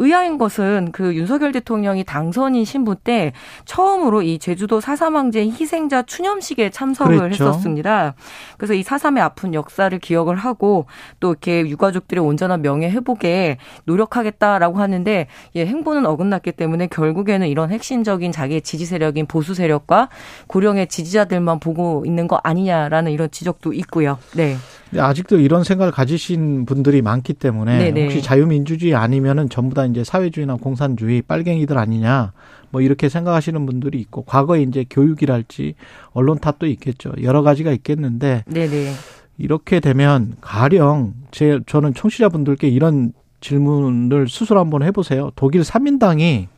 의아한 0.00 0.38
것은 0.38 0.92
그 0.92 1.14
윤석열 1.14 1.52
대통령이 1.52 2.04
당선인 2.04 2.64
신부 2.64 2.96
때 2.96 3.32
처음으로 3.66 4.22
이 4.22 4.38
제주도 4.38 4.80
4.3 4.80 5.12
항쟁 5.12 5.50
희생자 5.50 6.02
추념식에 6.02 6.70
참석을 6.70 7.18
그랬죠. 7.18 7.48
했었습니다. 7.48 8.14
그래서 8.56 8.72
이 8.72 8.82
4.3의 8.82 9.20
아픈 9.20 9.52
역사를 9.52 9.96
기억을 9.98 10.36
하고 10.36 10.86
또 11.20 11.32
이렇게 11.32 11.60
유가족들의 11.68 12.24
온전한 12.24 12.62
명예 12.62 12.90
회복에 12.90 13.58
노력하겠다라고 13.84 14.78
하는데 14.78 15.26
예, 15.54 15.66
행보는 15.66 16.06
어긋났기 16.06 16.52
때문에 16.52 16.86
결국에는 16.86 17.46
이런 17.46 17.70
핵심적인 17.70 18.32
자기의 18.32 18.62
지지 18.62 18.86
세력인 18.86 19.26
보수 19.26 19.52
세력과 19.52 20.08
고령의 20.46 20.86
지지자들만 20.88 21.60
보고 21.60 22.04
있는 22.06 22.26
거 22.26 22.40
아니냐라는 22.42 23.12
이런 23.12 23.30
지적도 23.30 23.74
있고요. 23.74 24.18
네. 24.34 24.56
근데 24.90 25.00
아직도 25.00 25.38
이런 25.38 25.62
생각을 25.62 25.92
가지신 25.92 26.66
분들이 26.66 27.00
많기 27.00 27.32
때문에 27.32 27.78
네네. 27.78 28.02
혹시 28.04 28.22
자유민주주의 28.22 28.94
아니면은 28.94 29.48
전부 29.48 29.74
다 29.74 29.86
이제 29.86 30.02
사회주의나 30.02 30.56
공산주의 30.56 31.22
빨갱이들 31.22 31.78
아니냐 31.78 32.32
뭐 32.70 32.80
이렇게 32.80 33.08
생각하시는 33.08 33.64
분들이 33.66 34.00
있고 34.00 34.22
과거에 34.22 34.62
이제 34.62 34.84
교육이랄지 34.90 35.74
언론 36.12 36.38
탓도 36.38 36.66
있겠죠. 36.66 37.12
여러 37.22 37.42
가지가 37.42 37.70
있겠는데 37.72 38.44
네네. 38.46 38.92
이렇게 39.38 39.80
되면 39.80 40.36
가령 40.40 41.14
제 41.30 41.60
저는 41.66 41.94
청취자분들께 41.94 42.68
이런 42.68 43.12
질문을 43.40 44.28
스스로 44.28 44.60
한번 44.60 44.82
해보세요. 44.82 45.30
독일 45.34 45.62
3인당이 45.62 46.48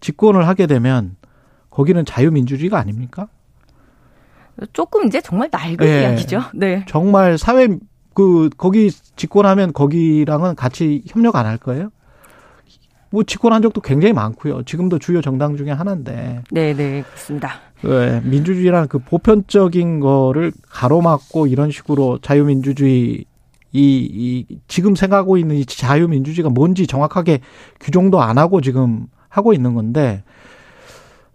집권을 0.00 0.48
하게 0.48 0.66
되면 0.66 1.16
거기는 1.70 2.04
자유민주주의가 2.04 2.78
아닙니까? 2.78 3.28
조금 4.72 5.06
이제 5.06 5.20
정말 5.20 5.48
낡은 5.52 5.86
예. 5.86 6.00
이야기죠. 6.02 6.40
네. 6.54 6.84
정말 6.88 7.36
사회 7.38 7.68
그 8.14 8.48
거기 8.56 8.90
집권하면 8.90 9.72
거기랑은 9.72 10.54
같이 10.54 11.02
협력 11.06 11.36
안 11.36 11.46
할 11.46 11.58
거예요? 11.58 11.90
뭐 13.10 13.22
집권한 13.22 13.62
적도 13.62 13.80
굉장히 13.80 14.12
많고요. 14.12 14.62
지금도 14.64 14.98
주요 14.98 15.20
정당 15.20 15.56
중에 15.56 15.70
하나인데 15.70 16.42
네, 16.50 16.74
네, 16.74 17.02
그렇습니다. 17.02 17.60
왜 17.82 18.20
민주주의라는 18.24 18.88
그 18.88 18.98
보편적인 18.98 20.00
거를 20.00 20.52
가로막고 20.68 21.46
이런 21.46 21.70
식으로 21.70 22.18
자유민주주의 22.20 23.24
이, 23.72 24.08
이 24.50 24.58
지금 24.66 24.94
생각하고 24.96 25.36
있는 25.36 25.56
이 25.56 25.66
자유민주주의가 25.66 26.48
뭔지 26.50 26.86
정확하게 26.86 27.40
규정도 27.80 28.20
안 28.22 28.38
하고 28.38 28.60
지금 28.60 29.06
하고 29.28 29.52
있는 29.52 29.74
건데 29.74 30.24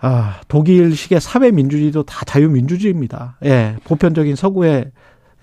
아, 0.02 0.40
독일식의 0.48 1.22
사회민주주의도 1.22 2.04
다 2.04 2.26
자유민주주의입니다. 2.26 3.38
예, 3.46 3.76
보편적인 3.84 4.36
서구의 4.36 4.92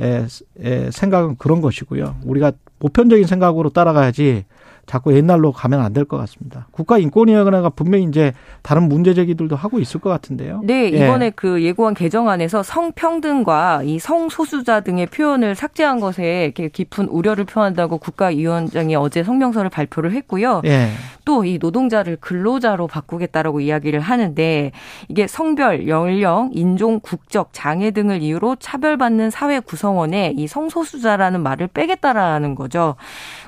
에, 0.00 0.26
에, 0.62 0.90
생각은 0.90 1.36
그런 1.38 1.60
것이고요. 1.60 2.16
우리가 2.24 2.52
보편적인 2.78 3.26
생각으로 3.26 3.70
따라가야지 3.70 4.44
자꾸 4.86 5.14
옛날로 5.14 5.52
가면 5.52 5.80
안 5.80 5.92
될 5.92 6.04
것 6.06 6.16
같습니다. 6.16 6.66
국가인권위원회가 6.70 7.68
분명히 7.70 8.04
이제 8.04 8.32
다른 8.62 8.84
문제 8.88 9.12
제기들도 9.12 9.54
하고 9.54 9.80
있을 9.80 10.00
것 10.00 10.08
같은데요. 10.08 10.62
네, 10.64 10.90
예. 10.92 11.04
이번에 11.04 11.28
그 11.30 11.62
예고안 11.62 11.92
개정안에서 11.92 12.62
성평등과 12.62 13.82
이 13.84 13.98
성소수자 13.98 14.80
등의 14.80 15.06
표현을 15.06 15.54
삭제한 15.54 16.00
것에 16.00 16.44
이렇게 16.44 16.68
깊은 16.68 17.08
우려를 17.08 17.44
표한다고 17.44 17.98
국가위원장이 17.98 18.94
어제 18.96 19.22
성명서를 19.22 19.68
발표를 19.68 20.12
했고요. 20.12 20.62
예. 20.64 20.88
또 21.28 21.48
이 21.48 21.58
노동자를 21.58 22.16
근로자로 22.20 22.86
바꾸겠다라고 22.86 23.60
이야기를 23.60 24.00
하는데 24.00 24.72
이게 25.08 25.26
성별, 25.26 25.88
연령, 25.88 26.50
인종, 26.52 27.00
국적, 27.00 27.50
장애 27.52 27.90
등을 27.90 28.22
이유로 28.22 28.56
차별받는 28.56 29.30
사회 29.30 29.60
구성원에 29.60 30.34
이 30.36 30.46
성소수자라는 30.46 31.42
말을 31.42 31.68
빼겠다라는 31.68 32.54
거죠. 32.54 32.96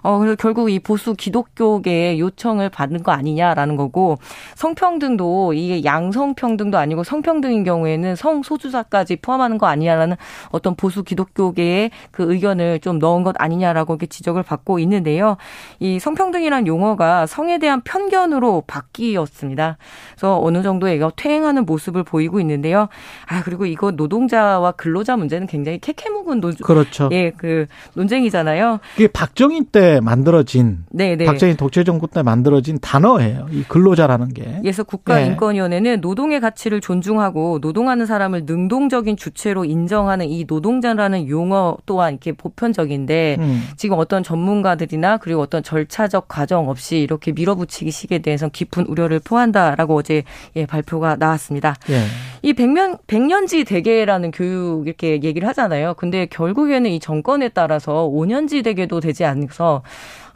어, 0.02 0.18
그래서 0.18 0.36
결국 0.36 0.70
이 0.70 0.78
보수 0.78 1.14
기독교계의 1.14 2.20
요청을 2.20 2.70
받는 2.70 3.02
거 3.02 3.12
아니냐라는 3.12 3.76
거고 3.76 4.18
성평등도 4.56 5.52
이게 5.54 5.84
양성평등도 5.84 6.78
아니고 6.78 7.04
성평등인 7.04 7.64
경우에는 7.64 8.16
성소수자까지 8.16 9.16
포함하는 9.16 9.58
거 9.58 9.66
아니냐라는 9.66 10.16
어떤 10.50 10.74
보수 10.74 11.02
기독교계의 11.02 11.90
그 12.10 12.32
의견을 12.32 12.80
좀 12.80 12.98
넣은 12.98 13.22
것 13.22 13.36
아니냐라고 13.38 13.94
이렇게 13.94 14.06
지적을 14.06 14.42
받고 14.42 14.78
있는데요. 14.80 15.36
이 15.78 15.98
성평등이란 15.98 16.66
용어가 16.66 17.26
성에 17.26 17.58
대한 17.58 17.69
편견으로 17.78 18.64
바뀌었습니다. 18.66 19.76
그래서 20.12 20.40
어느 20.42 20.62
정도 20.62 20.90
얘가 20.90 21.10
퇴행하는 21.14 21.64
모습을 21.66 22.02
보이고 22.02 22.40
있는데요. 22.40 22.88
아 23.26 23.42
그리고 23.42 23.66
이거 23.66 23.90
노동자와 23.90 24.72
근로자 24.72 25.16
문제는 25.16 25.46
굉장히 25.46 25.78
캐캐묵은 25.78 26.40
논 26.40 26.54
그렇죠. 26.62 27.08
예, 27.12 27.30
그 27.30 27.66
논쟁이잖아요. 27.94 28.80
이게 28.96 29.06
박정희 29.06 29.66
때 29.72 30.00
만들어진 30.00 30.84
네, 30.90 31.16
네. 31.16 31.24
박정희 31.24 31.56
독재 31.56 31.84
정부 31.84 32.08
때 32.08 32.22
만들어진 32.22 32.78
단어예요. 32.80 33.46
이 33.52 33.62
근로자라는 33.64 34.34
게. 34.34 34.58
그래서 34.60 34.82
국가인권위원회는 34.82 36.00
노동의 36.00 36.40
가치를 36.40 36.80
존중하고 36.80 37.58
노동하는 37.60 38.06
사람을 38.06 38.44
능동적인 38.46 39.16
주체로 39.16 39.64
인정하는 39.64 40.28
이 40.28 40.44
노동자라는 40.46 41.28
용어 41.28 41.76
또한 41.86 42.14
이렇게 42.14 42.32
보편적인데 42.32 43.36
음. 43.38 43.62
지금 43.76 43.98
어떤 43.98 44.22
전문가들이나 44.22 45.18
그리고 45.18 45.40
어떤 45.40 45.62
절차적 45.62 46.28
과정 46.28 46.68
없이 46.68 46.98
이렇게 46.98 47.32
밀어 47.32 47.54
붙이기 47.60 47.90
식에 47.90 48.18
대해서 48.18 48.48
깊은 48.48 48.86
우려를 48.86 49.20
표한다라고 49.20 49.96
어제 49.96 50.24
예, 50.56 50.66
발표가 50.66 51.16
나왔습니다. 51.16 51.76
예. 51.90 52.04
이 52.42 52.52
백년 52.52 52.98
백년지 53.06 53.64
대계라는 53.64 54.30
교육 54.32 54.86
이렇게 54.86 55.22
얘기를 55.22 55.46
하잖아요. 55.48 55.94
근데 55.94 56.26
결국에는 56.26 56.90
이 56.90 56.98
정권에 56.98 57.50
따라서 57.50 58.08
5년지 58.08 58.64
대계도 58.64 59.00
되지 59.00 59.24
않아서 59.24 59.82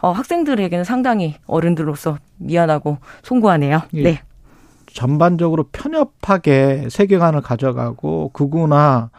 어, 0.01 0.13
학생들에게는 0.13 0.85
상당히 0.85 1.35
어른들로서 1.47 2.19
미안하고 2.37 2.99
송구하네요. 3.23 3.83
예. 3.95 4.03
네. 4.03 4.21
전반적으로 4.93 5.65
편협하게 5.73 6.89
세계관을 6.89 7.41
가져가고 7.41 8.31
극우나 8.33 9.11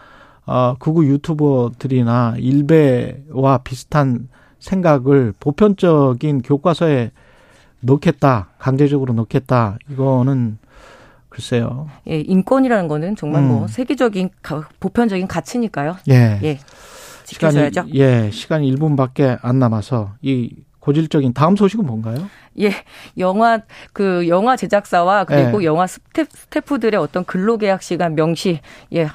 어, 0.45 0.75
극우 0.77 1.05
유튜버들이나 1.05 2.35
일베와 2.37 3.59
비슷한 3.63 4.29
생각을 4.59 5.33
보편적인 5.39 6.41
교과서에 6.43 7.11
넣겠다, 7.81 8.49
강제적으로 8.57 9.13
넣겠다. 9.13 9.77
이거는 9.91 10.57
글쎄요. 11.29 11.89
예, 12.07 12.19
인권이라는 12.21 12.87
거는 12.87 13.15
정말 13.15 13.41
음. 13.43 13.47
뭐 13.49 13.67
세계적인 13.67 14.29
가- 14.41 14.67
보편적인 14.79 15.27
가치니까요. 15.27 15.97
예. 16.09 16.39
예. 16.43 16.59
지켜줘야죠. 17.25 17.81
시간이 17.87 17.99
예, 17.99 18.29
시간이 18.31 18.75
1분밖에 18.75 19.37
안 19.41 19.59
남아서 19.59 20.13
이 20.21 20.55
고질적인 20.79 21.33
다음 21.33 21.55
소식은 21.55 21.85
뭔가요? 21.85 22.29
예, 22.61 22.71
영화 23.17 23.59
그 23.91 24.27
영화 24.27 24.55
제작사와 24.55 25.25
그리고 25.25 25.61
예. 25.63 25.65
영화 25.65 25.87
스태, 25.87 26.25
스태프들의 26.29 26.99
어떤 26.99 27.25
근로계약 27.25 27.81
시간 27.81 28.13
명시 28.15 28.59
예 28.93 29.07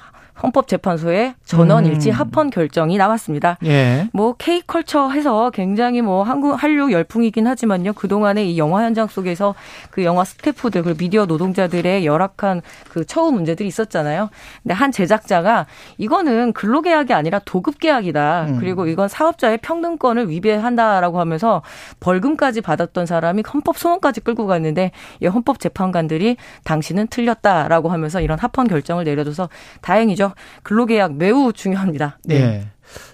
헌법재판소의 0.42 1.34
전원 1.50 1.84
음. 1.84 1.90
일치 1.90 2.10
합헌 2.10 2.50
결정이 2.50 2.96
나왔습니다. 2.96 3.58
예. 3.64 4.08
뭐 4.12 4.34
K컬처 4.38 5.10
해서 5.10 5.50
굉장히 5.50 6.00
뭐 6.00 6.22
한국 6.22 6.52
한류 6.52 6.92
열풍이긴 6.92 7.48
하지만요. 7.48 7.94
그동안에 7.94 8.44
이 8.44 8.56
영화 8.56 8.84
현장 8.84 9.08
속에서 9.08 9.56
그 9.90 10.04
영화 10.04 10.22
스태프들 10.22 10.84
그리고 10.84 10.96
미디어 10.96 11.26
노동자들의 11.26 12.06
열악한 12.06 12.62
그 12.88 13.04
처우 13.04 13.32
문제들이 13.32 13.68
있었잖아요. 13.68 14.30
근데 14.62 14.74
한 14.74 14.92
제작자가 14.92 15.66
이거는 15.98 16.52
근로계약이 16.52 17.12
아니라 17.12 17.40
도급계약이다. 17.40 18.46
음. 18.50 18.56
그리고 18.60 18.86
이건 18.86 19.08
사업자의 19.08 19.58
평등권을 19.58 20.30
위배한다라고 20.30 21.18
하면서 21.18 21.62
벌금까지 21.98 22.60
받았던 22.60 23.06
사람이 23.06 23.42
헌법 23.52 23.76
소원까지 23.76 24.20
끌고 24.20 24.46
갔는데 24.46 24.92
이 25.20 25.26
헌법 25.26 25.58
재판관들이 25.58 26.36
당신은 26.62 27.08
틀렸다라고 27.08 27.88
하면서 27.88 28.20
이런 28.20 28.38
합헌 28.38 28.68
결정을 28.68 29.02
내려줘서 29.02 29.48
다행이죠. 29.80 30.30
근로계약 30.62 31.14
매우 31.14 31.39
중요합니다. 31.52 32.18
네. 32.24 32.34
예. 32.36 32.66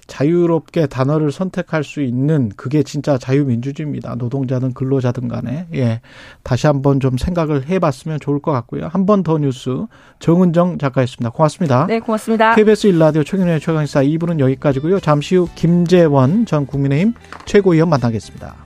자유롭게 0.06 0.86
단어를 0.86 1.30
선택할 1.30 1.84
수 1.84 2.00
있는 2.00 2.50
그게 2.56 2.82
진짜 2.82 3.18
자유민주주의입니다. 3.18 4.14
노동자든 4.14 4.72
근로자든 4.72 5.28
간에. 5.28 5.66
예. 5.74 6.00
다시 6.42 6.66
한번 6.66 6.98
좀 7.00 7.18
생각을 7.18 7.66
해 7.68 7.78
봤으면 7.78 8.18
좋을 8.20 8.40
것 8.40 8.52
같고요. 8.52 8.88
한 8.90 9.04
번 9.04 9.22
더 9.22 9.36
뉴스 9.38 9.84
정은정 10.18 10.78
작가였습니다. 10.78 11.30
고맙습니다. 11.30 11.86
네, 11.86 12.00
고맙습니다. 12.00 12.54
KBS 12.54 12.86
일라디오 12.86 13.22
최경련의 13.24 13.60
최강시사 13.60 14.02
2부는 14.02 14.40
여기까지고요. 14.40 15.00
잠시 15.00 15.36
후 15.36 15.48
김재원 15.54 16.46
전 16.46 16.64
국민의힘 16.66 17.12
최고위원 17.44 17.90
만나겠습니다. 17.90 18.65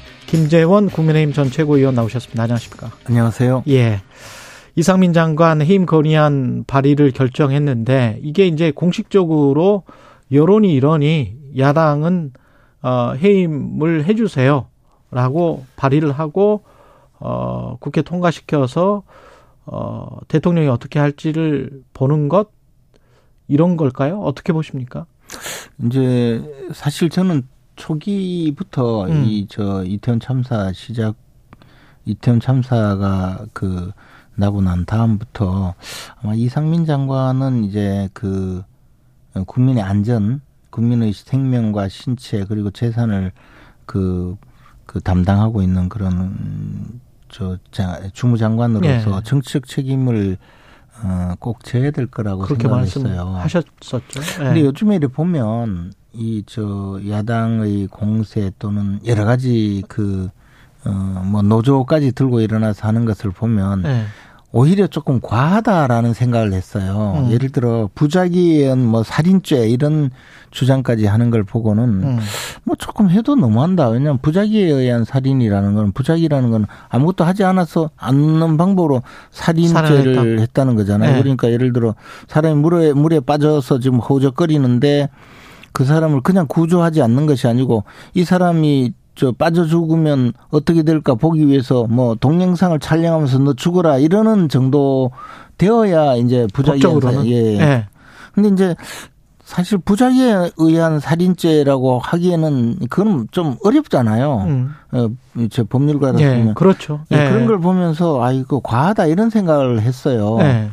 김재원 0.31 0.87
국민의힘 0.87 1.33
전 1.33 1.49
최고위원 1.49 1.93
나오셨습니다. 1.93 2.43
안녕하십니까? 2.43 2.89
안녕하세요. 3.03 3.65
예. 3.67 3.99
이상민 4.77 5.11
장관 5.11 5.61
해임 5.61 5.85
건의안 5.85 6.63
발의를 6.65 7.11
결정했는데 7.11 8.21
이게 8.23 8.47
이제 8.47 8.71
공식적으로 8.71 9.83
여론이 10.31 10.73
이러니 10.73 11.35
야당은 11.57 12.31
어 12.81 13.11
해임을 13.21 14.05
해 14.05 14.15
주세요라고 14.15 15.65
발의를 15.75 16.13
하고 16.13 16.63
어 17.19 17.75
국회 17.81 18.01
통과시켜서 18.01 19.03
어 19.65 20.17
대통령이 20.29 20.69
어떻게 20.69 20.99
할지를 20.99 21.83
보는 21.91 22.29
것 22.29 22.51
이런 23.49 23.75
걸까요? 23.75 24.21
어떻게 24.21 24.53
보십니까? 24.53 25.07
이제 25.83 26.41
사실 26.71 27.09
저는 27.09 27.43
초기부터 27.81 29.05
음. 29.05 29.25
이저 29.25 29.83
이태원 29.83 30.19
참사 30.19 30.71
시작 30.71 31.15
이태원 32.05 32.39
참사가 32.39 33.43
그 33.53 33.91
나고 34.35 34.61
난 34.61 34.85
다음부터 34.85 35.73
아마 36.21 36.35
이상민 36.35 36.85
장관은 36.85 37.63
이제 37.63 38.07
그 38.13 38.63
국민의 39.47 39.81
안전, 39.83 40.41
국민의 40.69 41.13
생명과 41.13 41.89
신체 41.89 42.45
그리고 42.45 42.69
재산을 42.69 43.31
그, 43.87 44.37
그 44.85 45.01
담당하고 45.01 45.63
있는 45.63 45.89
그런 45.89 47.01
저 47.29 47.57
주무장관으로서 48.13 49.17
예. 49.17 49.23
정치적 49.23 49.65
책임을 49.65 50.37
어, 51.03 51.33
꼭 51.39 51.63
져야 51.63 51.89
될 51.89 52.05
거라고 52.05 52.43
그렇게 52.43 52.67
생각했어요. 52.67 53.37
하셨었죠. 53.37 53.99
예. 54.41 54.43
근데 54.43 54.61
요즘에 54.61 54.97
이렇게 54.97 55.11
보면 55.13 55.93
이 56.13 56.43
저 56.45 56.99
야당의 57.07 57.87
공세 57.87 58.51
또는 58.59 58.99
여러 59.05 59.23
가지 59.25 59.83
그 59.87 60.29
어, 60.83 60.89
뭐 61.25 61.41
노조까지 61.41 62.11
들고 62.13 62.41
일어나서 62.41 62.87
하는 62.87 63.05
것을 63.05 63.31
보면 63.31 63.83
예. 63.85 64.03
오히려 64.53 64.87
조금 64.87 65.21
과하다라는 65.21 66.13
생각을 66.13 66.51
했어요. 66.51 67.13
음. 67.15 67.31
예를 67.31 67.51
들어 67.51 67.89
부작위엔 67.95 68.85
뭐 68.85 69.01
살인죄 69.03 69.69
이런 69.69 70.09
주장까지 70.49 71.05
하는 71.05 71.29
걸 71.29 71.43
보고는 71.43 71.83
음. 72.03 72.19
뭐 72.65 72.75
조금 72.77 73.09
해도 73.09 73.35
너무한다. 73.35 73.87
왜냐하면 73.87 74.17
부작위에 74.21 74.65
의한 74.69 75.05
살인이라는 75.05 75.75
건 75.75 75.91
부작위라는 75.93 76.51
건 76.51 76.65
아무것도 76.89 77.23
하지 77.23 77.45
않아서 77.45 77.91
않는 77.95 78.57
방법으로 78.57 79.03
살인죄를 79.29 80.15
살인했다. 80.15 80.41
했다는 80.41 80.75
거잖아요. 80.75 81.13
네. 81.13 81.21
그러니까 81.21 81.49
예를 81.49 81.71
들어 81.71 81.95
사람이 82.27 82.55
물에 82.55 82.91
물에 82.91 83.21
빠져서 83.21 83.79
지금 83.79 83.99
허우적거리는데 83.99 85.07
그 85.71 85.85
사람을 85.85 86.21
그냥 86.21 86.45
구조하지 86.47 87.01
않는 87.01 87.25
것이 87.25 87.47
아니고 87.47 87.83
이 88.13 88.23
사람이 88.23 88.93
저 89.15 89.31
빠져 89.31 89.65
죽으면 89.65 90.33
어떻게 90.49 90.83
될까 90.83 91.15
보기 91.15 91.47
위해서 91.47 91.85
뭐 91.89 92.15
동영상을 92.15 92.77
촬영하면서 92.79 93.39
너 93.39 93.53
죽어라 93.53 93.97
이러는 93.97 94.49
정도 94.49 95.11
되어야 95.57 96.15
이제 96.15 96.47
부작위로 96.53 97.25
예. 97.27 97.57
네. 97.57 97.87
근데 98.33 98.49
이제 98.49 98.75
사실 99.43 99.77
부작위에 99.79 100.51
의한 100.57 101.01
살인죄라고 101.01 101.99
하기에는 101.99 102.87
그건 102.89 103.27
좀 103.31 103.57
어렵잖아요. 103.65 104.45
음. 104.47 104.73
어, 104.93 105.09
제 105.49 105.63
법률가로 105.63 106.21
예, 106.21 106.37
보면 106.37 106.53
그렇죠. 106.53 107.01
예, 107.11 107.17
예. 107.17 107.29
그런 107.29 107.47
걸 107.47 107.59
보면서 107.59 108.23
아 108.23 108.31
이거 108.31 108.61
과하다 108.63 109.07
이런 109.07 109.29
생각을 109.29 109.81
했어요. 109.81 110.37
예. 110.39 110.69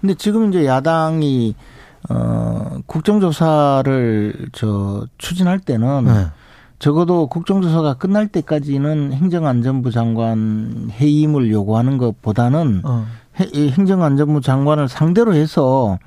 근데 0.00 0.14
지금 0.14 0.48
이제 0.48 0.64
야당이 0.64 1.56
어 2.08 2.78
국정조사를 2.86 4.48
저 4.52 5.06
추진할 5.18 5.58
때는 5.58 6.06
예. 6.08 6.30
적어도 6.78 7.26
국정조사가 7.26 7.94
끝날 7.94 8.28
때까지는 8.28 9.12
행정안전부 9.12 9.90
장관 9.90 10.90
해임을 10.98 11.50
요구하는 11.50 11.98
것보다는 11.98 12.80
어. 12.84 13.06
행정안전부 13.36 14.40
장관을 14.40 14.88
상대로 14.88 15.34
해서 15.34 15.98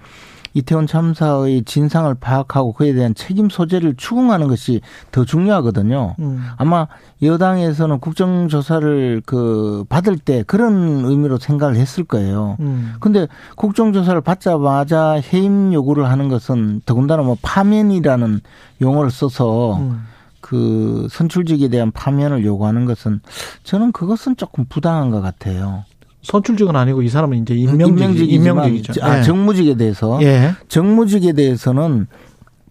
이태원 0.53 0.87
참사의 0.87 1.63
진상을 1.63 2.13
파악하고 2.15 2.73
그에 2.73 2.93
대한 2.93 3.15
책임 3.15 3.49
소재를 3.49 3.95
추궁하는 3.95 4.47
것이 4.47 4.81
더 5.11 5.25
중요하거든요. 5.25 6.15
음. 6.19 6.45
아마 6.57 6.87
여당에서는 7.21 7.99
국정조사를 7.99 9.23
그 9.25 9.85
받을 9.89 10.17
때 10.17 10.43
그런 10.45 11.05
의미로 11.05 11.37
생각을 11.37 11.75
했을 11.75 12.03
거예요. 12.03 12.57
음. 12.59 12.93
근데 12.99 13.27
국정조사를 13.55 14.19
받자마자 14.21 15.21
해임 15.33 15.73
요구를 15.73 16.09
하는 16.09 16.29
것은 16.29 16.81
더군다나 16.85 17.23
뭐 17.23 17.37
파면이라는 17.41 18.41
용어를 18.81 19.11
써서 19.11 19.77
음. 19.77 20.03
그 20.43 21.07
선출직에 21.09 21.69
대한 21.69 21.91
파면을 21.91 22.43
요구하는 22.43 22.85
것은 22.85 23.21
저는 23.63 23.93
그것은 23.93 24.35
조금 24.35 24.65
부당한 24.65 25.09
것 25.09 25.21
같아요. 25.21 25.85
선출직은 26.23 26.75
아니고 26.75 27.03
이 27.03 27.09
사람은 27.09 27.37
이제 27.43 27.53
임명직, 27.53 28.31
임명직이죠. 28.31 29.03
아, 29.03 29.17
네. 29.17 29.23
정무직에 29.23 29.75
대해서 29.75 30.19
예. 30.23 30.53
정무직에 30.69 31.33
대해서는 31.33 32.07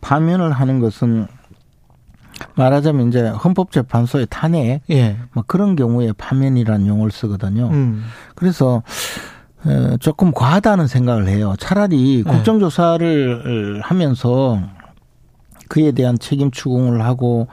파면을 0.00 0.50
하는 0.52 0.80
것은 0.80 1.26
말하자면 2.56 3.08
이제 3.08 3.28
헌법재판소의 3.28 4.26
탄핵 4.28 4.80
예. 4.90 5.18
뭐 5.32 5.44
그런 5.46 5.76
경우에 5.76 6.12
파면이라는 6.12 6.86
용어를 6.86 7.12
쓰거든요. 7.12 7.68
음. 7.68 8.04
그래서 8.34 8.82
조금 10.00 10.32
과하다는 10.32 10.88
생각을 10.88 11.28
해요. 11.28 11.54
차라리 11.58 12.18
예. 12.18 12.22
국정조사를 12.22 13.80
하면서 13.82 14.60
그에 15.68 15.92
대한 15.92 16.18
책임 16.18 16.50
추궁을 16.50 17.04
하고 17.04 17.46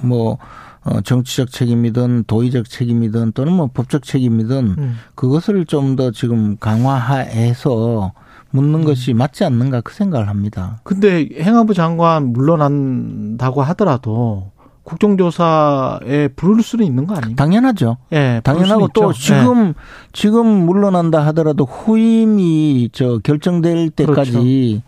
뭐 0.00 0.38
어, 0.84 1.00
정치적 1.02 1.50
책임이든 1.50 2.24
도의적 2.26 2.68
책임이든 2.68 3.32
또는 3.32 3.52
뭐 3.52 3.68
법적 3.72 4.02
책임이든 4.02 4.74
음. 4.78 4.96
그것을 5.14 5.66
좀 5.66 5.96
더 5.96 6.10
지금 6.10 6.56
강화해서 6.58 8.12
묻는 8.50 8.80
음. 8.80 8.84
것이 8.84 9.12
맞지 9.12 9.44
않는가 9.44 9.80
그 9.82 9.92
생각을 9.94 10.28
합니다. 10.28 10.80
근데 10.84 11.28
행안부 11.38 11.74
장관 11.74 12.32
물러난다고 12.32 13.62
하더라도 13.62 14.50
국정조사에 14.84 16.28
부를 16.34 16.62
수는 16.62 16.84
있는 16.86 17.06
거 17.06 17.14
아닙니까? 17.14 17.44
당연하죠. 17.44 17.96
예, 18.12 18.40
당연하고 18.42 18.88
또 18.88 19.10
있죠. 19.12 19.20
지금 19.20 19.68
예. 19.68 19.74
지금 20.12 20.46
물러난다 20.46 21.24
하더라도 21.26 21.64
후임이 21.64 22.90
저 22.92 23.18
결정될 23.18 23.90
때까지 23.90 24.32
그렇죠. 24.32 24.82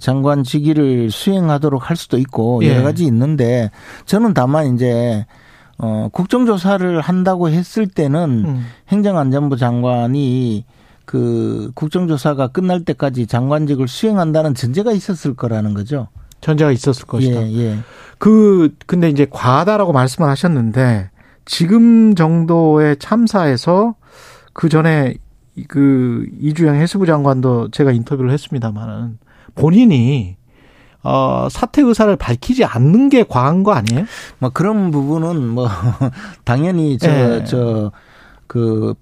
장관 0.00 0.42
직위를 0.42 1.10
수행하도록 1.10 1.88
할 1.88 1.96
수도 1.96 2.18
있고 2.18 2.60
예. 2.64 2.70
여러 2.70 2.82
가지 2.82 3.04
있는데 3.04 3.70
저는 4.04 4.34
다만 4.34 4.74
이제 4.74 5.26
어 5.78 6.08
국정조사를 6.12 7.00
한다고 7.00 7.48
했을 7.50 7.86
때는 7.86 8.44
음. 8.46 8.66
행정안전부 8.88 9.56
장관이 9.56 10.64
그 11.04 11.70
국정조사가 11.74 12.48
끝날 12.48 12.84
때까지 12.84 13.26
장관직을 13.26 13.86
수행한다는 13.86 14.54
전제가 14.54 14.92
있었을 14.92 15.34
거라는 15.34 15.74
거죠. 15.74 16.08
전제가 16.40 16.72
있었을 16.72 17.06
것이다. 17.06 17.42
예, 17.48 17.58
예. 17.58 17.78
그 18.18 18.74
근데 18.86 19.08
이제 19.08 19.26
과다라고 19.30 19.92
말씀을 19.92 20.28
하셨는데 20.28 21.10
지금 21.44 22.14
정도의 22.14 22.96
참사에서 22.98 23.94
그 24.52 24.68
전에 24.68 25.14
그 25.68 26.26
이주영 26.40 26.76
해수부 26.76 27.06
장관도 27.06 27.70
제가 27.70 27.92
인터뷰를 27.92 28.30
했습니다만은 28.32 29.18
본인이 29.54 30.36
어, 31.02 31.46
사퇴 31.50 31.82
의사를 31.82 32.14
밝히지 32.16 32.64
않는 32.64 33.08
게 33.10 33.22
과한 33.22 33.62
거 33.62 33.72
아니에요? 33.72 34.06
뭐 34.38 34.50
그런 34.50 34.90
부분은 34.90 35.46
뭐 35.48 35.68
당연히 36.44 36.98
저 36.98 37.06
네. 37.08 37.44
저그 37.44 38.94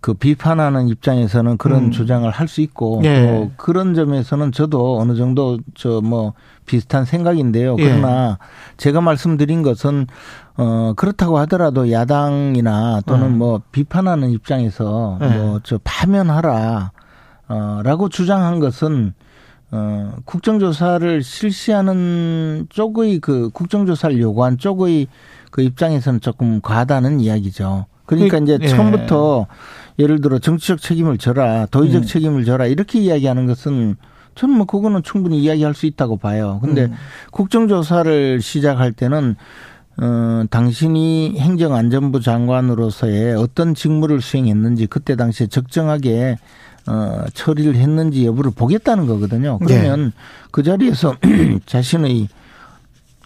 그 0.00 0.12
비판하는 0.14 0.88
입장에서는 0.88 1.56
그런 1.56 1.84
음. 1.84 1.90
주장을 1.90 2.28
할 2.28 2.48
수 2.48 2.60
있고 2.60 3.00
예. 3.04 3.26
또 3.26 3.50
그런 3.56 3.94
점에서는 3.94 4.52
저도 4.52 4.98
어느 5.00 5.14
정도 5.14 5.58
저 5.74 6.00
뭐 6.02 6.34
비슷한 6.66 7.04
생각인데요. 7.04 7.76
예. 7.78 7.84
그러나 7.84 8.38
예. 8.40 8.76
제가 8.76 9.00
말씀드린 9.00 9.62
것은 9.62 10.06
어 10.56 10.92
그렇다고 10.96 11.38
하더라도 11.38 11.90
야당이나 11.90 13.00
또는 13.06 13.26
음. 13.28 13.38
뭐 13.38 13.62
비판하는 13.72 14.30
입장에서 14.30 15.18
예. 15.22 15.26
뭐저 15.28 15.78
파면하라 15.84 16.90
어라고 17.48 18.08
주장한 18.08 18.60
것은 18.60 19.14
어, 19.72 20.16
국정조사를 20.24 21.22
실시하는 21.22 22.66
쪽의 22.70 23.20
그 23.20 23.50
국정조사를 23.50 24.18
요구한 24.20 24.58
쪽의 24.58 25.06
그 25.50 25.62
입장에서는 25.62 26.20
조금 26.20 26.60
과다는 26.60 27.20
이야기죠. 27.20 27.86
그러니까 28.06 28.38
그, 28.38 28.44
이제 28.44 28.58
예. 28.60 28.66
처음부터 28.66 29.46
예를 29.98 30.20
들어 30.20 30.38
정치적 30.38 30.80
책임을 30.80 31.18
져라, 31.18 31.66
도의적 31.66 32.02
음. 32.02 32.06
책임을 32.06 32.44
져라 32.44 32.66
이렇게 32.66 32.98
이야기하는 32.98 33.46
것은 33.46 33.96
저는 34.34 34.56
뭐 34.56 34.66
그거는 34.66 35.02
충분히 35.02 35.40
이야기할 35.40 35.74
수 35.74 35.86
있다고 35.86 36.16
봐요. 36.16 36.58
근데 36.62 36.86
음. 36.86 36.94
국정조사를 37.30 38.40
시작할 38.40 38.92
때는 38.92 39.36
어, 40.00 40.44
당신이 40.50 41.38
행정안전부 41.38 42.20
장관으로서의 42.20 43.34
어떤 43.36 43.74
직무를 43.74 44.22
수행했는지 44.22 44.86
그때 44.86 45.14
당시에 45.14 45.46
적정하게 45.46 46.38
어, 46.90 47.24
처리를 47.32 47.76
했는지 47.76 48.26
여부를 48.26 48.50
보겠다는 48.50 49.06
거거든요. 49.06 49.58
그러면 49.64 50.06
네. 50.06 50.10
그 50.50 50.64
자리에서 50.64 51.14
자신의 51.64 52.26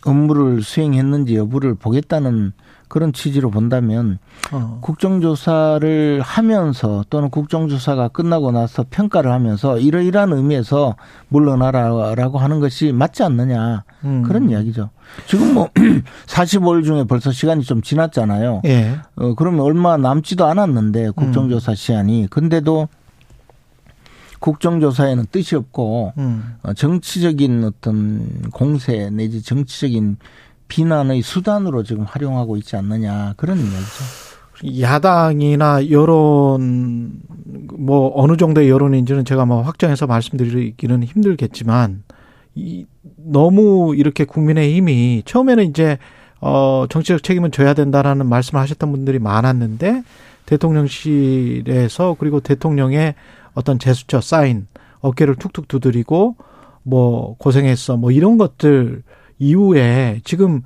업무를 0.04 0.62
수행했는지 0.62 1.36
여부를 1.36 1.74
보겠다는 1.74 2.52
그런 2.88 3.14
취지로 3.14 3.50
본다면 3.50 4.18
어. 4.52 4.78
국정조사를 4.82 6.20
하면서 6.20 7.04
또는 7.08 7.30
국정조사가 7.30 8.08
끝나고 8.08 8.52
나서 8.52 8.84
평가를 8.88 9.32
하면서 9.32 9.78
이러이러한 9.78 10.34
의미에서 10.34 10.96
물러나라라고 11.28 12.38
하는 12.38 12.60
것이 12.60 12.92
맞지 12.92 13.22
않느냐 13.22 13.84
음. 14.04 14.22
그런 14.22 14.50
이야기죠. 14.50 14.90
지금 15.26 15.54
뭐 15.54 15.70
45일 16.26 16.84
중에 16.84 17.04
벌써 17.04 17.32
시간이 17.32 17.64
좀 17.64 17.80
지났잖아요. 17.80 18.60
예. 18.66 18.98
어, 19.16 19.34
그러면 19.34 19.60
얼마 19.60 19.96
남지도 19.96 20.44
않았는데 20.44 21.10
국정조사 21.10 21.72
음. 21.72 21.74
시한이 21.74 22.26
근데도 22.28 22.88
국정조사에는 24.45 25.24
뜻이 25.32 25.57
없고 25.57 26.12
음. 26.18 26.57
어, 26.62 26.74
정치적인 26.74 27.64
어떤 27.64 28.51
공세 28.53 29.09
내지 29.09 29.42
정치적인 29.42 30.18
비난의 30.68 31.22
수단으로 31.22 31.82
지금 31.82 32.05
활용하고 32.05 32.59
있지 32.59 32.76
않느냐 32.76 33.32
그런 33.38 33.57
이야기죠. 33.57 34.82
야당이나 34.82 35.90
여론 35.90 37.22
뭐 37.78 38.12
어느 38.14 38.36
정도의 38.36 38.68
여론인지는 38.68 39.24
제가 39.24 39.47
뭐 39.47 39.62
확정해서 39.62 40.07
말씀드리기는 40.07 41.03
힘들겠지만 41.05 42.03
이 42.55 42.84
너무 43.16 43.95
이렇게 43.97 44.26
국민의 44.26 44.76
힘이 44.76 45.22
처음에는 45.24 45.64
이제 45.64 45.97
어 46.42 46.84
정치적 46.90 47.22
책임은 47.22 47.51
져야 47.51 47.72
된다라는 47.72 48.26
말씀을 48.26 48.61
하셨던 48.61 48.92
분들이 48.92 49.18
많았는데 49.18 50.03
대통령실에서 50.45 52.16
그리고 52.18 52.40
대통령의 52.40 53.14
어떤 53.55 53.78
제스처 53.78 54.20
사인 54.20 54.66
어깨를 55.00 55.36
툭툭 55.36 55.68
두드리고 55.68 56.36
뭐 56.82 57.36
고생했어 57.38 57.96
뭐 57.96 58.11
이런 58.11 58.36
것들 58.36 59.02
이후에 59.38 60.20
지금 60.24 60.62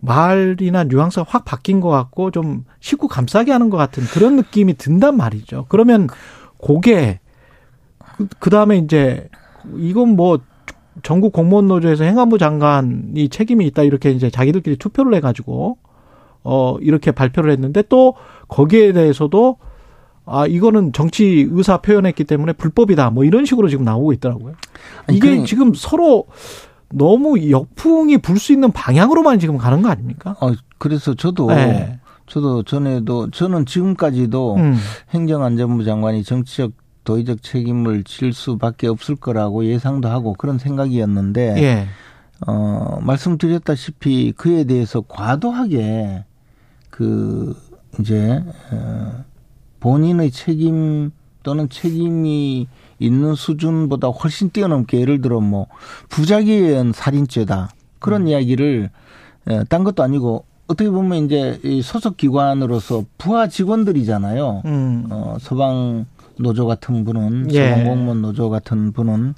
말이나 0.00 0.84
뉘앙스가 0.84 1.24
확 1.28 1.44
바뀐 1.44 1.80
것 1.80 1.88
같고 1.88 2.32
좀 2.32 2.64
식구 2.80 3.06
감싸게 3.08 3.52
하는 3.52 3.70
것 3.70 3.76
같은 3.76 4.02
그런 4.04 4.36
느낌이 4.36 4.74
든단 4.74 5.16
말이죠. 5.16 5.66
그러면 5.68 6.08
그게 6.64 7.20
그 8.40 8.50
다음에 8.50 8.78
이제 8.78 9.28
이건 9.76 10.16
뭐 10.16 10.40
전국 11.02 11.32
공무원 11.32 11.68
노조에서 11.68 12.04
행안부 12.04 12.38
장관이 12.38 13.28
책임이 13.28 13.64
있다 13.68 13.84
이렇게 13.84 14.10
이제 14.10 14.28
자기들끼리 14.28 14.76
투표를 14.76 15.14
해가지고 15.14 15.78
어 16.42 16.76
이렇게 16.80 17.12
발표를 17.12 17.52
했는데 17.52 17.82
또 17.88 18.14
거기에 18.48 18.92
대해서도 18.92 19.58
아 20.24 20.46
이거는 20.46 20.92
정치 20.92 21.48
의사 21.50 21.78
표현했기 21.78 22.24
때문에 22.24 22.52
불법이다 22.52 23.10
뭐 23.10 23.24
이런 23.24 23.44
식으로 23.44 23.68
지금 23.68 23.84
나오고 23.84 24.12
있더라고요. 24.14 24.54
이게 25.10 25.30
아니, 25.30 25.46
지금 25.46 25.72
서로 25.74 26.26
너무 26.90 27.50
역풍이 27.50 28.18
불 28.18 28.38
수 28.38 28.52
있는 28.52 28.70
방향으로만 28.70 29.38
지금 29.38 29.56
가는 29.58 29.82
거 29.82 29.88
아닙니까? 29.88 30.36
어, 30.40 30.52
그래서 30.78 31.14
저도 31.14 31.48
네. 31.48 31.98
저도 32.26 32.62
전에도 32.62 33.30
저는 33.30 33.66
지금까지도 33.66 34.56
음. 34.56 34.76
행정안전부 35.10 35.84
장관이 35.84 36.22
정치적 36.22 36.72
도의적 37.04 37.42
책임을 37.42 38.04
질 38.04 38.32
수밖에 38.32 38.86
없을 38.86 39.16
거라고 39.16 39.64
예상도 39.64 40.08
하고 40.08 40.34
그런 40.34 40.58
생각이었는데 40.58 41.62
예. 41.62 41.86
어, 42.46 42.98
말씀드렸다시피 43.02 44.32
그에 44.36 44.64
대해서 44.64 45.00
과도하게 45.00 46.24
그 46.90 47.56
이제 48.00 48.42
어, 48.70 49.24
본인의 49.82 50.30
책임 50.30 51.10
또는 51.42 51.68
책임이 51.68 52.68
있는 53.00 53.34
수준보다 53.34 54.08
훨씬 54.08 54.50
뛰어넘게 54.50 55.00
예를 55.00 55.20
들어 55.20 55.40
뭐 55.40 55.66
부작위에 56.08 56.54
의한 56.54 56.92
살인죄다 56.92 57.70
그런 57.98 58.22
음. 58.22 58.28
이야기를 58.28 58.90
예, 59.50 59.64
딴 59.68 59.82
것도 59.82 60.04
아니고 60.04 60.44
어떻게 60.68 60.88
보면 60.88 61.24
이제 61.24 61.58
이 61.64 61.82
소속 61.82 62.16
기관으로서 62.16 63.04
부하 63.18 63.48
직원들이잖아요. 63.48 64.62
음. 64.64 65.06
어, 65.10 65.36
서방 65.40 66.06
노조 66.38 66.66
같은 66.66 67.04
분은 67.04 67.52
예. 67.52 67.70
서방 67.70 67.84
공무원 67.84 68.22
노조 68.22 68.50
같은 68.50 68.92
분은 68.92 69.34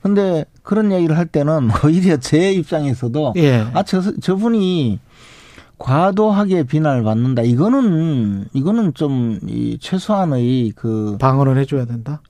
근데 0.00 0.46
그런 0.62 0.90
이야기를 0.90 1.16
할 1.16 1.26
때는 1.26 1.68
오히려 1.84 2.16
제 2.16 2.52
입장에서도 2.52 3.34
예. 3.36 3.66
아 3.74 3.82
저 3.82 4.00
저분이 4.18 4.98
과도하게 5.78 6.64
비난을 6.64 7.04
받는다. 7.04 7.42
이거는 7.42 8.46
이거는 8.52 8.94
좀 8.94 9.38
이 9.48 9.78
최소한의 9.80 10.72
그 10.76 11.16
방어를 11.20 11.56
해줘야 11.58 11.84
된다. 11.84 12.20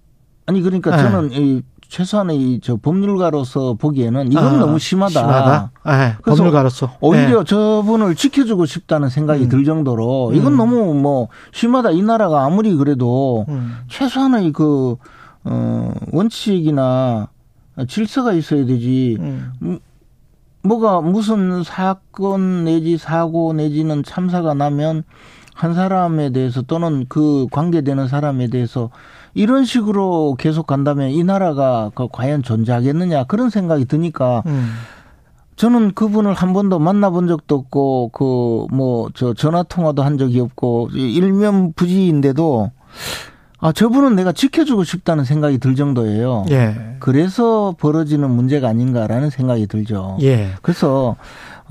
아니 0.46 0.60
그러니까 0.62 0.94
네. 0.96 1.02
저는 1.02 1.32
이 1.32 1.62
최소한의 1.88 2.60
저 2.62 2.76
법률가로서 2.76 3.74
보기에는 3.74 4.30
이건 4.30 4.44
아, 4.44 4.58
너무 4.58 4.78
심하다. 4.78 5.10
심하다. 5.20 5.70
네, 5.86 6.16
법률가로서 6.22 6.92
오히려 7.00 7.38
네. 7.38 7.44
저분을 7.44 8.14
지켜주고 8.14 8.66
싶다는 8.66 9.08
생각이 9.08 9.44
음. 9.44 9.48
들 9.48 9.64
정도로 9.64 10.32
이건 10.34 10.52
음. 10.52 10.56
너무 10.58 10.94
뭐 10.94 11.28
심하다. 11.52 11.92
이 11.92 12.02
나라가 12.02 12.44
아무리 12.44 12.74
그래도 12.74 13.46
음. 13.48 13.78
최소한의 13.88 14.52
그 14.52 14.96
어, 15.44 15.92
원칙이나 16.12 17.28
질서가 17.88 18.32
있어야 18.32 18.66
되지. 18.66 19.16
음. 19.20 19.78
음 20.64 20.68
뭐가 20.68 21.00
무슨 21.00 21.62
사건 21.62 22.64
내지 22.64 22.98
사고 22.98 23.52
내지는 23.52 24.02
참사가 24.02 24.54
나면 24.54 25.04
한 25.54 25.74
사람에 25.74 26.30
대해서 26.30 26.62
또는 26.62 27.06
그 27.08 27.46
관계되는 27.50 28.06
사람에 28.08 28.48
대해서 28.48 28.90
이런 29.34 29.64
식으로 29.64 30.36
계속 30.38 30.66
간다면 30.66 31.10
이 31.10 31.24
나라가 31.24 31.90
그 31.94 32.08
과연 32.10 32.42
존재하겠느냐 32.42 33.24
그런 33.24 33.50
생각이 33.50 33.84
드니까 33.86 34.42
음. 34.46 34.72
저는 35.56 35.94
그분을 35.94 36.34
한 36.34 36.52
번도 36.52 36.78
만나본 36.78 37.26
적도 37.26 37.56
없고 37.56 38.10
그 38.12 38.66
뭐 38.72 39.10
저 39.14 39.34
전화 39.34 39.64
통화도 39.64 40.02
한 40.02 40.16
적이 40.18 40.40
없고 40.40 40.90
일면 40.94 41.72
부지인데도 41.72 42.70
아 43.60 43.72
저분은 43.72 44.14
내가 44.16 44.32
지켜주고 44.32 44.84
싶다는 44.84 45.24
생각이 45.24 45.58
들 45.58 45.74
정도예요. 45.74 46.46
예. 46.50 46.96
그래서 47.00 47.74
벌어지는 47.78 48.30
문제가 48.30 48.68
아닌가라는 48.68 49.30
생각이 49.30 49.66
들죠. 49.66 50.18
예. 50.22 50.52
그래서 50.62 51.16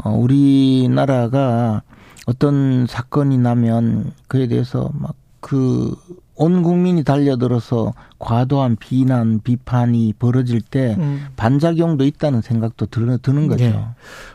어 0.04 0.10
우리나라가 0.12 1.82
어떤 2.26 2.86
사건이 2.88 3.38
나면 3.38 4.12
그에 4.28 4.48
대해서 4.48 4.90
막 4.94 5.16
그 5.40 5.96
온 6.40 6.62
국민이 6.62 7.04
달려들어서 7.04 7.94
과도한 8.20 8.78
비난, 8.80 9.40
비판이 9.44 10.14
벌어질 10.20 10.62
때 10.62 10.96
음. 11.00 11.26
반작용도 11.36 12.06
있다는 12.06 12.42
생각도 12.42 12.86
드는, 12.86 13.18
드는 13.24 13.48
거죠. 13.48 13.66
네. 13.66 13.84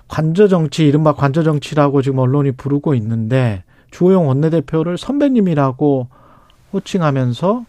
관저 0.09 0.49
정치, 0.49 0.85
이른바 0.85 1.13
관저 1.13 1.45
정치라고 1.45 2.03
지금 2.03 2.19
언론이 2.19 2.53
부르고 2.53 2.95
있는데 2.97 3.63
주호영 3.93 4.27
원내대표를 4.27 4.99
선배님이라고 4.99 6.09
호칭하면서 6.73 7.65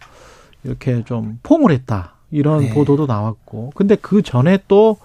이렇게 0.64 1.04
좀 1.04 1.38
포옹을 1.42 1.70
했다. 1.70 2.14
이런 2.30 2.60
네. 2.60 2.74
보도도 2.74 3.06
나왔고. 3.06 3.72
근데 3.74 3.96
그 3.96 4.22
전에 4.22 4.58
또, 4.66 4.96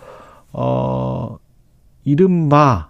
어, 0.52 1.38
이른바 2.04 2.90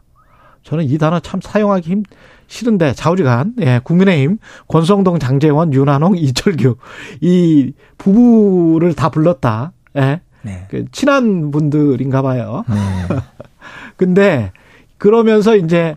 저는 0.63 0.85
이 0.85 0.97
단어 0.97 1.19
참 1.19 1.41
사용하기 1.41 1.89
힘, 1.89 2.03
싫은데 2.47 2.93
좌우지간 2.93 3.53
예, 3.61 3.79
국민의힘 3.83 4.39
권성동 4.67 5.19
장재원 5.19 5.73
윤한홍 5.73 6.17
이철규 6.17 6.77
이 7.21 7.73
부부를 7.97 8.93
다 8.95 9.09
불렀다. 9.09 9.71
예. 9.97 10.21
네. 10.41 10.65
그 10.69 10.85
친한 10.91 11.51
분들인가 11.51 12.21
봐요. 12.21 12.63
네. 12.67 12.75
근데 13.97 14.51
그러면서 14.97 15.55
이제 15.55 15.95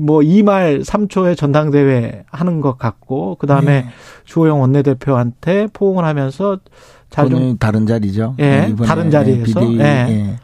뭐 0.00 0.20
2말 0.20 0.84
3초의 0.84 1.36
전당대회 1.36 2.24
하는 2.30 2.60
것 2.60 2.78
같고 2.78 3.36
그다음에 3.36 3.82
네. 3.82 3.88
주호영 4.24 4.60
원내대표한테 4.60 5.68
포옹을 5.72 6.04
하면서 6.04 6.58
자좀 7.10 7.58
다른 7.58 7.86
자리죠. 7.86 8.36
예. 8.38 8.74
다른 8.84 9.10
자리에서 9.10 9.72
예. 9.74 9.80
예. 9.80 10.36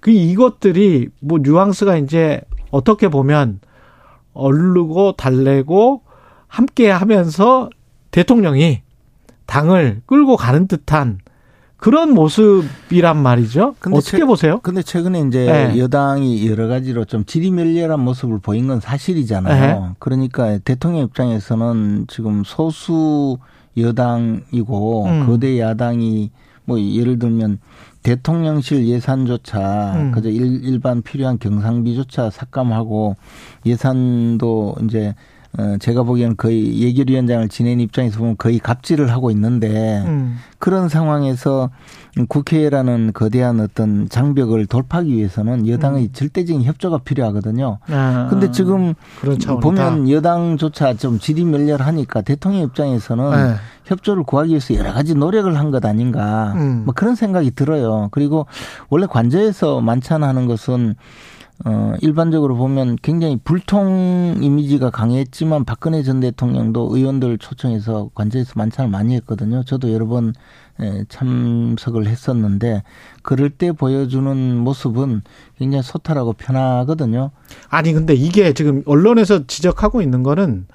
그 0.00 0.10
이것들이 0.10 1.08
뭐 1.20 1.38
뉘앙스가 1.42 1.96
이제 1.96 2.40
어떻게 2.70 3.08
보면 3.08 3.60
얼르고 4.32 5.12
달래고 5.12 6.02
함께 6.46 6.90
하면서 6.90 7.70
대통령이 8.10 8.82
당을 9.46 10.02
끌고 10.06 10.36
가는 10.36 10.66
듯한 10.66 11.18
그런 11.80 12.12
모습이란 12.12 13.16
말이죠. 13.16 13.74
근데 13.78 13.96
어떻게 13.96 14.18
최, 14.18 14.24
보세요? 14.24 14.60
근데 14.62 14.82
최근에 14.82 15.20
이제 15.20 15.46
네. 15.46 15.78
여당이 15.78 16.46
여러 16.48 16.68
가지로 16.68 17.06
좀 17.06 17.24
지리멸렬한 17.24 17.98
모습을 17.98 18.38
보인 18.38 18.68
건 18.68 18.80
사실이잖아요. 18.80 19.80
네. 19.80 19.88
그러니까 19.98 20.58
대통령 20.58 21.04
입장에서는 21.04 22.06
지금 22.08 22.42
소수 22.44 23.38
여당이고 23.78 25.06
음. 25.06 25.26
거대 25.26 25.58
야당이 25.58 26.30
뭐 26.66 26.78
예를 26.78 27.18
들면 27.18 27.58
대통령실 28.02 28.86
예산조차 28.86 29.94
음. 29.96 30.12
그저 30.12 30.28
일, 30.28 30.80
반 30.80 31.02
필요한 31.02 31.38
경상비조차 31.38 32.30
삭감하고 32.30 33.16
예산도 33.64 34.76
이제 34.84 35.08
어, 35.08 35.14
제가 35.80 36.04
보기에는 36.04 36.36
거의 36.36 36.80
예결위원장을 36.80 37.48
지낸 37.48 37.80
입장에서 37.80 38.18
보면 38.18 38.36
거의 38.38 38.58
갑질을 38.60 39.10
하고 39.10 39.30
있는데 39.32 40.02
음. 40.06 40.36
그런 40.58 40.88
상황에서 40.88 41.70
국회라는 42.28 43.12
거대한 43.12 43.60
어떤 43.60 44.08
장벽을 44.08 44.66
돌파하기 44.66 45.12
위해서는 45.12 45.66
여당의 45.68 46.04
음. 46.04 46.12
절대적인 46.12 46.62
협조가 46.62 46.98
필요하거든요. 46.98 47.78
아, 47.88 48.28
근데 48.30 48.50
지금 48.50 48.94
보면 49.60 50.08
여당조차 50.10 50.94
좀 50.94 51.18
지리멸렬하니까 51.18 52.22
대통령 52.22 52.62
입장에서는 52.62 53.30
네. 53.30 53.54
협조를 53.86 54.22
구하기 54.22 54.50
위해서 54.50 54.74
여러 54.76 54.92
가지 54.92 55.14
노력을 55.14 55.52
한 55.56 55.70
것 55.70 55.84
아닌가 55.84 56.52
음. 56.56 56.82
뭐 56.84 56.94
그런 56.94 57.14
생각이 57.14 57.52
들어요. 57.52 58.08
그리고 58.12 58.46
원래 58.88 59.06
관저에서 59.06 59.80
만찬하는 59.80 60.46
것은 60.46 60.94
어, 61.64 61.94
일반적으로 62.00 62.56
보면 62.56 62.96
굉장히 63.02 63.38
불통 63.42 64.38
이미지가 64.40 64.90
강했지만 64.90 65.64
박근혜 65.64 66.02
전 66.02 66.20
대통령도 66.20 66.88
의원들 66.96 67.36
초청해서 67.38 68.10
관저에서 68.14 68.52
만찬을 68.56 68.90
많이 68.90 69.14
했거든요. 69.16 69.62
저도 69.64 69.92
여러 69.92 70.06
번 70.06 70.32
예, 70.80 71.04
참석을 71.10 72.06
했었는데 72.06 72.82
그럴 73.22 73.50
때 73.50 73.72
보여주는 73.72 74.56
모습은 74.56 75.20
굉장히 75.58 75.82
소탈하고 75.82 76.32
편하거든요. 76.32 77.30
아니 77.68 77.92
근데 77.92 78.14
이게 78.14 78.54
지금 78.54 78.82
언론에서 78.86 79.46
지적하고 79.46 80.00
있는 80.00 80.22
거는 80.22 80.66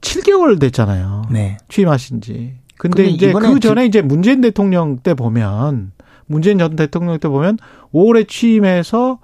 7개월 0.00 0.60
됐잖아요. 0.60 1.24
네. 1.30 1.56
취임하신 1.68 2.20
지. 2.20 2.54
근데, 2.78 3.02
근데 3.02 3.10
이제 3.10 3.32
그 3.32 3.58
전에 3.58 3.84
이제 3.84 4.00
문재인 4.00 4.40
대통령 4.40 4.98
때 4.98 5.14
보면 5.14 5.92
문재인 6.26 6.58
전 6.58 6.76
대통령 6.76 7.18
때 7.18 7.28
보면 7.28 7.58
5월에 7.92 8.28
취임해서 8.28 9.18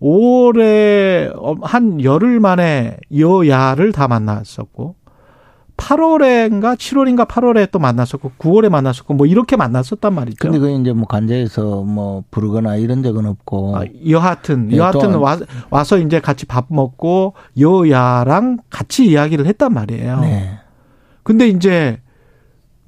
5월에 0.00 1.62
한 1.62 2.02
열흘 2.02 2.40
만에 2.40 2.98
여야를 3.16 3.92
다 3.92 4.08
만났었고 4.08 4.96
8월인가 5.78 6.76
7월인가 6.76 7.26
8월에 7.26 7.70
또 7.70 7.78
만났었고 7.78 8.32
9월에 8.38 8.68
만났었고 8.68 9.14
뭐 9.14 9.26
이렇게 9.26 9.56
만났었단 9.56 10.12
말이죠. 10.12 10.36
근데 10.40 10.58
그 10.58 10.68
이제 10.70 10.92
뭐 10.92 11.06
관제에서 11.06 11.82
뭐 11.82 12.24
부르거나 12.30 12.76
이런 12.76 13.02
적은 13.02 13.26
없고 13.26 13.76
아, 13.76 13.84
여하튼 14.08 14.68
네, 14.68 14.76
여하튼 14.76 15.14
와, 15.14 15.38
와서 15.70 15.98
이제 15.98 16.20
같이 16.20 16.46
밥 16.46 16.66
먹고 16.68 17.34
여야랑 17.58 18.58
같이 18.70 19.06
이야기를 19.06 19.46
했단 19.46 19.72
말이에요. 19.72 20.20
네. 20.20 20.58
근데 21.22 21.46
이제 21.46 22.00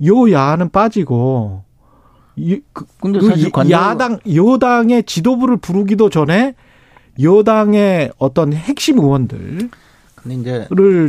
여야는 0.04 0.70
빠지고 0.70 1.62
이, 2.34 2.60
그, 2.72 2.86
근데 3.00 3.20
사실 3.20 3.52
그 3.52 3.70
야당 3.70 4.18
여당의 4.34 5.04
지도부를 5.04 5.58
부르기도 5.58 6.10
전에 6.10 6.54
여당의 7.22 8.12
어떤 8.18 8.52
핵심 8.52 8.98
의원들을 8.98 9.70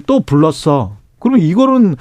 또 0.05 0.21
불렀어. 0.21 0.97
그러면 1.19 1.41
이거는 1.41 1.95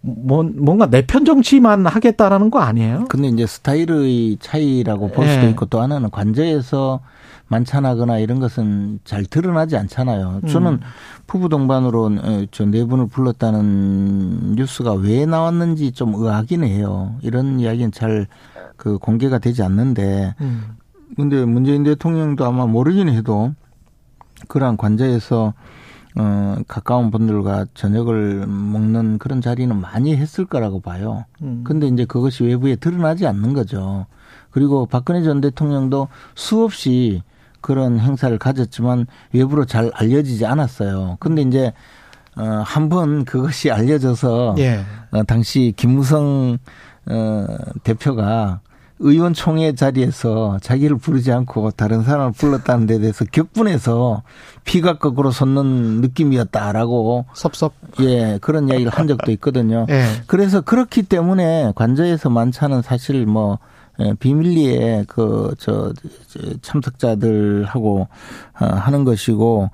뭔가 0.00 0.88
내 0.88 1.02
편 1.02 1.24
정치만 1.24 1.86
하겠다라는 1.86 2.50
거 2.50 2.60
아니에요? 2.60 3.06
근데 3.08 3.28
이제 3.28 3.46
스타일의 3.46 4.38
차이라고 4.40 5.10
볼 5.10 5.26
수도 5.26 5.42
네. 5.42 5.50
있고 5.50 5.66
또 5.66 5.80
하나는 5.80 6.10
관저에서 6.10 7.00
만찬하거나 7.48 8.18
이런 8.18 8.38
것은 8.40 9.00
잘 9.04 9.24
드러나지 9.24 9.76
않잖아요. 9.76 10.42
저는 10.48 10.72
음. 10.74 10.80
부부 11.26 11.48
동반으로 11.48 12.04
어, 12.22 12.44
저네 12.50 12.84
분을 12.84 13.06
불렀다는 13.08 14.54
뉴스가 14.56 14.94
왜 14.94 15.26
나왔는지 15.26 15.92
좀 15.92 16.14
의아하긴 16.14 16.64
해요. 16.64 17.14
이런 17.22 17.60
이야기는 17.60 17.92
잘 17.92 18.26
그 18.76 18.98
공개가 18.98 19.38
되지 19.38 19.62
않는데. 19.62 20.34
음. 20.42 20.76
근데 21.14 21.44
문재인 21.44 21.84
대통령도 21.84 22.44
아마 22.44 22.66
모르긴 22.66 23.08
해도 23.08 23.54
그러한 24.48 24.76
관저에서 24.76 25.54
어, 26.18 26.56
가까운 26.66 27.10
분들과 27.10 27.66
저녁을 27.74 28.46
먹는 28.46 29.18
그런 29.18 29.40
자리는 29.42 29.78
많이 29.78 30.16
했을 30.16 30.46
거라고 30.46 30.80
봐요. 30.80 31.26
음. 31.42 31.62
근데 31.64 31.86
이제 31.88 32.06
그것이 32.06 32.42
외부에 32.44 32.76
드러나지 32.76 33.26
않는 33.26 33.52
거죠. 33.52 34.06
그리고 34.50 34.86
박근혜 34.86 35.22
전 35.22 35.42
대통령도 35.42 36.08
수없이 36.34 37.22
그런 37.60 37.98
행사를 37.98 38.36
가졌지만 38.38 39.06
외부로 39.32 39.66
잘 39.66 39.90
알려지지 39.94 40.46
않았어요. 40.46 41.16
근데 41.20 41.42
이제 41.42 41.72
어, 42.36 42.62
한 42.64 42.88
번 42.88 43.24
그것이 43.24 43.70
알려져서 43.70 44.56
예. 44.58 44.80
어, 45.10 45.22
당시 45.24 45.72
김무성 45.76 46.58
어, 47.06 47.46
대표가 47.82 48.60
의원총회 48.98 49.74
자리에서 49.74 50.58
자기를 50.60 50.96
부르지 50.96 51.30
않고 51.32 51.72
다른 51.72 52.02
사람을 52.02 52.32
불렀다는 52.32 52.86
데 52.86 52.98
대해서 52.98 53.24
격분해서 53.30 54.22
피가 54.64 54.98
거꾸로 54.98 55.30
솟는 55.30 56.00
느낌이었다라고 56.00 57.26
섭섭 57.34 57.74
예 58.00 58.38
그런 58.40 58.68
이야기를 58.68 58.90
한 58.92 59.06
적도 59.06 59.30
있거든요. 59.32 59.86
예. 59.90 60.04
그래서 60.26 60.60
그렇기 60.60 61.02
때문에 61.04 61.72
관저에서 61.74 62.30
만찬은 62.30 62.82
사실 62.82 63.26
뭐 63.26 63.58
예, 64.00 64.12
비밀리에 64.18 65.04
그저 65.08 65.92
참석자들하고 66.60 68.08
어, 68.60 68.64
하는 68.64 69.04
것이고 69.04 69.70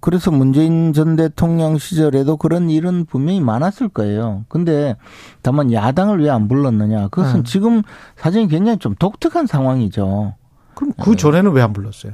그래서 0.00 0.30
문재인 0.30 0.92
전 0.92 1.16
대통령 1.16 1.78
시절에도 1.78 2.36
그런 2.36 2.68
일은 2.68 3.06
분명히 3.06 3.40
많았을 3.40 3.88
거예요. 3.88 4.44
근데 4.48 4.96
다만 5.42 5.72
야당을 5.72 6.20
왜 6.22 6.28
안 6.28 6.48
불렀느냐. 6.48 7.08
그것은 7.08 7.42
네. 7.42 7.50
지금 7.50 7.82
사정이 8.16 8.48
굉장히 8.48 8.78
좀 8.78 8.94
독특한 8.98 9.46
상황이죠. 9.46 10.34
그럼 10.74 10.92
그 11.00 11.16
전에는 11.16 11.52
왜 11.52 11.62
안 11.62 11.72
불렀어요? 11.72 12.12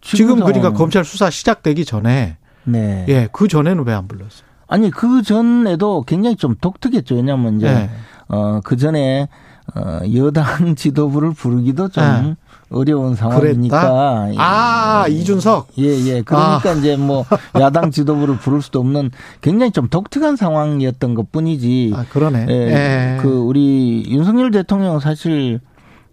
지금 0.00 0.40
그러니까 0.40 0.72
검찰 0.72 1.04
수사 1.04 1.30
시작되기 1.30 1.84
전에 1.84 2.36
네. 2.64 3.06
예, 3.08 3.28
그 3.32 3.46
전에는 3.48 3.84
왜 3.86 3.94
안 3.94 4.08
불렀어요? 4.08 4.46
아니, 4.66 4.90
그 4.90 5.22
전에도 5.22 6.02
굉장히 6.06 6.34
좀 6.36 6.56
독특했죠. 6.60 7.14
왜냐면 7.16 7.58
이제 7.58 7.72
네. 7.72 7.90
어, 8.32 8.60
그 8.64 8.76
전에 8.76 9.28
어, 9.76 10.00
여당 10.14 10.74
지도부를 10.74 11.32
부르기도 11.32 11.88
좀 11.88 12.02
네. 12.04 12.36
어려운 12.70 13.14
상황이니까. 13.14 13.80
그랬다? 13.80 14.42
아, 14.42 15.04
예, 15.08 15.12
이준석? 15.12 15.68
예, 15.78 15.84
예. 15.84 16.22
그러니까 16.22 16.70
아. 16.70 16.72
이제 16.72 16.96
뭐 16.96 17.24
야당 17.60 17.90
지도부를 17.90 18.38
부를 18.38 18.62
수도 18.62 18.80
없는 18.80 19.10
굉장히 19.42 19.70
좀 19.70 19.88
독특한 19.88 20.36
상황이었던 20.36 21.14
것 21.14 21.30
뿐이지. 21.30 21.92
아, 21.94 22.04
그러네. 22.08 22.46
예, 22.48 22.54
예. 22.54 23.18
그 23.20 23.28
우리 23.28 24.04
윤석열 24.08 24.50
대통령 24.50 24.98
사실 24.98 25.60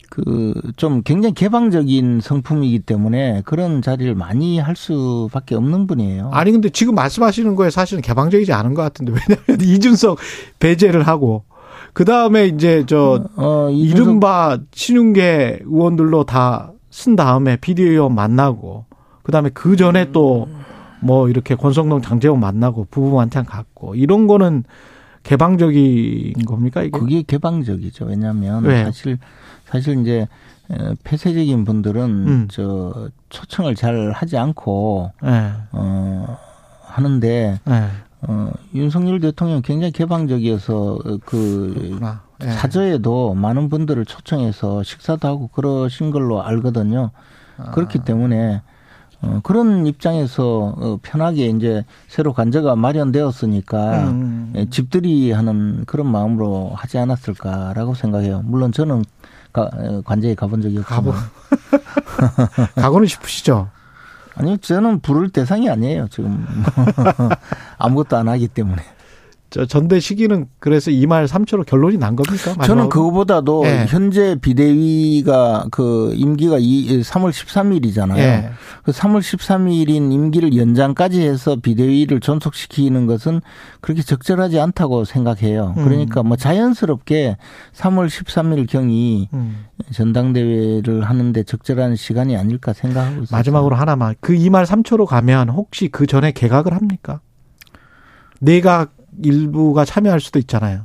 그 0.10 0.50
좀 0.76 1.02
굉장히 1.04 1.34
개방적인 1.34 2.22
성품이기 2.22 2.80
때문에 2.80 3.42
그런 3.46 3.82
자리를 3.82 4.16
많이 4.16 4.60
할 4.60 4.76
수밖에 4.76 5.56
없는 5.56 5.88
분이에요. 5.88 6.30
아니 6.32 6.52
근데 6.52 6.70
지금 6.70 6.96
말씀하시는 6.96 7.56
거에 7.56 7.70
사실은 7.70 8.02
개방적이지 8.02 8.54
않은 8.54 8.74
것 8.74 8.82
같은데 8.82 9.12
왜냐하면 9.12 9.60
이준석 9.62 10.18
배제를 10.60 11.08
하고 11.08 11.44
그 11.94 12.06
다음에 12.06 12.48
이제 12.48 12.84
저 12.88 13.26
어, 13.36 13.44
어 13.44 13.70
이른바 13.70 14.58
신윤계 14.72 15.62
의원들로 15.66 16.24
다 16.26 16.74
쓴 16.90 17.16
다음에 17.16 17.56
비대위원 17.56 18.14
만나고 18.16 18.86
그 19.24 19.32
다음에 19.32 19.50
그 19.54 19.76
전에 19.76 20.06
음. 20.06 20.12
또뭐 21.02 21.30
이렇게 21.30 21.56
권성동 21.56 22.02
장재원 22.02 22.40
만나고 22.40 22.88
부부 22.90 23.16
만찬 23.16 23.46
갖고 23.46 23.96
이런 23.96 24.28
거는 24.28 24.64
개방적인 25.24 26.34
겁니까 26.46 26.82
이게? 26.82 26.98
그게 26.98 27.22
개방적이죠. 27.22 28.06
왜냐하면 28.06 28.64
왜? 28.64 28.84
사실 28.84 29.20
사실 29.66 30.02
이제 30.02 30.28
폐쇄적인 31.04 31.66
분들은 31.66 32.04
음. 32.04 32.48
저 32.50 33.10
초청을 33.30 33.76
잘 33.76 34.12
하지 34.12 34.38
않고 34.38 35.12
네. 35.22 35.52
어 35.72 36.38
하는데 36.84 37.60
네. 37.64 37.88
어, 38.22 38.52
윤석열 38.74 39.20
대통령 39.20 39.62
굉장히 39.62 39.92
개방적이어서 39.92 41.00
그 41.26 42.00
예. 42.44 42.52
사저에도 42.52 43.34
많은 43.34 43.70
분들을 43.70 44.06
초청해서 44.06 44.84
식사도 44.84 45.28
하고 45.28 45.48
그러신 45.48 46.12
걸로 46.12 46.42
알거든요. 46.42 47.12
아. 47.58 47.72
그렇기 47.72 48.00
때문에 48.00 48.62
어, 49.22 49.40
그런 49.44 49.86
입장에서 49.86 50.74
어, 50.78 51.00
편하게 51.02 51.48
이제 51.48 51.84
새로 52.08 52.34
관제가 52.34 52.76
마련되었으니까 52.76 54.10
음. 54.10 54.54
예, 54.56 54.70
집들이 54.70 55.32
하는 55.32 55.84
그런 55.86 56.08
마음으로 56.08 56.72
하지 56.74 56.98
않았을까라고 56.98 57.96
생각해요. 57.96 58.42
물론 58.46 58.72
저는 58.72 59.04
가, 59.52 59.70
어, 59.74 60.02
관제에 60.06 60.36
가본 60.36 60.62
적이 60.62 60.80
없지만 60.80 61.04
가보. 61.04 61.18
가고는 62.82 63.08
싶으시죠? 63.08 63.70
아니요, 64.40 64.56
저는 64.58 65.02
부를 65.02 65.30
대상이 65.30 65.70
아니에요, 65.70 66.08
지금. 66.08 66.46
아무것도 67.78 68.16
안 68.16 68.30
하기 68.30 68.48
때문에. 68.48 68.82
저 69.50 69.66
전대 69.66 70.00
시기는 70.00 70.46
그래서 70.60 70.92
2말 70.92 71.28
3초로 71.28 71.66
결론이 71.66 71.98
난 71.98 72.16
겁니까? 72.16 72.52
마지막으로? 72.52 72.68
저는 72.68 72.90
그거보다도 72.90 73.64
네. 73.64 73.86
현재 73.88 74.36
비대위가 74.40 75.66
그 75.72 76.14
임기가 76.16 76.60
3월 76.60 77.32
13일이잖아요. 77.32 78.16
네. 78.16 78.50
그 78.84 78.92
3월 78.92 79.20
13일인 79.20 80.12
임기를 80.12 80.56
연장까지 80.56 81.22
해서 81.22 81.56
비대위를 81.56 82.20
존속시키는 82.20 83.08
것은 83.08 83.42
그렇게 83.82 84.04
적절하지 84.04 84.60
않다고 84.60 85.06
생각해요. 85.06 85.74
음. 85.78 85.84
그러니까 85.84 86.22
뭐 86.22 86.38
자연스럽게 86.38 87.38
3월 87.74 88.08
13일 88.08 88.68
경이 88.70 89.30
음. 89.34 89.66
전당대회를 89.92 91.04
하는데 91.04 91.44
적절한 91.44 91.96
시간이 91.96 92.38
아닐까 92.38 92.74
생각하고 92.74 93.24
있습니다. 93.24 93.36
마지막으로 93.36 93.76
하나만 93.76 94.14
그 94.20 94.34
2말 94.34 94.66
3초로 94.66 95.08
가면 95.08 95.50
혹시 95.50 95.88
그 95.88 96.06
전에 96.06 96.32
개각을 96.32 96.74
합니까? 96.74 97.22
내각 98.40 98.99
일부가 99.24 99.86
참여할 99.86 100.20
수도 100.20 100.40
있잖아요. 100.40 100.82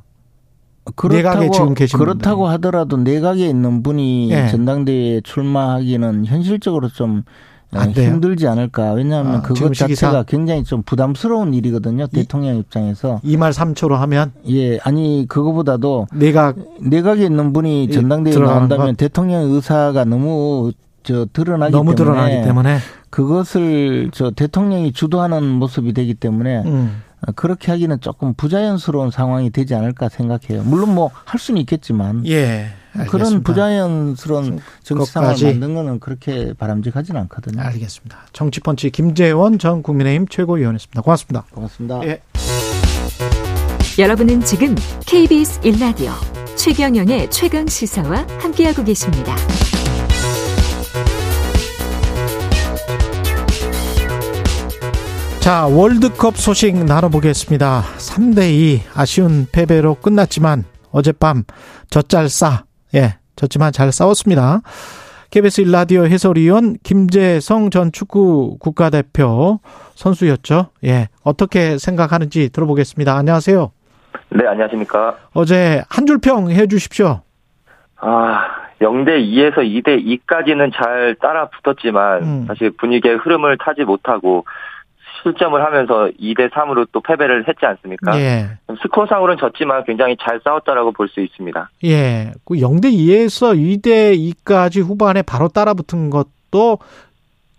그렇다고, 0.96 1.50
지금 1.50 1.74
계신 1.74 1.98
그렇다고. 1.98 2.46
하더라도 2.48 2.98
내각에 2.98 3.46
있는 3.46 3.82
분이 3.82 4.28
네. 4.28 4.48
전당대회에 4.50 5.22
출마하기는 5.22 6.26
현실적으로 6.26 6.88
좀 6.88 7.22
어, 7.72 7.80
힘들지 7.80 8.46
않을까. 8.46 8.92
왜냐하면 8.92 9.36
아, 9.36 9.42
그것 9.42 9.74
자체가 9.74 10.24
굉장히 10.24 10.62
좀 10.62 10.82
부담스러운 10.82 11.54
일이거든요. 11.54 12.06
대통령 12.06 12.56
입장에서. 12.56 13.20
2말 13.24 13.52
3초로 13.52 13.94
하면? 13.96 14.32
예, 14.48 14.78
아니, 14.84 15.26
그거보다도. 15.28 16.06
내각. 16.14 16.56
내각에 16.80 17.24
있는 17.24 17.52
분이 17.52 17.90
전당대회에 17.90 18.38
나온다면 18.38 18.86
것? 18.88 18.96
대통령 18.96 19.42
의사가 19.50 20.04
너무 20.04 20.72
저 21.02 21.26
드러나기 21.32 21.72
너무 21.72 21.94
때문에. 21.94 22.14
드러나기 22.14 22.46
때문에. 22.46 22.78
그것을 23.10 24.10
저 24.12 24.30
대통령이 24.30 24.92
주도하는 24.92 25.44
모습이 25.44 25.92
되기 25.94 26.14
때문에. 26.14 26.62
음. 26.66 27.02
그렇게 27.36 27.70
하기는 27.72 28.00
조금 28.00 28.34
부자연스러운 28.34 29.10
상황이 29.10 29.50
되지 29.50 29.74
않을까 29.74 30.08
생각해요. 30.08 30.62
물론 30.64 30.94
뭐 30.94 31.10
할 31.24 31.40
수는 31.40 31.60
있겠지만. 31.62 32.26
예. 32.28 32.68
그런 33.08 33.42
부자연스러운 33.42 34.60
정치 34.84 35.10
상황을 35.10 35.36
만든 35.42 35.74
거는 35.74 35.98
그렇게 35.98 36.52
바람직하지는 36.52 37.20
않거든요. 37.22 37.60
알겠습니다. 37.60 38.18
정치펀치 38.32 38.90
김재원 38.90 39.58
전 39.58 39.82
국민의힘 39.82 40.28
최고위원이었습니다. 40.28 41.02
고맙습니다. 41.02 41.44
고맙습니다. 41.50 42.00
예. 42.04 42.20
여러분은 43.98 44.42
지금 44.42 44.76
KBS 45.06 45.60
1라디오 45.62 46.12
최경영의 46.56 47.30
최강 47.30 47.66
시사와 47.66 48.26
함께하고 48.38 48.84
계십니다. 48.84 49.34
자, 55.44 55.66
월드컵 55.66 56.36
소식 56.36 56.74
나눠보겠습니다. 56.74 57.82
3대2 57.98 58.80
아쉬운 58.96 59.46
패배로 59.52 59.94
끝났지만 59.96 60.64
어젯밤 60.90 61.42
젖잘 61.90 62.30
싸, 62.30 62.64
예, 62.94 63.18
졌지만 63.36 63.70
잘 63.72 63.92
싸웠습니다. 63.92 64.60
KBS 65.30 65.60
일라디오 65.62 66.06
해설위원 66.06 66.76
김재성 66.82 67.68
전 67.68 67.92
축구 67.92 68.56
국가대표 68.58 69.60
선수였죠. 69.96 70.68
예, 70.84 71.08
어떻게 71.22 71.76
생각하는지 71.76 72.48
들어보겠습니다. 72.50 73.14
안녕하세요. 73.14 73.70
네, 74.30 74.46
안녕하십니까. 74.46 75.16
어제 75.34 75.82
한 75.90 76.06
줄 76.06 76.20
평 76.20 76.50
해주십시오. 76.50 77.20
아, 77.96 78.46
0대 78.80 79.20
2에서 79.20 79.58
2대 79.58 80.02
2까지는 80.26 80.72
잘 80.74 81.16
따라 81.20 81.48
붙었지만 81.50 82.22
음. 82.22 82.44
사실 82.48 82.70
분위기의 82.70 83.16
흐름을 83.16 83.58
타지 83.58 83.82
못하고 83.84 84.46
실점을 85.24 85.60
하면서 85.64 86.08
2대 86.20 86.50
3으로 86.50 86.86
또 86.92 87.00
패배를 87.00 87.48
했지 87.48 87.66
않습니까? 87.66 88.16
예. 88.20 88.50
스코어상으로는 88.82 89.38
졌지만 89.40 89.82
굉장히 89.84 90.16
잘 90.20 90.40
싸웠다라고 90.44 90.92
볼 90.92 91.08
수 91.08 91.20
있습니다. 91.20 91.70
예. 91.84 92.30
그 92.44 92.54
0대 92.54 92.84
2에서 92.92 93.56
2대 93.56 94.16
2까지 94.16 94.82
후반에 94.82 95.22
바로 95.22 95.48
따라붙은 95.48 96.10
것도 96.10 96.78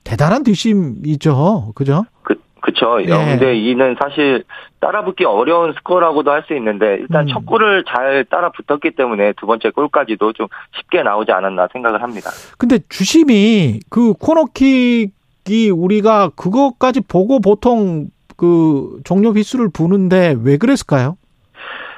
대단한 0.04 0.44
뒷심이죠. 0.44 1.72
그죠? 1.76 2.06
그, 2.22 2.36
그쵸. 2.62 3.02
예. 3.02 3.06
0대 3.08 3.42
2는 3.42 3.98
사실 4.00 4.44
따라붙기 4.80 5.26
어려운 5.26 5.74
스코어라고도 5.74 6.32
할 6.32 6.44
수 6.48 6.54
있는데 6.56 6.98
일단 7.00 7.24
음. 7.24 7.28
첫 7.34 7.46
골을 7.46 7.84
잘 7.88 8.24
따라붙었기 8.30 8.92
때문에 8.92 9.34
두 9.38 9.48
번째 9.48 9.72
골까지도 9.72 10.34
좀 10.34 10.48
쉽게 10.78 11.02
나오지 11.02 11.32
않았나 11.32 11.68
생각을 11.74 12.04
합니다. 12.04 12.30
근데 12.60 12.78
주심이 12.90 13.80
그 13.90 14.14
코너킥 14.14 15.12
이 15.48 15.70
우리가 15.70 16.32
그것까지 16.36 17.02
보고 17.02 17.40
보통 17.40 18.08
그 18.38 19.00
종료 19.04 19.30
휘슬을 19.32 19.70
부는데 19.72 20.36
왜 20.44 20.58
그랬을까요? 20.58 21.18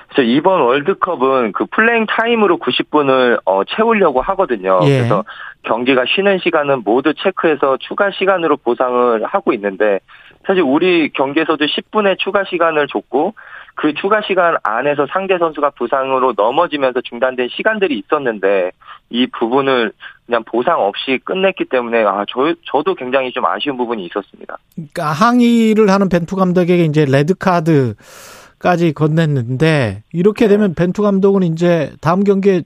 그래서 0.09 0.21
이번 0.23 0.61
월드컵은 0.61 1.51
그 1.51 1.65
playing 1.67 2.05
time으로 2.07 2.57
90분을 2.57 3.39
어, 3.45 3.63
채우려고 3.65 4.21
하거든요. 4.21 4.79
예. 4.83 4.97
그래서 4.97 5.23
경기가 5.63 6.05
쉬는 6.07 6.39
시간은 6.39 6.83
모두 6.83 7.13
체크해서 7.13 7.77
추가 7.77 8.09
시간으로 8.11 8.57
보상을 8.57 9.23
하고 9.25 9.53
있는데 9.53 9.99
사실 10.45 10.61
우리 10.63 11.09
경기에서도 11.09 11.63
10분의 11.63 12.17
추가 12.19 12.43
시간을 12.45 12.87
줬고 12.87 13.33
그 13.75 13.93
추가 13.93 14.21
시간 14.21 14.55
안에서 14.63 15.05
상대 15.11 15.37
선수가 15.37 15.71
부상으로 15.71 16.33
넘어지면서 16.35 17.01
중단된 17.01 17.49
시간들이 17.49 17.99
있었는데 17.99 18.71
이 19.09 19.27
부분을 19.27 19.91
그냥 20.25 20.43
보상 20.43 20.81
없이 20.81 21.19
끝냈기 21.23 21.65
때문에 21.65 22.03
아, 22.03 22.25
저, 22.27 22.53
저도 22.65 22.95
굉장히 22.95 23.31
좀 23.31 23.45
아쉬운 23.45 23.77
부분이 23.77 24.05
있었습니다. 24.05 24.57
그러니까 24.75 25.11
항의를 25.11 25.89
하는 25.89 26.09
벤투 26.09 26.35
감독에게 26.35 26.83
이제 26.83 27.05
레드 27.05 27.33
카드까지 27.33 28.93
건넸는데 28.93 30.01
이렇게 30.11 30.47
네. 30.47 30.49
되면 30.49 30.73
벤투 30.75 31.01
감독은 31.01 31.43
이제 31.43 31.93
다음 32.01 32.23
경기에 32.23 32.63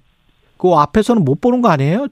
그 0.58 0.74
앞에서는 0.74 1.24
못 1.24 1.40
보는 1.40 1.62
거 1.62 1.70
아니에요? 1.70 2.08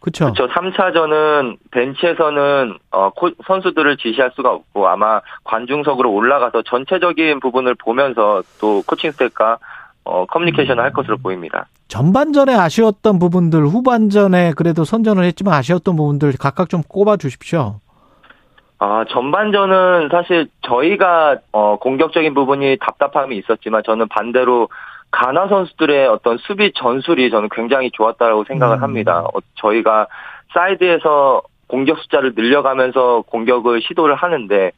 그렇죠. 0.00 0.32
그렇죠. 0.32 0.46
3차전은 0.46 1.56
벤치에서는 1.72 2.78
어, 2.92 3.10
선수들을 3.46 3.96
지시할 3.96 4.30
수가 4.36 4.52
없고 4.52 4.86
아마 4.86 5.20
관중석으로 5.44 6.12
올라가서 6.12 6.62
전체적인 6.62 7.40
부분을 7.40 7.74
보면서 7.74 8.42
또 8.60 8.82
코칭 8.86 9.10
스태프가 9.10 9.58
어, 10.06 10.24
커뮤니케이션을 10.26 10.82
할 10.82 10.92
것으로 10.92 11.16
보입니다. 11.18 11.66
전반전에 11.88 12.54
아쉬웠던 12.54 13.18
부분들, 13.18 13.66
후반전에 13.66 14.52
그래도 14.56 14.84
선전을 14.84 15.24
했지만 15.24 15.54
아쉬웠던 15.54 15.96
부분들 15.96 16.32
각각 16.38 16.68
좀 16.68 16.82
꼽아 16.88 17.16
주십시오. 17.16 17.80
아, 18.78 19.04
전반전은 19.08 20.08
사실 20.10 20.48
저희가 20.62 21.38
어, 21.52 21.76
공격적인 21.78 22.34
부분이 22.34 22.78
답답함이 22.80 23.36
있었지만 23.38 23.82
저는 23.84 24.08
반대로 24.08 24.68
가나 25.10 25.48
선수들의 25.48 26.08
어떤 26.08 26.36
수비 26.38 26.72
전술이 26.72 27.30
저는 27.30 27.48
굉장히 27.50 27.90
좋았다고 27.92 28.44
생각을 28.44 28.78
음. 28.78 28.82
합니다. 28.82 29.20
어, 29.20 29.38
저희가 29.56 30.06
사이드에서 30.52 31.42
공격 31.68 31.98
숫자를 31.98 32.34
늘려가면서 32.36 33.24
공격을 33.26 33.82
시도를 33.82 34.14
하는데 34.14 34.70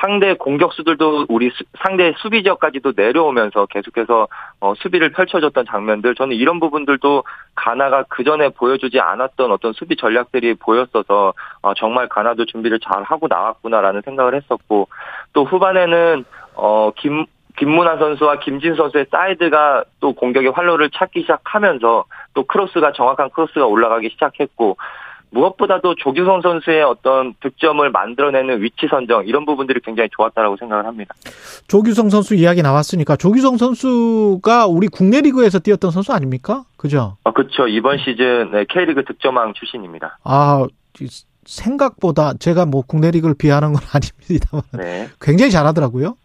상대 0.00 0.34
공격수들도 0.34 1.26
우리 1.28 1.50
수, 1.50 1.64
상대 1.78 2.12
수비 2.18 2.42
지역까지도 2.42 2.92
내려오면서 2.96 3.66
계속해서 3.66 4.28
어, 4.60 4.74
수비를 4.76 5.12
펼쳐줬던 5.12 5.66
장면들 5.66 6.14
저는 6.14 6.36
이런 6.36 6.60
부분들도 6.60 7.24
가나가 7.54 8.04
그 8.08 8.24
전에 8.24 8.48
보여주지 8.50 9.00
않았던 9.00 9.52
어떤 9.52 9.72
수비 9.72 9.96
전략들이 9.96 10.54
보였어서 10.54 11.32
어, 11.62 11.74
정말 11.74 12.08
가나도 12.08 12.46
준비를 12.46 12.80
잘 12.80 13.02
하고 13.04 13.28
나왔구나라는 13.28 14.02
생각을 14.04 14.34
했었고 14.34 14.88
또 15.32 15.44
후반에는 15.44 16.24
어, 16.54 16.90
김 16.96 17.26
김문환 17.56 18.00
선수와 18.00 18.40
김진수 18.40 18.74
선수의 18.74 19.06
사이드가 19.12 19.84
또 20.00 20.12
공격의 20.12 20.50
활로를 20.50 20.90
찾기 20.90 21.20
시작하면서 21.20 22.04
또 22.34 22.42
크로스가 22.44 22.92
정확한 22.92 23.30
크로스가 23.30 23.64
올라가기 23.64 24.10
시작했고 24.10 24.76
무엇보다도 25.34 25.96
조규성 25.96 26.40
선수의 26.42 26.84
어떤 26.84 27.34
득점을 27.40 27.90
만들어내는 27.90 28.62
위치 28.62 28.86
선정 28.88 29.26
이런 29.26 29.44
부분들이 29.44 29.80
굉장히 29.84 30.08
좋았다라고 30.16 30.56
생각을 30.56 30.86
합니다. 30.86 31.14
조규성 31.66 32.08
선수 32.08 32.34
이야기 32.34 32.62
나왔으니까 32.62 33.16
조규성 33.16 33.56
선수가 33.56 34.66
우리 34.66 34.86
국내 34.86 35.20
리그에서 35.20 35.58
뛰었던 35.58 35.90
선수 35.90 36.12
아닙니까? 36.12 36.64
그죠? 36.76 37.16
아, 37.24 37.32
그렇죠. 37.32 37.66
이번 37.66 37.98
시즌 37.98 38.52
네, 38.52 38.64
K리그 38.68 39.04
득점왕 39.04 39.54
출신입니다. 39.54 40.18
아, 40.22 40.66
생각보다 41.44 42.34
제가 42.38 42.64
뭐 42.64 42.82
국내 42.86 43.10
리그를 43.10 43.34
비하는 43.36 43.72
건 43.72 43.82
아닙니다만 43.92 44.62
네. 44.72 45.08
굉장히 45.20 45.50
잘하더라고요. 45.50 46.16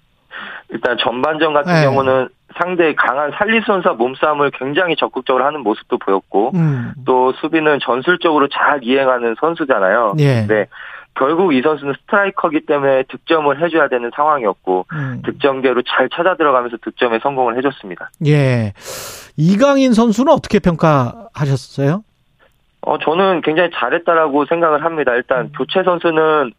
일단 0.69 0.97
전반전 0.99 1.53
같은 1.53 1.73
네. 1.73 1.83
경우는 1.83 2.29
상대의 2.57 2.95
강한 2.95 3.31
살리 3.31 3.61
선수와 3.61 3.93
몸싸움을 3.95 4.51
굉장히 4.51 4.95
적극적으로 4.95 5.45
하는 5.45 5.61
모습도 5.61 5.97
보였고 5.97 6.51
음. 6.55 6.93
또 7.05 7.33
수비는 7.33 7.79
전술적으로 7.81 8.47
잘 8.47 8.83
이행하는 8.83 9.35
선수잖아요. 9.39 10.15
예. 10.19 10.47
네. 10.47 10.67
결국 11.15 11.53
이 11.53 11.61
선수는 11.61 11.95
스트라이커기 12.01 12.65
때문에 12.65 13.03
득점을 13.03 13.61
해줘야 13.61 13.89
되는 13.89 14.09
상황이었고 14.15 14.85
음. 14.93 15.21
득점계로 15.25 15.81
잘 15.83 16.09
찾아 16.09 16.35
들어가면서 16.35 16.77
득점에 16.81 17.19
성공을 17.19 17.57
해줬습니다. 17.57 18.09
예. 18.25 18.73
이강인 19.37 19.93
선수는 19.93 20.31
어떻게 20.31 20.59
평가하셨어요? 20.59 22.03
어 22.81 22.97
저는 22.99 23.41
굉장히 23.41 23.69
잘했다라고 23.73 24.45
생각을 24.45 24.85
합니다. 24.85 25.13
일단 25.13 25.45
음. 25.45 25.51
교체 25.57 25.83
선수는 25.83 26.51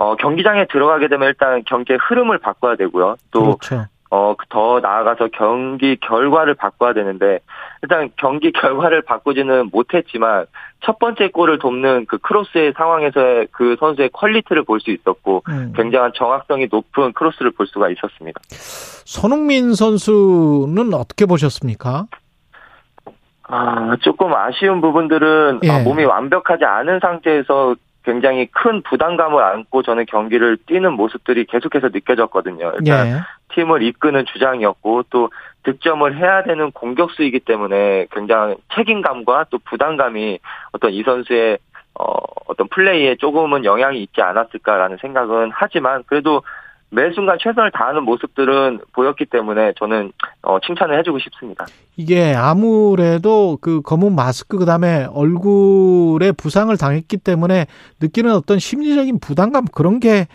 어, 0.00 0.16
경기장에 0.16 0.66
들어가게 0.66 1.08
되면 1.08 1.28
일단 1.28 1.62
경기의 1.66 1.98
흐름을 2.00 2.38
바꿔야 2.38 2.74
되고요. 2.74 3.16
또 3.30 3.58
그렇죠. 3.58 3.86
어, 4.10 4.34
더 4.48 4.80
나아가서 4.80 5.28
경기 5.32 5.96
결과를 5.96 6.54
바꿔야 6.54 6.92
되는데, 6.92 7.38
일단 7.82 8.10
경기 8.16 8.50
결과를 8.52 9.02
바꾸지는 9.02 9.70
못했지만, 9.72 10.46
첫 10.84 10.98
번째 10.98 11.28
골을 11.28 11.58
돕는 11.58 12.06
그 12.06 12.18
크로스의 12.18 12.72
상황에서의 12.76 13.48
그 13.52 13.76
선수의 13.78 14.10
quality를 14.12 14.64
볼 14.64 14.80
수 14.80 14.90
있었고, 14.90 15.42
음. 15.48 15.72
굉장한 15.76 16.12
정확성이 16.14 16.66
높은 16.70 17.12
크로스를 17.12 17.52
볼 17.52 17.66
수가 17.68 17.88
있었습니다. 17.90 18.40
손흥민 19.04 19.74
선수는 19.74 20.92
어떻게 20.94 21.26
보셨습니까? 21.26 22.06
아, 23.44 23.96
조금 24.00 24.32
아쉬운 24.32 24.80
부분들은 24.80 25.60
예. 25.64 25.70
아, 25.70 25.78
몸이 25.82 26.04
완벽하지 26.04 26.64
않은 26.64 27.00
상태에서 27.00 27.74
굉장히 28.04 28.46
큰 28.46 28.80
부담감을 28.82 29.42
안고 29.42 29.82
저는 29.82 30.06
경기를 30.06 30.56
뛰는 30.66 30.92
모습들이 30.94 31.44
계속해서 31.46 31.88
느껴졌거든요. 31.92 32.72
일단 32.78 33.06
예. 33.08 33.16
팀을 33.54 33.82
이끄는 33.82 34.24
주장이었고 34.32 35.04
또 35.10 35.30
득점을 35.62 36.16
해야 36.16 36.42
되는 36.42 36.70
공격수이기 36.70 37.40
때문에 37.40 38.06
굉장히 38.10 38.56
책임감과 38.74 39.46
또 39.50 39.58
부담감이 39.58 40.38
어떤 40.72 40.92
이 40.92 41.02
선수의 41.02 41.58
어, 41.94 42.04
어떤 42.46 42.68
플레이에 42.68 43.16
조금은 43.16 43.64
영향이 43.64 44.02
있지 44.02 44.22
않았을까라는 44.22 44.98
생각은 45.00 45.50
하지만 45.52 46.02
그래도 46.06 46.42
매 46.92 47.12
순간 47.12 47.38
최선을 47.40 47.70
다하는 47.70 48.02
모습들은 48.02 48.80
보였기 48.92 49.26
때문에 49.26 49.74
저는 49.78 50.12
어, 50.42 50.58
칭찬을 50.60 50.98
해주고 50.98 51.20
싶습니다. 51.20 51.66
이게 51.96 52.34
아무래도 52.34 53.58
그 53.60 53.80
검은 53.82 54.14
마스크 54.16 54.58
그다음에 54.58 55.06
얼굴에 55.12 56.32
부상을 56.32 56.76
당했기 56.76 57.18
때문에 57.18 57.66
느끼는 58.00 58.32
어떤 58.32 58.58
심리적인 58.58 59.20
부담감 59.20 59.66
그런 59.72 60.00
게 60.00 60.26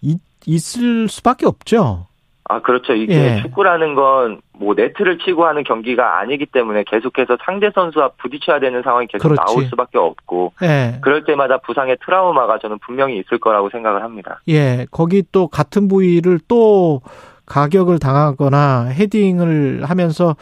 있, 0.00 0.18
있을 0.46 1.08
수밖에 1.08 1.46
없죠. 1.46 2.06
아, 2.48 2.60
그렇죠. 2.62 2.94
이게 2.94 3.14
예. 3.14 3.42
축구라는 3.42 3.94
건 3.94 4.40
뭐 4.60 4.74
네트를 4.74 5.18
치고 5.18 5.46
하는 5.46 5.62
경기가 5.62 6.18
아니기 6.18 6.44
때문에 6.46 6.82
계속해서 6.84 7.38
상대 7.44 7.70
선수와 7.72 8.10
부딪혀야 8.18 8.58
되는 8.58 8.82
상황이 8.82 9.06
계속 9.06 9.28
그렇지. 9.28 9.40
나올 9.46 9.64
수밖에 9.66 9.98
없고 9.98 10.52
예. 10.62 10.98
그럴 11.00 11.24
때마다 11.24 11.58
부상의 11.58 11.96
트라우마가 12.04 12.58
저는 12.58 12.78
분명히 12.80 13.18
있을 13.18 13.38
거라고 13.38 13.70
생각을 13.70 14.02
합니다. 14.02 14.40
예, 14.48 14.86
거기 14.90 15.22
또 15.30 15.46
같은 15.46 15.86
부위를 15.86 16.40
또 16.48 17.02
가격을 17.46 18.00
당하거나 18.00 18.86
헤딩을 18.88 19.84
하면서 19.84 20.34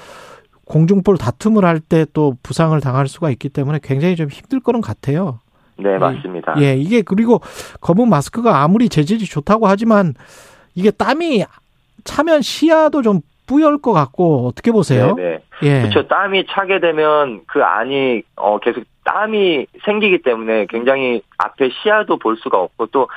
공중볼 0.65 1.19
다툼을 1.19 1.65
할 1.67 1.79
때 1.81 2.07
또 2.13 2.35
부상을 2.43 2.79
당할 2.81 3.07
수가 3.07 3.31
있기 3.31 3.51
때문에 3.51 3.79
굉장히 3.83 4.17
좀 4.17 4.29
힘들 4.29 4.61
거는 4.61 4.81
같아요. 4.81 5.41
네, 5.79 5.99
맞습니다. 5.99 6.55
예, 6.61 6.75
이게 6.75 7.03
그리고 7.03 7.41
검은 7.83 8.09
마스크가 8.09 8.63
아무리 8.63 8.89
재질이 8.89 9.27
좋다고 9.27 9.67
하지만 9.69 10.15
이게 10.75 10.91
땀이 10.91 11.45
차면 12.07 12.41
시야도 12.41 13.03
좀 13.03 13.21
뿌열 13.47 13.79
것 13.79 13.93
같고 13.93 14.49
어떻게 14.49 14.73
보세요? 14.73 15.15
네, 15.17 15.41
네. 15.63 15.69
예. 15.69 15.81
그렇죠. 15.83 16.09
땀이 16.09 16.47
차게 16.49 16.81
되면 16.81 17.43
그 17.47 17.63
안이 17.63 18.23
어 18.37 18.59
계속 18.59 18.85
땀이 19.05 19.67
생기기 19.85 20.23
때문에 20.23 20.67
굉장히 20.69 21.23
앞에 21.39 21.71
시야도 21.71 22.19
볼 22.19 22.37
수가 22.37 22.59
없고 22.59 22.87
또 22.87 23.09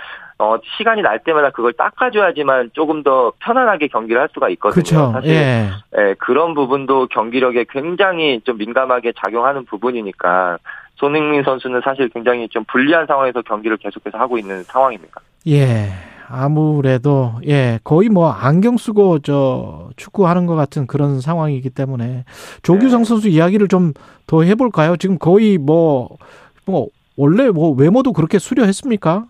어, 0.42 0.56
시간이 0.78 1.02
날 1.02 1.20
때마다 1.20 1.50
그걸 1.50 1.74
닦아줘야지만 1.74 2.72
조금 2.74 3.04
더 3.04 3.34
편안하게 3.40 3.90
경기를 3.90 4.22
할 4.22 4.30
수가 4.34 4.48
있거든요. 4.50 4.74
그렇죠. 4.74 5.12
사실 5.12 5.32
예. 5.32 5.70
예, 5.98 6.16
그런 6.18 6.54
부분도 6.54 7.08
경기력에 7.08 7.66
굉장히 7.70 8.40
좀 8.46 8.58
민감하게 8.58 9.14
작용하는 9.18 9.66
부분이니까 9.66 10.60
손흥민 10.96 11.44
선수는 11.44 11.82
사실 11.84 12.08
굉장히 12.10 12.48
좀 12.48 12.64
불리한 12.66 13.06
상황에서 13.06 13.42
경기를 13.42 13.76
계속해서 13.78 14.18
하고 14.18 14.38
있는 14.38 14.64
상황입니다. 14.64 15.20
예. 15.48 15.90
아무래도 16.30 17.34
예 17.48 17.80
거의 17.84 18.10
뭐 18.10 18.30
안경 18.30 18.78
쓰고 18.78 19.20
저 19.20 19.90
축구하는 19.98 20.46
것 20.46 20.56
같은 20.56 20.86
그런 20.88 21.22
상황이기 21.22 21.70
때문에 21.72 22.24
조규성 22.62 23.04
선수 23.04 23.28
이야기를 23.28 23.68
좀 23.68 23.94
더 24.28 24.44
해볼까요? 24.44 24.96
지금 24.96 25.18
거의 25.18 25.58
뭐뭐 25.58 26.88
원래 27.18 27.50
뭐 27.50 27.72
외모도 27.72 28.14
그렇게 28.14 28.38
수려했습니까? 28.38 29.26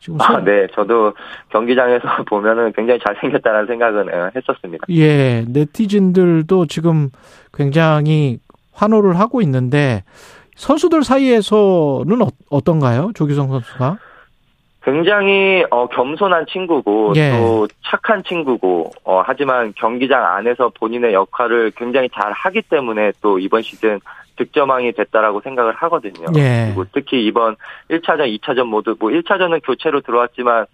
지금 0.00 0.18
아, 0.22 0.24
손- 0.32 0.44
네. 0.46 0.66
저도 0.74 1.12
경기장에서 1.50 2.04
보면은 2.30 2.72
굉장히 2.72 2.98
잘생겼다는 3.06 3.66
생각은 3.66 4.06
예, 4.06 4.30
했었습니다. 4.34 4.86
예 4.88 5.44
네티즌들도 5.48 6.64
지금 6.64 7.10
굉장히 7.52 8.38
환호를 8.72 9.18
하고 9.20 9.42
있는데 9.42 10.02
선수들 10.56 11.04
사이에서는 11.04 12.22
어, 12.22 12.28
어떤가요? 12.48 13.10
조규성 13.14 13.48
선수가? 13.48 13.98
굉장히 14.90 15.64
어, 15.70 15.86
겸손한 15.88 16.46
친구고 16.46 17.12
예. 17.16 17.32
또 17.32 17.68
착한 17.84 18.24
친구고 18.24 18.90
어, 19.04 19.22
하지만 19.24 19.74
경기장 19.76 20.24
안에서 20.24 20.70
본인의 20.70 21.12
역할을 21.12 21.72
굉장히 21.76 22.08
잘 22.14 22.32
하기 22.32 22.62
때문에 22.62 23.12
또 23.20 23.38
이번 23.38 23.60
시즌 23.60 24.00
득점왕이 24.36 24.92
됐다라고 24.92 25.42
생각을 25.42 25.74
하거든요. 25.74 26.26
예. 26.36 26.66
그리고 26.68 26.86
특히 26.92 27.26
이번 27.26 27.56
1차전, 27.90 28.34
2차전 28.38 28.64
모두 28.64 28.96
뭐 28.98 29.10
1차전은 29.10 29.60
교체로 29.62 30.00
들어왔지만 30.00 30.64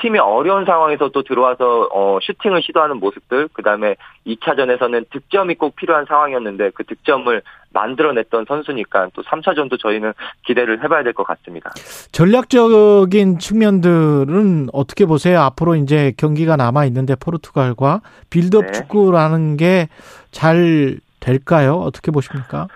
팀이 0.00 0.18
어려운 0.18 0.64
상황에서 0.64 1.10
또 1.10 1.22
들어와서 1.22 1.88
어, 1.92 2.18
슈팅을 2.22 2.62
시도하는 2.62 2.98
모습들, 2.98 3.48
그 3.52 3.62
다음에 3.62 3.96
2차전에서는 4.26 5.10
득점이 5.10 5.54
꼭 5.56 5.76
필요한 5.76 6.04
상황이었는데 6.06 6.70
그 6.74 6.84
득점을 6.84 7.42
만들어냈던 7.72 8.46
선수니까 8.48 9.10
또 9.14 9.22
3차전도 9.22 9.78
저희는 9.80 10.12
기대를 10.46 10.82
해봐야 10.82 11.04
될 11.04 11.12
것 11.12 11.24
같습니다. 11.24 11.70
전략적인 12.12 13.38
측면들은 13.38 14.68
어떻게 14.72 15.06
보세요? 15.06 15.40
앞으로 15.40 15.76
이제 15.76 16.12
경기가 16.16 16.56
남아 16.56 16.84
있는데 16.86 17.14
포르투갈과 17.14 18.00
빌드업 18.30 18.66
네. 18.66 18.72
축구라는 18.72 19.56
게 19.56 19.88
잘 20.32 20.98
될까요? 21.18 21.74
어떻게 21.74 22.10
보십니까? 22.12 22.68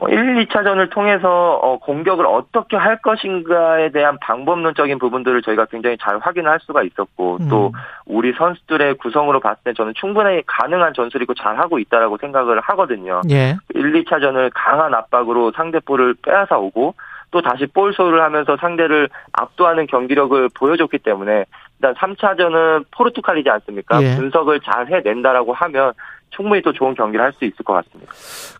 어, 0.00 0.08
1, 0.08 0.46
2차전을 0.46 0.90
통해서 0.90 1.54
어, 1.54 1.78
공격을 1.78 2.26
어떻게 2.26 2.76
할 2.76 3.00
것인가에 3.00 3.90
대한 3.90 4.18
방법론적인 4.20 4.98
부분들을 4.98 5.42
저희가 5.42 5.66
굉장히 5.66 5.96
잘 6.00 6.18
확인할 6.18 6.60
수가 6.62 6.82
있었고 6.82 7.38
음. 7.40 7.48
또 7.48 7.72
우리 8.06 8.32
선수들의 8.32 8.94
구성으로 8.94 9.40
봤을 9.40 9.62
때 9.64 9.72
저는 9.72 9.94
충분히 9.96 10.42
가능한 10.46 10.94
전술이고 10.94 11.34
잘 11.34 11.58
하고 11.58 11.78
있다라고 11.78 12.18
생각을 12.18 12.60
하거든요. 12.60 13.22
예. 13.30 13.56
1, 13.74 14.04
2차전을 14.04 14.50
강한 14.54 14.94
압박으로 14.94 15.52
상대 15.52 15.80
볼을 15.80 16.14
빼앗아 16.22 16.58
오고 16.58 16.94
또 17.30 17.42
다시 17.42 17.66
볼 17.66 17.92
소유를 17.92 18.22
하면서 18.22 18.56
상대를 18.56 19.08
압도하는 19.32 19.86
경기력을 19.86 20.48
보여줬기 20.54 20.98
때문에 20.98 21.44
일단 21.78 21.94
3차전은 21.94 22.86
포르투갈이지 22.90 23.48
않습니까? 23.50 24.02
예. 24.02 24.16
분석을 24.16 24.60
잘 24.60 24.86
해낸다라고 24.88 25.52
하면 25.52 25.92
충분히 26.30 26.62
또 26.62 26.72
좋은 26.72 26.94
경기를 26.94 27.24
할 27.24 27.32
수 27.32 27.44
있을 27.44 27.64
것 27.64 27.72
같습니다. 27.74 28.12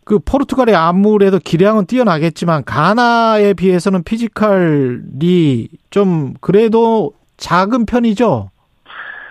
그 0.04 0.18
포르투갈이 0.18 0.74
아무래도 0.74 1.38
기량은 1.38 1.86
뛰어나겠지만 1.86 2.64
가나에 2.64 3.54
비해서는 3.54 4.04
physical이 4.04 5.68
좀 5.90 6.34
그래도 6.40 7.12
작은 7.36 7.86
편이죠. 7.86 8.50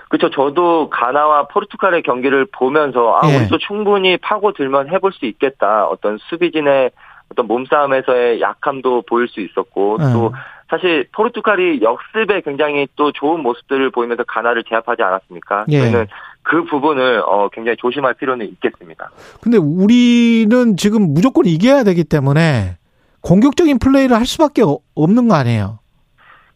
그렇죠. 0.09 0.29
저도 0.29 0.89
가나와 0.89 1.47
포르투갈의 1.47 2.03
경기를 2.03 2.45
보면서 2.51 3.19
아 3.21 3.29
예. 3.29 3.37
우리도 3.37 3.57
충분히 3.57 4.17
파고들면 4.17 4.89
해볼 4.89 5.11
수 5.11 5.25
있겠다. 5.25 5.85
어떤 5.85 6.17
수비진의 6.17 6.91
어떤 7.29 7.47
몸싸움에서의 7.47 8.39
약함도 8.39 9.03
보일 9.09 9.27
수 9.27 9.41
있었고 9.41 9.97
예. 9.99 10.13
또 10.13 10.33
사실 10.69 11.07
포르투갈이 11.13 11.81
역습에 11.81 12.41
굉장히 12.41 12.87
또 12.95 13.11
좋은 13.11 13.41
모습들을 13.41 13.89
보이면서 13.91 14.23
가나를 14.23 14.63
제압하지 14.63 15.01
않았습니까? 15.01 15.65
예. 15.69 15.79
저희는 15.79 16.07
그 16.49 16.63
부분을 16.63 17.21
어, 17.25 17.49
굉장히 17.51 17.75
조심할 17.77 18.13
필요는 18.13 18.45
있겠습니다. 18.47 19.11
근데 19.41 19.57
우리는 19.57 20.77
지금 20.77 21.13
무조건 21.13 21.45
이겨야 21.45 21.83
되기 21.83 22.03
때문에 22.05 22.77
공격적인 23.21 23.79
플레이를 23.79 24.15
할 24.15 24.25
수밖에 24.25 24.61
어- 24.63 24.79
없는 24.95 25.27
거 25.27 25.35
아니에요? 25.35 25.79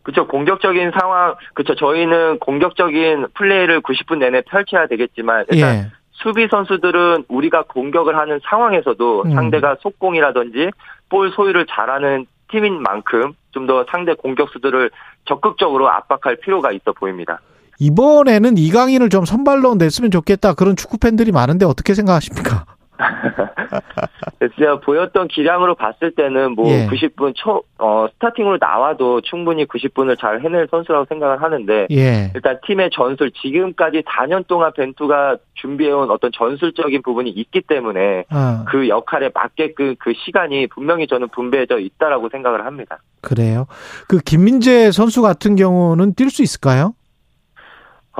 그렇죠. 0.03 0.27
공격적인 0.27 0.91
상황, 0.97 1.35
그렇죠. 1.53 1.76
저희는 1.76 2.39
공격적인 2.39 3.27
플레이를 3.34 3.81
90분 3.81 4.19
내내 4.19 4.41
펼쳐야 4.41 4.88
되겠지만 4.88 5.45
일단 5.51 5.76
예. 5.76 5.91
수비 6.11 6.47
선수들은 6.49 7.26
우리가 7.27 7.63
공격을 7.68 8.15
하는 8.18 8.39
상황에서도 8.49 9.23
음. 9.26 9.31
상대가 9.35 9.76
속공이라든지 9.81 10.69
볼 11.09 11.31
소유를 11.31 11.65
잘하는 11.69 12.26
팀인 12.49 12.81
만큼 12.81 13.34
좀 13.51 13.68
더 13.68 13.85
상대 13.91 14.13
공격수들을 14.13 14.89
적극적으로 15.26 15.89
압박할 15.89 16.38
필요가 16.38 16.72
있어 16.72 16.93
보입니다. 16.93 17.41
이번에는 17.82 18.60
이강인을 18.60 19.10
좀 19.10 19.26
선발로 19.26 19.74
냈으면 19.74 20.12
좋겠다. 20.12 20.53
그런 20.53 20.76
축구 20.76 20.99
팬들이 20.99 21.32
많은데 21.32 21.66
어떻게 21.66 21.95
생각하십니까? 21.95 22.66
제가 24.60 24.80
보였던 24.82 25.28
기량으로 25.30 25.74
봤을 25.74 26.12
때는 26.12 26.52
뭐 26.52 26.70
예. 26.70 26.86
90분 26.86 27.34
초, 27.36 27.64
어, 27.80 28.06
스타팅으로 28.14 28.58
나와도 28.60 29.22
충분히 29.22 29.66
90분을 29.66 30.20
잘 30.20 30.41
해낼 30.41 30.68
선수라고 30.70 31.06
생각을 31.10 31.41
하는데 31.41 31.88
예. 31.90 32.32
일단 32.36 32.60
팀의 32.68 32.91
전술 32.94 33.32
지금까지 33.32 34.03
4년 34.03 34.45
동안 34.45 34.72
벤투가 34.76 35.38
준비해온 35.56 36.12
어떤 36.12 36.32
전술적인 36.32 37.02
부분이 37.02 37.32
있기 37.32 37.62
때문에 37.62 38.26
어, 38.32 38.66
그 38.68 38.90
역할에 38.90 39.32
맞게끔 39.34 39.95
그 39.98 40.14
시간이 40.24 40.68
분명히 40.68 41.08
저는 41.08 41.30
분배해져 41.30 41.80
있다라고 41.80 42.30
생각을 42.30 42.66
합니다. 42.68 42.99
그래요. 43.22 43.66
그 44.08 44.20
김민재 44.20 44.91
선수 44.91 45.24
같은 45.24 45.56
경우는 45.56 46.14
뛸 46.14 46.30
수 46.30 46.44
있을까요? 46.44 46.94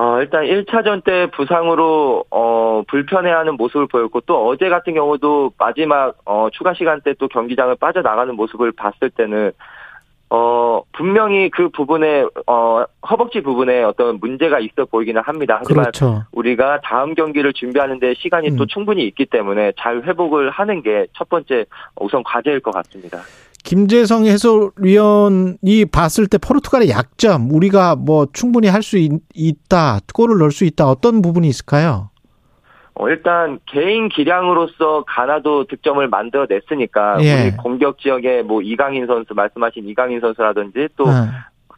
어, 0.02 0.20
일단 0.20 0.46
1차전 0.46 1.04
때 1.04 1.28
부상으로, 1.28 2.26
어, 2.32 2.82
불편해하는 2.88 3.54
모습을 3.56 3.86
보였고, 3.86 4.22
또 4.22 4.48
어제 4.48 4.68
같은 4.68 4.96
경우도 4.96 5.52
마지막, 5.60 6.16
어, 6.26 6.48
추가 6.52 6.74
시간 6.74 7.02
때 7.02 7.14
또 7.20 7.28
경기장을 7.28 7.76
빠져나가는 7.76 8.34
모습을 8.36 8.72
봤을 8.72 9.12
때는, 9.12 9.52
어, 10.32 10.82
분명히 10.94 11.52
그 11.52 11.70
부분에, 11.70 12.26
어, 12.48 12.84
허벅지 13.08 13.42
부분에 13.42 13.84
어떤 13.84 14.18
문제가 14.20 14.60
있어 14.60 14.86
보이기는 14.86 15.22
합니다. 15.22 15.58
하지만 15.60 15.84
그렇죠. 15.84 16.24
우리가 16.32 16.80
다음 16.84 17.14
경기를 17.14 17.54
준비하는데 17.54 18.16
시간이 18.16 18.56
또 18.56 18.64
음. 18.64 18.68
충분히 18.68 19.06
있기 19.06 19.28
때문에 19.28 19.74
잘 19.78 20.02
회복을 20.02 20.50
하는 20.50 20.82
게 20.82 21.06
첫 21.14 21.30
번째 21.30 21.66
우선 22.00 22.24
과제일 22.24 22.60
것 22.62 22.72
같습니다. 22.72 23.20
김재성 23.64 24.26
해설위원이 24.26 25.86
봤을 25.92 26.28
때 26.28 26.38
포르투갈의 26.38 26.90
약점, 26.90 27.52
우리가 27.52 27.96
뭐 27.96 28.28
충분히 28.34 28.68
할 28.68 28.82
수 28.82 28.98
있다, 29.34 30.00
골을 30.14 30.40
넣을 30.40 30.52
수 30.52 30.66
있다, 30.66 30.88
어떤 30.88 31.22
부분이 31.22 31.48
있을까요? 31.48 32.10
어, 32.96 33.08
일단 33.10 33.60
개인 33.68 34.10
기량으로서 34.10 35.06
가나도 35.08 35.66
득점을 35.68 36.06
만들어냈으니까 36.08 37.24
예. 37.24 37.44
우리 37.44 37.52
공격 37.58 38.00
지역에 38.00 38.42
뭐 38.42 38.62
이강인 38.62 39.08
선수 39.08 39.34
말씀하신 39.34 39.88
이강인 39.88 40.20
선수라든지 40.20 40.90
또 40.98 41.06
어. 41.06 41.28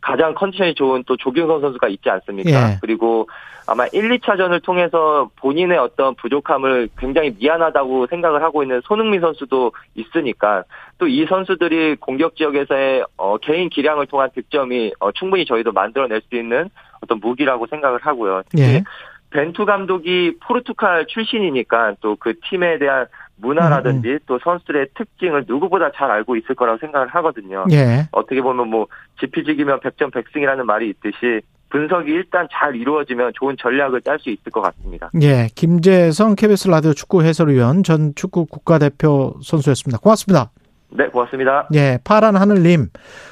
가장 0.03 0.33
컨디션이 0.35 0.75
좋은 0.75 1.03
또 1.07 1.15
조경선 1.15 1.61
선수가 1.61 1.87
있지 1.87 2.09
않습니까? 2.09 2.49
예. 2.73 2.77
그리고 2.81 3.27
아마 3.65 3.85
1, 3.87 4.09
2차전을 4.19 4.61
통해서 4.61 5.29
본인의 5.37 5.77
어떤 5.77 6.13
부족함을 6.15 6.89
굉장히 6.97 7.33
미안하다고 7.39 8.07
생각을 8.07 8.43
하고 8.43 8.61
있는 8.61 8.81
손흥민 8.83 9.21
선수도 9.21 9.71
있으니까 9.95 10.65
또 10.97 11.07
이 11.07 11.25
선수들이 11.25 11.95
공격 12.01 12.35
지역에서의 12.35 13.05
어, 13.17 13.37
개인 13.37 13.69
기량을 13.69 14.07
통한 14.07 14.29
득점이 14.35 14.93
어, 14.99 15.11
충분히 15.13 15.45
저희도 15.45 15.71
만들어낼 15.71 16.21
수 16.29 16.35
있는 16.35 16.69
어떤 17.01 17.19
무기라고 17.19 17.67
생각을 17.67 17.99
하고요. 18.01 18.41
특히 18.49 18.63
예. 18.63 18.83
벤투 19.31 19.65
감독이 19.65 20.35
포르투갈 20.41 21.07
출신이니까 21.07 21.95
또 22.01 22.15
그 22.19 22.33
팀에 22.49 22.77
대한 22.77 23.07
문화라든지 23.37 24.09
음, 24.09 24.13
음. 24.13 24.19
또 24.25 24.39
선수들의 24.43 24.87
특징을 24.95 25.45
누구보다 25.47 25.91
잘 25.95 26.11
알고 26.11 26.35
있을 26.37 26.55
거라고 26.55 26.77
생각을 26.79 27.07
하거든요. 27.07 27.65
예. 27.71 28.07
어떻게 28.11 28.41
보면 28.41 28.69
뭐 28.69 28.87
지피지기면 29.19 29.79
백전백승이라는 29.81 30.65
말이 30.65 30.89
있듯이 30.89 31.41
분석이 31.69 32.11
일단 32.11 32.47
잘 32.51 32.75
이루어지면 32.75 33.31
좋은 33.33 33.55
전략을 33.59 34.03
짤 34.03 34.19
수 34.19 34.29
있을 34.29 34.51
것 34.51 34.61
같습니다. 34.61 35.09
예, 35.21 35.49
김재성 35.55 36.35
KBS 36.35 36.67
라디오 36.67 36.93
축구 36.93 37.23
해설위원 37.23 37.81
전 37.81 38.13
축구 38.15 38.45
국가대표 38.45 39.33
선수였습니다. 39.41 39.97
고맙습니다. 39.97 40.51
네, 40.95 41.07
고맙습니다. 41.07 41.67
예, 41.73 41.97
파란 42.03 42.35
하늘님, 42.35 42.89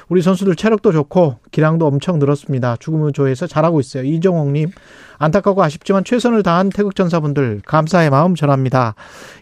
우리 0.08 0.22
선수들 0.22 0.56
체력도 0.56 0.92
좋고 0.92 1.36
기량도 1.52 1.86
엄청 1.86 2.18
늘었습니다. 2.18 2.76
죽음의 2.80 3.12
조에서 3.12 3.46
잘하고 3.46 3.80
있어요. 3.80 4.02
이정옥님, 4.04 4.70
안타깝고 5.18 5.62
아쉽지만 5.62 6.04
최선을 6.04 6.42
다한 6.42 6.70
태극전사분들 6.70 7.62
감사의 7.64 8.10
마음 8.10 8.34
전합니다. 8.34 8.94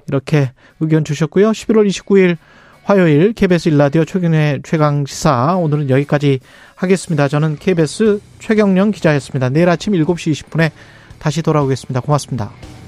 이렇게 0.07 0.53
의견 0.81 1.05
주셨고요. 1.05 1.51
11월 1.51 1.89
29일 1.89 2.37
화요일 2.85 3.33
KBS 3.33 3.69
일라디오 3.71 4.05
최경의 4.05 4.61
최강 4.65 5.07
시사 5.07 5.57
오늘은 5.57 5.91
여기까지 5.91 6.41
하겠습니다. 6.75 7.29
저는 7.29 7.57
KBS 7.57 8.21
최경령 8.39 8.91
기자였습니다. 8.91 9.49
내일 9.51 9.69
아침 9.69 9.93
7시 9.93 10.33
20분에 10.33 10.71
다시 11.19 11.43
돌아오겠습니다. 11.43 12.01
고맙습니다. 12.01 12.80